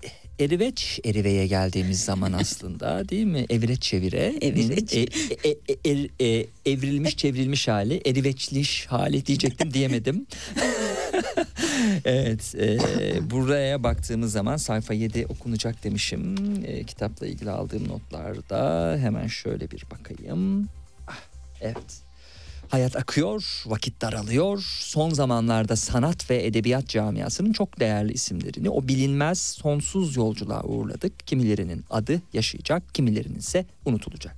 Eriveç, 0.40 1.00
Erive'ye 1.04 1.46
geldiğimiz 1.46 2.04
zaman 2.04 2.32
aslında 2.40 3.09
değil 3.09 3.24
mi? 3.26 3.46
Evreç 3.50 3.82
çevire. 3.82 4.34
Evreç. 4.40 4.94
E, 4.94 5.00
e, 5.00 5.50
e, 5.50 5.90
er- 5.90 6.40
e, 6.40 6.46
evrilmiş 6.66 7.16
çevrilmiş 7.16 7.68
hali, 7.68 8.02
eriveçliş 8.07 8.86
hali 8.86 9.26
diyecektim 9.26 9.74
diyemedim. 9.74 10.26
evet, 12.05 12.55
e, 12.55 12.78
buraya 13.30 13.82
baktığımız 13.82 14.32
zaman 14.32 14.57
sayfa 14.57 14.95
7 14.95 15.26
okunacak 15.26 15.84
demişim. 15.84 16.34
E, 16.66 16.84
kitapla 16.84 17.26
ilgili 17.26 17.51
aldığım 17.51 17.89
notlarda 17.89 18.97
hemen 19.01 19.26
şöyle 19.26 19.70
bir 19.70 19.84
bakayım. 19.91 20.68
Ah, 21.09 21.18
evet. 21.61 22.07
Hayat 22.68 22.97
akıyor, 22.97 23.62
vakit 23.66 24.03
daralıyor. 24.03 24.64
Son 24.80 25.11
zamanlarda 25.11 25.76
sanat 25.76 26.30
ve 26.30 26.47
edebiyat 26.47 26.89
camiasının 26.89 27.53
çok 27.53 27.80
değerli 27.80 28.12
isimlerini 28.12 28.70
o 28.70 28.89
bilinmez 28.89 29.41
sonsuz 29.41 30.16
yolculuğa 30.16 30.62
uğurladık. 30.62 31.26
Kimilerinin 31.26 31.84
adı 31.91 32.22
yaşayacak, 32.32 32.95
kimilerinin 32.95 33.39
ise 33.39 33.66
unutulacak. 33.84 34.37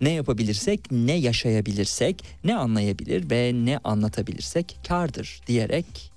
Ne 0.00 0.10
yapabilirsek, 0.10 0.80
ne 0.90 1.12
yaşayabilirsek, 1.12 2.24
ne 2.44 2.56
anlayabilir 2.56 3.30
ve 3.30 3.52
ne 3.54 3.78
anlatabilirsek 3.84 4.76
kardır 4.88 5.40
diyerek 5.46 6.13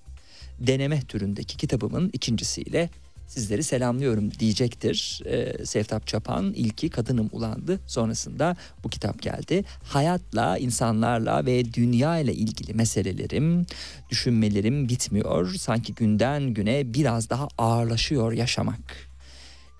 deneme 0.59 1.01
türündeki 1.01 1.57
kitabımın 1.57 2.09
ikincisiyle 2.13 2.89
sizleri 3.27 3.63
selamlıyorum 3.63 4.31
diyecektir. 4.31 5.21
Ee, 5.25 5.65
Sevtap 5.65 6.07
Çapan 6.07 6.53
ilki 6.53 6.89
Kadınım 6.89 7.29
Ulandı 7.31 7.79
sonrasında 7.87 8.55
bu 8.83 8.89
kitap 8.89 9.21
geldi. 9.21 9.63
Hayatla, 9.83 10.57
insanlarla 10.57 11.45
ve 11.45 11.73
dünya 11.73 12.17
ile 12.19 12.33
ilgili 12.33 12.73
meselelerim, 12.73 13.65
düşünmelerim 14.09 14.89
bitmiyor. 14.89 15.53
Sanki 15.53 15.93
günden 15.93 16.53
güne 16.53 16.93
biraz 16.93 17.29
daha 17.29 17.47
ağırlaşıyor 17.57 18.31
yaşamak. 18.31 19.07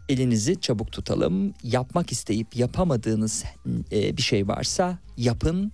Elinizi 0.09 0.61
çabuk 0.61 0.91
tutalım. 0.91 1.53
Yapmak 1.63 2.11
isteyip 2.11 2.55
yapamadığınız 2.55 3.43
e, 3.91 4.17
bir 4.17 4.21
şey 4.21 4.47
varsa 4.47 4.97
yapın. 5.17 5.71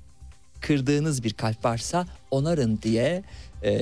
Kırdığınız 0.62 1.24
bir 1.24 1.34
kalp 1.34 1.66
varsa 1.66 2.08
onarın 2.32 2.80
diye 2.84 3.24
e, 3.64 3.74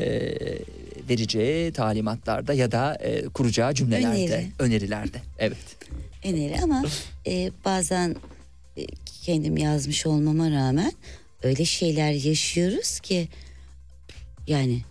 vereceği 1.09 1.71
talimatlarda 1.71 2.53
ya 2.53 2.71
da 2.71 2.95
e, 2.95 3.27
kuracağı 3.27 3.73
cümlelerde, 3.73 4.25
Öneri. 4.25 4.47
önerilerde. 4.59 5.17
Evet. 5.39 5.57
öneri 6.23 6.61
ama 6.63 6.83
e, 7.27 7.51
bazen 7.65 8.15
e, 8.77 8.85
kendim 9.25 9.57
yazmış 9.57 10.05
olmama 10.05 10.51
rağmen 10.51 10.91
öyle 11.43 11.65
şeyler 11.65 12.11
yaşıyoruz 12.11 12.99
ki 12.99 13.27
yani 14.47 14.81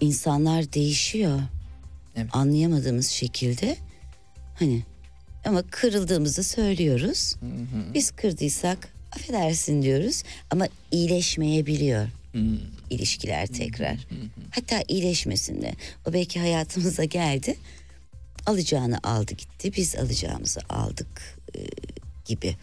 insanlar 0.00 0.72
değişiyor. 0.72 1.40
Evet. 2.16 2.28
Anlayamadığımız 2.32 3.08
şekilde 3.08 3.76
hani 4.58 4.82
ama 5.44 5.62
kırıldığımızı 5.70 6.44
söylüyoruz. 6.44 7.36
Biz 7.94 8.10
kırdıysak 8.10 8.88
affedersin 9.12 9.82
diyoruz 9.82 10.22
ama 10.50 10.66
iyileşmeyebiliyor 10.90 12.08
Hmm. 12.32 12.58
ilişkiler 12.90 13.46
tekrar. 13.46 13.96
Hatta 14.50 14.82
iyileşmesin 14.88 15.62
de. 15.62 15.72
O 16.08 16.12
belki 16.12 16.40
hayatımıza 16.40 17.04
geldi. 17.04 17.56
Alacağını 18.46 18.98
aldı 19.02 19.34
gitti. 19.34 19.72
Biz 19.76 19.96
alacağımızı 19.96 20.60
aldık 20.68 21.38
e, 21.56 21.60
gibi. 22.24 22.56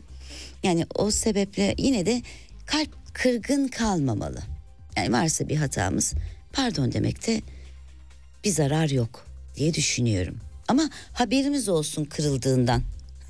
Yani 0.63 0.86
o 0.95 1.11
sebeple 1.11 1.76
yine 1.78 2.05
de 2.05 2.22
kalp 2.65 2.89
kırgın 3.13 3.68
kalmamalı. 3.68 4.39
Yani 4.97 5.11
varsa 5.11 5.49
bir 5.49 5.55
hatamız 5.55 6.13
pardon 6.53 6.91
demekte 6.91 7.41
bir 8.43 8.49
zarar 8.49 8.89
yok 8.89 9.28
diye 9.55 9.74
düşünüyorum. 9.74 10.38
Ama 10.68 10.89
haberimiz 11.13 11.70
olsun 11.70 12.05
kırıldığından. 12.05 12.84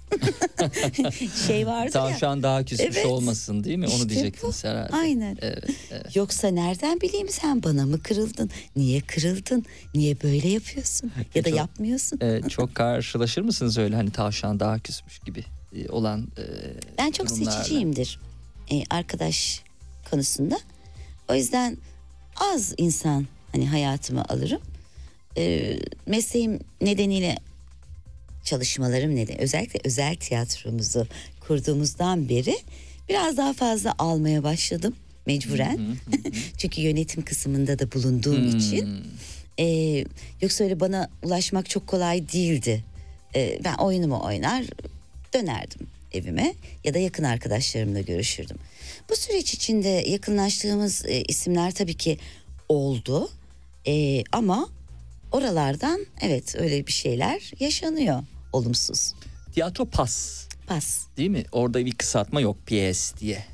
şey 1.47 1.67
vardı 1.67 1.85
ya. 1.85 1.91
Tavşan 1.91 2.43
daha 2.43 2.63
küsmüş 2.63 2.89
Evet. 2.97 3.05
olmasın 3.05 3.63
değil 3.63 3.77
mi? 3.77 3.87
Onu 3.87 3.93
İşte 3.93 4.09
diyecektiniz 4.09 4.61
bu. 4.63 4.67
herhalde. 4.69 4.95
Aynen. 4.95 5.37
Evet, 5.41 5.63
evet. 5.91 6.15
Yoksa 6.15 6.47
nereden 6.47 7.01
bileyim 7.01 7.29
sen 7.29 7.63
bana 7.63 7.85
mı 7.85 8.03
kırıldın? 8.03 8.49
Niye 8.75 9.01
kırıldın? 9.01 9.65
Niye 9.95 10.21
böyle 10.23 10.47
yapıyorsun? 10.47 11.11
Ya 11.35 11.45
da 11.45 11.49
Çok- 11.49 11.57
yapmıyorsun? 11.57 12.19
Ee, 12.21 12.41
çok 12.49 12.75
karşılaşır 12.75 13.41
mısınız 13.41 13.77
öyle 13.77 13.95
hani 13.95 14.11
tavşan 14.11 14.59
daha 14.59 14.79
küsmüş 14.79 15.19
gibi 15.19 15.43
e, 15.75 15.89
olan 15.89 16.27
e, 16.37 16.43
Ben 16.97 17.11
çok 17.11 17.29
durumlarla? 17.29 17.51
seçiciyimdir 17.51 18.19
e, 18.71 18.83
arkadaş 18.89 19.61
konusunda. 20.11 20.57
O 21.29 21.35
yüzden 21.35 21.77
az 22.53 22.73
insan 22.77 23.25
hani 23.51 23.67
hayatıma 23.67 24.25
alırım. 24.29 24.61
E, 25.37 25.73
mesleğim 26.05 26.59
nedeniyle 26.81 27.37
çalışmalarım 28.47 29.15
nedeni 29.15 29.37
özellikle 29.37 29.79
özel 29.83 30.15
tiyatromuzu 30.15 31.07
kurduğumuzdan 31.39 32.29
beri 32.29 32.57
biraz 33.09 33.37
daha 33.37 33.53
fazla 33.53 33.95
almaya 33.99 34.43
başladım 34.43 34.95
mecburen. 35.25 35.79
Çünkü 36.57 36.81
yönetim 36.81 37.25
kısmında 37.25 37.79
da 37.79 37.91
bulunduğum 37.91 38.43
Hmm. 38.51 38.57
için. 38.57 38.89
E, 39.59 39.65
yoksa 40.41 40.63
öyle 40.63 40.79
bana 40.79 41.09
ulaşmak 41.23 41.69
çok 41.69 41.87
kolay 41.87 42.31
değildi. 42.31 42.83
E, 43.35 43.59
ben 43.63 43.73
oyunumu 43.73 44.23
oynar 44.25 44.65
dönerdim 45.33 45.87
evime 46.13 46.53
ya 46.83 46.93
da 46.93 46.99
yakın 46.99 47.23
arkadaşlarımla 47.23 48.01
görüşürdüm. 48.01 48.57
Bu 49.09 49.15
süreç 49.15 49.53
içinde 49.53 49.89
yakınlaştığımız 49.89 51.05
e, 51.05 51.21
isimler 51.21 51.71
tabii 51.73 51.93
ki 51.93 52.17
oldu. 52.69 53.29
E, 53.87 54.23
ama 54.31 54.69
oralardan 55.31 56.05
evet 56.21 56.55
öyle 56.57 56.87
bir 56.87 56.91
şeyler 56.91 57.51
yaşanıyor 57.59 58.23
olumsuz. 58.57 59.13
Tiyatro 59.53 59.85
pas 59.85 60.47
Pas. 60.67 60.99
değil 61.17 61.29
mi? 61.29 61.43
Orada 61.51 61.85
bir 61.85 61.91
kısaltma 61.91 62.41
yok 62.41 62.57
PS 62.67 63.13
diye. 63.19 63.45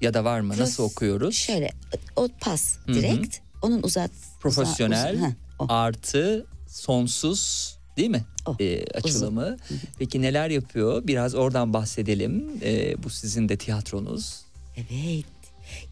Ya 0.00 0.14
da 0.14 0.24
var 0.24 0.40
mı? 0.40 0.54
Nasıl 0.58 0.82
Pros- 0.84 0.92
okuyoruz? 0.92 1.34
Şöyle 1.36 1.70
o 2.16 2.28
pas 2.40 2.76
direkt 2.88 3.36
onun 3.62 3.82
uzat 3.82 4.10
Profesyonel 4.40 5.14
uza- 5.14 5.18
uza- 5.18 5.26
heh, 5.28 5.32
o. 5.58 5.66
artı 5.68 6.46
sonsuz 6.68 7.72
değil 7.96 8.10
mi? 8.10 8.24
O, 8.46 8.56
Ee, 8.60 8.84
açılımı. 8.94 9.56
Peki 9.98 10.22
neler 10.22 10.50
yapıyor? 10.50 11.06
Biraz 11.06 11.34
oradan 11.34 11.72
bahsedelim. 11.72 12.44
Ee, 12.62 13.02
bu 13.02 13.10
sizin 13.10 13.48
de 13.48 13.56
tiyatronuz. 13.56 14.40
Evet. 14.76 15.24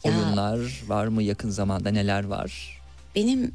Ya 0.04 0.12
Oyunlar 0.18 0.82
var 0.86 1.06
mı 1.06 1.22
yakın 1.22 1.50
zamanda 1.50 1.90
neler 1.90 2.24
var? 2.24 2.80
benim 3.14 3.52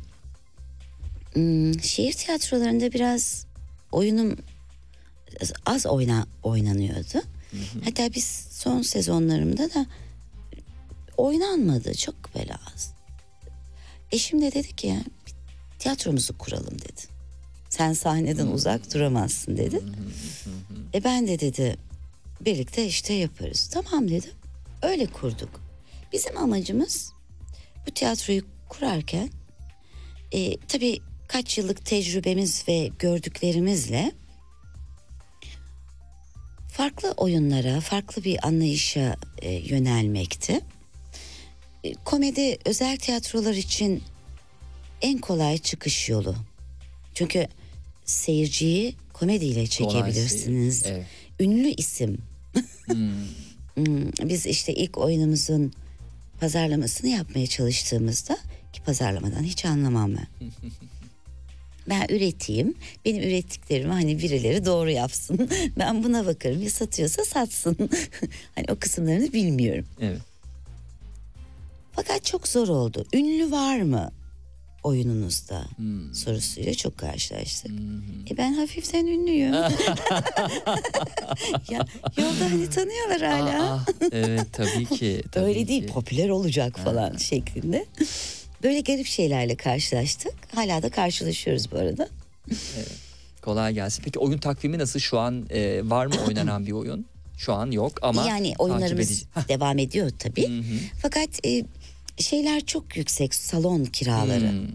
ım, 1.36 1.80
şehir 1.84 2.13
tiyatrolarında 2.13 2.93
biraz 2.93 3.45
oyunum 3.91 4.36
az 5.66 5.86
oyna, 5.86 6.28
oynanıyordu. 6.44 7.22
Hatta 7.84 8.14
biz 8.14 8.48
son 8.52 8.82
sezonlarımda 8.82 9.74
da 9.74 9.86
oynanmadı 11.18 11.94
çok 11.94 12.36
böyle 12.36 12.54
az. 12.54 12.94
Eşim 14.12 14.42
de 14.42 14.54
dedi 14.54 14.76
ki 14.76 14.88
ya 14.88 15.00
tiyatromuzu 15.80 16.38
kuralım 16.38 16.80
dedi. 16.80 17.02
Sen 17.70 17.94
sahneden 17.94 18.48
uzak 18.48 18.94
duramazsın 18.94 19.58
dedi. 19.58 19.82
E 20.94 21.04
ben 21.04 21.28
de 21.28 21.40
dedi 21.40 21.78
birlikte 22.42 22.86
işte 22.86 23.14
yaparız. 23.14 23.70
Tamam 23.74 24.10
dedim. 24.10 24.32
Öyle 24.82 25.06
kurduk. 25.06 25.62
Bizim 26.14 26.38
amacımız 26.38 27.12
bu 27.88 27.92
tiyatroyu 27.92 28.42
kurarken 28.70 29.30
e, 30.32 30.58
tabii 30.58 31.00
kaç 31.28 31.58
yıllık 31.58 31.86
tecrübemiz 31.86 32.68
ve 32.68 32.90
gördüklerimizle 33.00 34.12
farklı 36.78 37.11
oyunlara, 37.11 37.80
farklı 37.80 38.23
bir 38.23 38.47
anlayışa 38.47 39.15
e, 39.41 39.51
yönelmekti. 39.51 40.61
E, 41.84 41.93
komedi 41.93 42.57
özel 42.65 42.97
tiyatrolar 42.97 43.53
için 43.53 44.03
en 45.01 45.17
kolay 45.17 45.57
çıkış 45.57 46.09
yolu. 46.09 46.36
Çünkü 47.13 47.47
seyirciyi 48.05 48.95
komediyle 49.13 49.67
çekebilirsiniz. 49.67 50.80
seyir, 50.80 50.95
evet. 50.95 51.05
Ünlü 51.39 51.67
isim. 51.67 52.17
Hmm, 53.76 54.11
Biz 54.23 54.45
işte 54.45 54.73
ilk 54.73 54.97
oyunumuzun 54.97 55.73
pazarlamasını 56.39 57.09
yapmaya 57.09 57.47
çalıştığımızda 57.47 58.38
ki 58.73 58.82
pazarlamadan 58.82 59.43
hiç 59.43 59.65
anlamam 59.65 60.15
ben. 60.15 60.28
Ben 61.90 62.06
üreteyim. 62.10 62.76
Benim 63.06 63.24
ürettiklerimi 63.24 63.94
hani 63.94 64.20
birileri 64.20 64.66
doğru 64.66 64.92
yapsın. 64.92 65.50
Ben 65.80 66.04
buna 66.04 66.26
bakarım. 66.26 66.62
Ya 66.62 66.70
satıyorsa 66.70 67.26
satsın. 67.26 67.78
hani 68.56 68.66
o 68.70 68.76
kısımlarını 68.76 69.34
bilmiyorum. 69.34 69.86
Evet. 70.02 70.20
Fakat 71.92 72.26
çok 72.26 72.48
zor 72.48 72.68
oldu. 72.68 73.06
Ünlü 73.14 73.52
var 73.52 73.82
mı 73.82 74.12
oyununuzda 74.84 75.66
sorusuyla 76.14 76.74
çok 76.74 76.98
karşılaştık. 76.98 77.72
E 78.32 78.38
ben 78.38 78.54
hafiften 78.54 79.06
ünlüyüm. 79.08 79.54
ya 79.54 79.72
yolda 82.18 82.46
hani 82.52 82.70
tanıyorlar 82.70 83.22
hala. 83.22 83.74
Aa, 83.74 83.80
evet 84.12 84.54
tabii 84.54 84.86
ki. 84.86 85.22
tabii 85.32 85.46
Öyle 85.46 85.68
değil 85.68 85.88
ki. 85.88 85.94
popüler 85.94 86.30
olacak 86.30 86.80
falan 86.80 87.18
şeklinde. 87.18 87.86
Böyle 88.66 88.82
garip 88.82 89.07
şeylerle 89.07 89.55
karşılaştık. 89.55 90.34
Hala 90.55 90.84
da 90.84 90.89
karşılaşıyoruz 90.89 91.72
bu 91.72 91.78
arada. 91.78 92.09
Kolay 93.41 93.74
gelsin. 93.74 94.03
Peki 94.03 94.20
oyun 94.20 94.38
takvimi 94.38 94.78
nasıl 94.80 94.99
şu 94.99 95.20
an 95.20 95.45
e, 95.49 95.89
var 95.89 96.05
mı 96.05 96.16
oynanan 96.28 96.66
bir 96.66 96.72
oyun? 96.72 97.05
Şu 97.38 97.53
an 97.53 97.72
yok 97.72 97.99
ama 98.01 98.26
yani 98.28 98.53
oyunlarımız 98.59 99.26
devam 99.49 99.80
ediyor 99.80 100.11
tabii. 100.20 100.63
Fakat 101.01 101.45
e, 101.45 101.63
şeyler 102.20 102.66
çok 102.66 102.97
yüksek 102.97 103.36
salon 103.36 103.86
kiraları. 103.86 104.51
Hmm. 104.51 104.68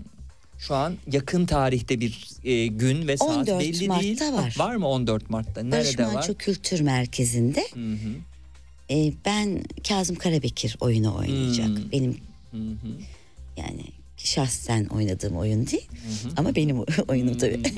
Şu 0.58 0.74
an 0.74 0.96
yakın 1.12 1.46
tarihte 1.46 2.00
bir 2.00 2.28
e, 2.44 2.66
gün 2.66 3.08
ve 3.08 3.16
saat 3.16 3.48
14 3.48 3.60
belli 3.60 3.88
Mart'ta 3.88 4.04
değil. 4.04 4.32
var. 4.32 4.54
Var 4.58 4.76
mı 4.76 4.88
14 4.88 5.30
Mart'ta? 5.30 5.70
Barış 5.70 5.86
Nerede 5.86 6.06
var? 6.06 6.12
Manço 6.12 6.34
Kültür 6.34 6.80
Merkezi'nde 6.80 7.66
Hı 7.74 7.80
hı. 7.80 8.94
e, 8.94 9.12
ben 9.24 9.62
Kazım 9.88 10.16
Karabekir 10.16 10.76
oyunu 10.80 11.16
oynayacak. 11.16 11.66
Hmm. 11.66 11.92
Benim 11.92 12.16
Hı 12.50 12.56
hı. 12.56 13.19
Yani 13.66 13.84
şahsen 14.16 14.84
oynadığım 14.84 15.36
oyun 15.36 15.66
değil 15.66 15.88
ama 16.36 16.54
benim 16.54 16.80
oyunum 17.08 17.38
tabii. 17.38 17.62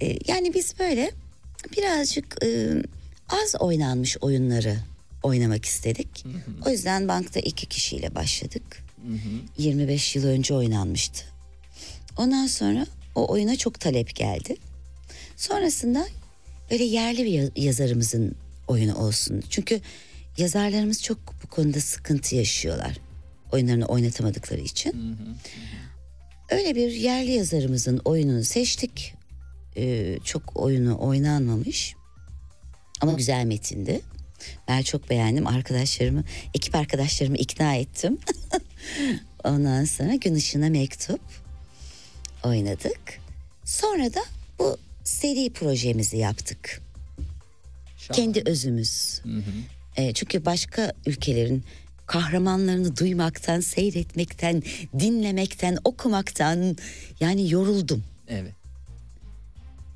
E, 0.00 0.16
yani 0.28 0.54
biz 0.54 0.78
böyle 0.78 1.10
birazcık 1.76 2.36
e, 2.44 2.48
az 3.28 3.54
oynanmış 3.60 4.16
oyunları 4.20 4.76
oynamak 5.22 5.64
istedik. 5.64 6.24
O 6.66 6.70
yüzden 6.70 7.08
bankta 7.08 7.40
iki 7.40 7.66
kişiyle 7.66 8.14
başladık. 8.14 8.82
25 9.58 10.16
yıl 10.16 10.24
önce 10.26 10.54
oynanmıştı. 10.54 11.24
Ondan 12.18 12.46
sonra 12.46 12.86
o 13.14 13.32
oyuna 13.32 13.56
çok 13.56 13.80
talep 13.80 14.14
geldi. 14.16 14.56
Sonrasında 15.36 16.06
böyle 16.70 16.84
yerli 16.84 17.24
bir 17.24 17.30
ya- 17.30 17.50
yazarımızın 17.56 18.34
oyunu 18.68 18.94
olsun. 18.96 19.42
Çünkü 19.50 19.80
yazarlarımız 20.38 21.02
çok 21.02 21.18
bu 21.42 21.46
konuda 21.46 21.80
sıkıntı 21.80 22.36
yaşıyorlar. 22.36 22.98
Oyunlarını 23.56 23.86
oynatamadıkları 23.86 24.60
için. 24.60 25.18
Öyle 26.50 26.74
bir 26.74 26.90
yerli 26.90 27.30
yazarımızın 27.30 28.00
oyununu 28.04 28.44
seçtik. 28.44 29.14
Ee, 29.76 30.18
çok 30.24 30.56
oyunu 30.56 30.98
oynanmamış. 31.00 31.94
Ama 33.00 33.12
güzel 33.12 33.44
metindi. 33.44 34.00
Ben 34.68 34.82
çok 34.82 35.10
beğendim. 35.10 35.46
Arkadaşlarımı, 35.46 36.24
ekip 36.54 36.74
arkadaşlarımı 36.74 37.36
ikna 37.36 37.74
ettim. 37.74 38.18
Ondan 39.44 39.84
sonra 39.84 40.14
Gün 40.14 40.34
Işığına 40.34 40.68
Mektup 40.68 41.20
oynadık. 42.44 43.20
Sonra 43.64 44.14
da 44.14 44.20
bu 44.58 44.76
seri 45.04 45.50
projemizi 45.50 46.16
yaptık. 46.16 46.82
Şahane. 47.98 48.22
Kendi 48.22 48.50
özümüz. 48.50 49.22
E, 49.96 50.12
çünkü 50.12 50.44
başka 50.44 50.92
ülkelerin 51.06 51.64
kahramanlarını 52.06 52.96
duymaktan, 52.96 53.60
seyretmekten, 53.60 54.62
dinlemekten, 54.98 55.78
okumaktan 55.84 56.76
yani 57.20 57.50
yoruldum. 57.50 58.04
Evet. 58.28 58.52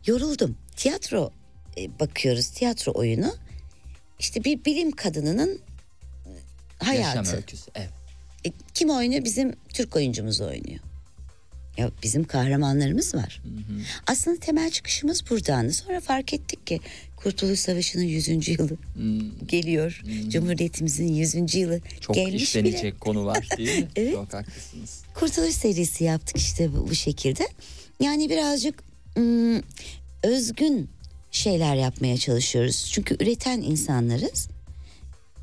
Yoruldum. 0.07 0.57
Tiyatro 0.77 1.31
e, 1.79 2.01
bakıyoruz, 2.01 2.49
tiyatro 2.49 2.93
oyunu. 2.95 3.35
İşte 4.19 4.45
bir 4.45 4.65
bilim 4.65 4.91
kadınının 4.91 5.61
e, 6.81 6.85
hayatı. 6.85 7.19
Yaşam 7.19 7.37
öyküsü. 7.37 7.71
Evet. 7.75 7.91
E, 8.47 8.53
kim 8.75 8.91
oynuyor? 8.91 9.25
Bizim 9.25 9.57
Türk 9.69 9.97
oyuncumuz 9.97 10.41
oynuyor. 10.41 10.81
Ya 11.77 11.91
bizim 12.03 12.25
kahramanlarımız 12.25 13.15
var. 13.15 13.43
Aslında 14.07 14.41
temel 14.41 14.71
çıkışımız 14.71 15.31
buradan. 15.31 15.69
Sonra 15.69 16.01
fark 16.01 16.35
ettik 16.35 16.67
ki 16.67 16.81
Kurtuluş 17.17 17.59
Savaşı'nın 17.59 18.03
100. 18.03 18.49
yılı 18.49 18.77
geliyor. 19.47 20.03
Cumhuriyetimizin 20.29 21.09
100. 21.15 21.55
yılı 21.55 21.81
Çok 22.01 22.15
gelmiş 22.17 22.43
işlenecek 22.43 22.83
bile. 22.83 22.99
konu 22.99 23.25
var 23.27 23.49
değil 23.59 23.79
mi? 23.79 23.89
Evet. 23.97 24.15
Çok 24.15 24.35
haklısınız. 24.35 25.03
Kurtuluş 25.15 25.55
serisi 25.55 26.05
yaptık 26.05 26.37
işte 26.37 26.73
bu, 26.73 26.89
bu 26.91 26.95
şekilde. 26.95 27.49
Yani 28.01 28.31
birazcık 28.31 28.83
ım, 29.19 29.63
özgün 30.23 30.91
şeyler 31.31 31.77
yapmaya 31.77 32.17
çalışıyoruz. 32.17 32.91
Çünkü 32.93 33.17
üreten 33.21 33.61
insanlarız. 33.63 34.49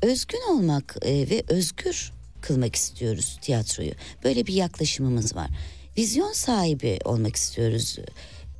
Özgün 0.02 0.40
olmak 0.50 0.96
e, 1.02 1.30
ve 1.30 1.42
özgür 1.48 2.12
kılmak 2.40 2.74
istiyoruz 2.76 3.38
tiyatroyu. 3.42 3.92
Böyle 4.24 4.46
bir 4.46 4.52
yaklaşımımız 4.54 5.36
var. 5.36 5.50
Vizyon 5.98 6.32
sahibi 6.32 6.98
olmak 7.04 7.36
istiyoruz 7.36 7.98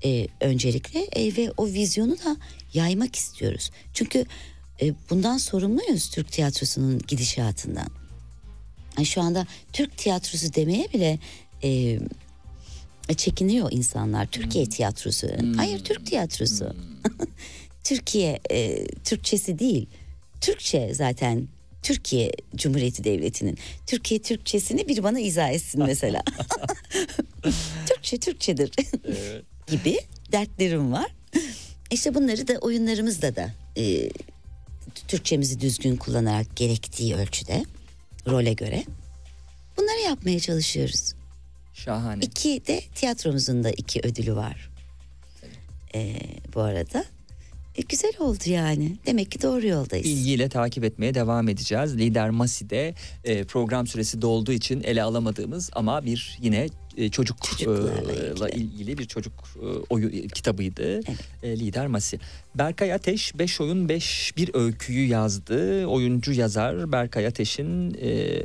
e, 0.05 0.27
öncelikle 0.41 1.01
e, 1.01 1.37
ve 1.37 1.53
o 1.57 1.67
vizyonu 1.67 2.19
da 2.19 2.37
yaymak 2.75 3.17
istiyoruz. 3.17 3.71
Çünkü 3.95 4.25
e, 4.83 4.95
bundan 5.11 5.39
sorumluyuz 5.39 6.11
Türk 6.11 6.33
tiyatrosunun 6.33 6.99
gidişatından. 7.09 7.87
Yani 8.97 9.07
şu 9.07 9.21
anda 9.21 9.47
Türk 9.73 9.99
tiyatrosu 9.99 10.55
demeye 10.55 10.93
bile 10.95 11.19
e, 11.63 11.99
çekiniyor 13.17 13.69
insanlar. 13.73 14.27
Türkiye 14.27 14.67
tiyatrosu. 14.67 15.29
Hayır 15.57 15.85
Türk 15.85 16.07
tiyatrosu. 16.07 16.77
Türkiye 17.85 18.41
e, 18.51 18.87
Türkçesi 18.87 19.59
değil. 19.59 19.87
Türkçe 20.41 20.95
zaten 20.95 21.49
Türkiye 21.83 22.33
Cumhuriyeti 22.57 23.05
Devleti'nin. 23.05 23.59
Türkiye 23.87 24.23
Türkçesini 24.23 24.89
bir 24.89 25.03
bana 25.03 25.21
izah 25.21 25.51
etsin 25.51 25.85
mesela. 25.87 26.23
Türkçe 27.87 28.19
Türkçedir 28.19 28.71
gibi 29.67 29.99
dertlerim 30.33 30.93
var. 30.93 31.15
İşte 31.91 32.15
bunları 32.15 32.49
da 32.49 32.59
oyunlarımızda 32.59 33.37
da 33.37 33.55
e, 33.77 34.11
Türkçemizi 35.09 35.61
düzgün 35.61 35.97
kullanarak 35.97 36.57
gerektiği 36.57 37.15
ölçüde 37.15 37.65
role 38.27 38.53
göre 38.53 38.85
bunları 39.77 40.01
yapmaya 40.01 40.41
çalışıyoruz. 40.41 41.13
Şahane. 41.75 42.25
İki 42.25 42.67
de 42.67 42.83
tiyatromuzun 42.95 43.65
da 43.65 43.71
iki 43.71 44.01
ödülü 44.01 44.37
var. 44.37 44.71
Ee, 45.95 46.17
bu 46.55 46.61
arada. 46.61 47.05
E, 47.79 47.83
güzel 47.89 48.13
oldu 48.19 48.43
yani. 48.47 48.97
Demek 49.07 49.31
ki 49.31 49.43
doğru 49.43 49.67
yoldayız. 49.67 50.07
İlgiyle 50.07 50.49
takip 50.49 50.85
etmeye 50.85 51.15
devam 51.15 51.49
edeceğiz. 51.49 51.97
Lider 51.99 52.31
Masi'de 52.31 52.95
e, 53.25 53.45
program 53.45 53.87
süresi 53.87 54.23
dolduğu 54.23 54.53
için 54.53 54.83
ele 54.83 55.03
alamadığımız 55.03 55.71
ama 55.73 56.05
bir 56.05 56.39
yine 56.43 56.69
e, 56.99 57.09
çocuk 57.11 57.37
Çocuklarla 57.43 58.49
e, 58.49 58.57
ilgili. 58.57 58.99
bir 58.99 59.05
çocuk 59.05 59.33
e, 59.63 59.67
oyu 59.91 60.09
e, 60.09 60.27
kitabıydı. 60.29 61.01
E, 61.43 61.59
Lider 61.59 61.87
Masi. 61.87 62.19
Berkay 62.55 62.93
Ateş 62.93 63.39
5 63.39 63.61
oyun 63.61 63.89
5 63.89 64.33
bir 64.37 64.51
öyküyü 64.55 65.07
yazdı. 65.09 65.87
Oyuncu 65.87 66.33
yazar 66.33 66.93
Berkay 66.93 67.27
Ateş'in 67.27 67.95
e, 68.03 68.43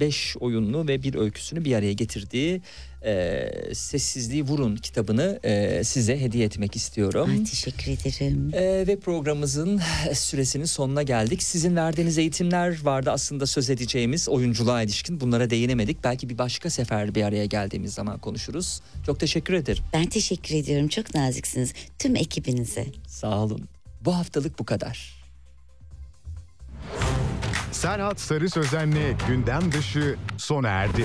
beş 0.00 0.36
oyunlu 0.40 0.88
ve 0.88 1.02
bir 1.02 1.14
öyküsünü 1.14 1.64
bir 1.64 1.74
araya 1.74 1.92
getirdiği 1.92 2.60
e, 3.04 3.50
Sessizliği 3.74 4.42
Vurun 4.42 4.76
kitabını 4.76 5.40
e, 5.42 5.84
size 5.84 6.20
hediye 6.20 6.44
etmek 6.44 6.76
istiyorum. 6.76 7.30
Ay, 7.30 7.44
teşekkür 7.44 7.92
ederim. 7.92 8.50
Ee, 8.54 8.84
ve 8.86 8.96
programımızın 8.96 9.80
süresinin 10.14 10.64
sonuna 10.64 11.02
geldik. 11.02 11.42
Sizin 11.42 11.76
verdiğiniz 11.76 12.18
eğitimler 12.18 12.82
vardı 12.84 13.10
aslında 13.10 13.46
söz 13.46 13.70
edeceğimiz 13.70 14.28
oyunculuğa 14.28 14.82
ilişkin. 14.82 15.20
Bunlara 15.20 15.50
değinemedik. 15.50 16.04
Belki 16.04 16.28
bir 16.28 16.38
başka 16.38 16.70
sefer 16.70 17.14
bir 17.14 17.22
araya 17.22 17.46
geldiğimiz 17.62 17.94
zaman 17.94 18.18
konuşuruz. 18.18 18.80
Çok 19.06 19.20
teşekkür 19.20 19.54
ederim. 19.54 19.82
Ben 19.92 20.06
teşekkür 20.06 20.54
ediyorum. 20.54 20.88
Çok 20.88 21.14
naziksiniz. 21.14 21.72
Tüm 21.98 22.16
ekibinize. 22.16 22.86
Sağ 23.06 23.38
olun. 23.38 23.68
Bu 24.00 24.16
haftalık 24.16 24.58
bu 24.58 24.64
kadar. 24.64 25.18
Serhat 27.72 28.20
Sarı 28.20 28.50
Sözen'le 28.50 29.16
gündem 29.28 29.72
dışı 29.72 30.16
sona 30.36 30.68
erdi. 30.68 31.04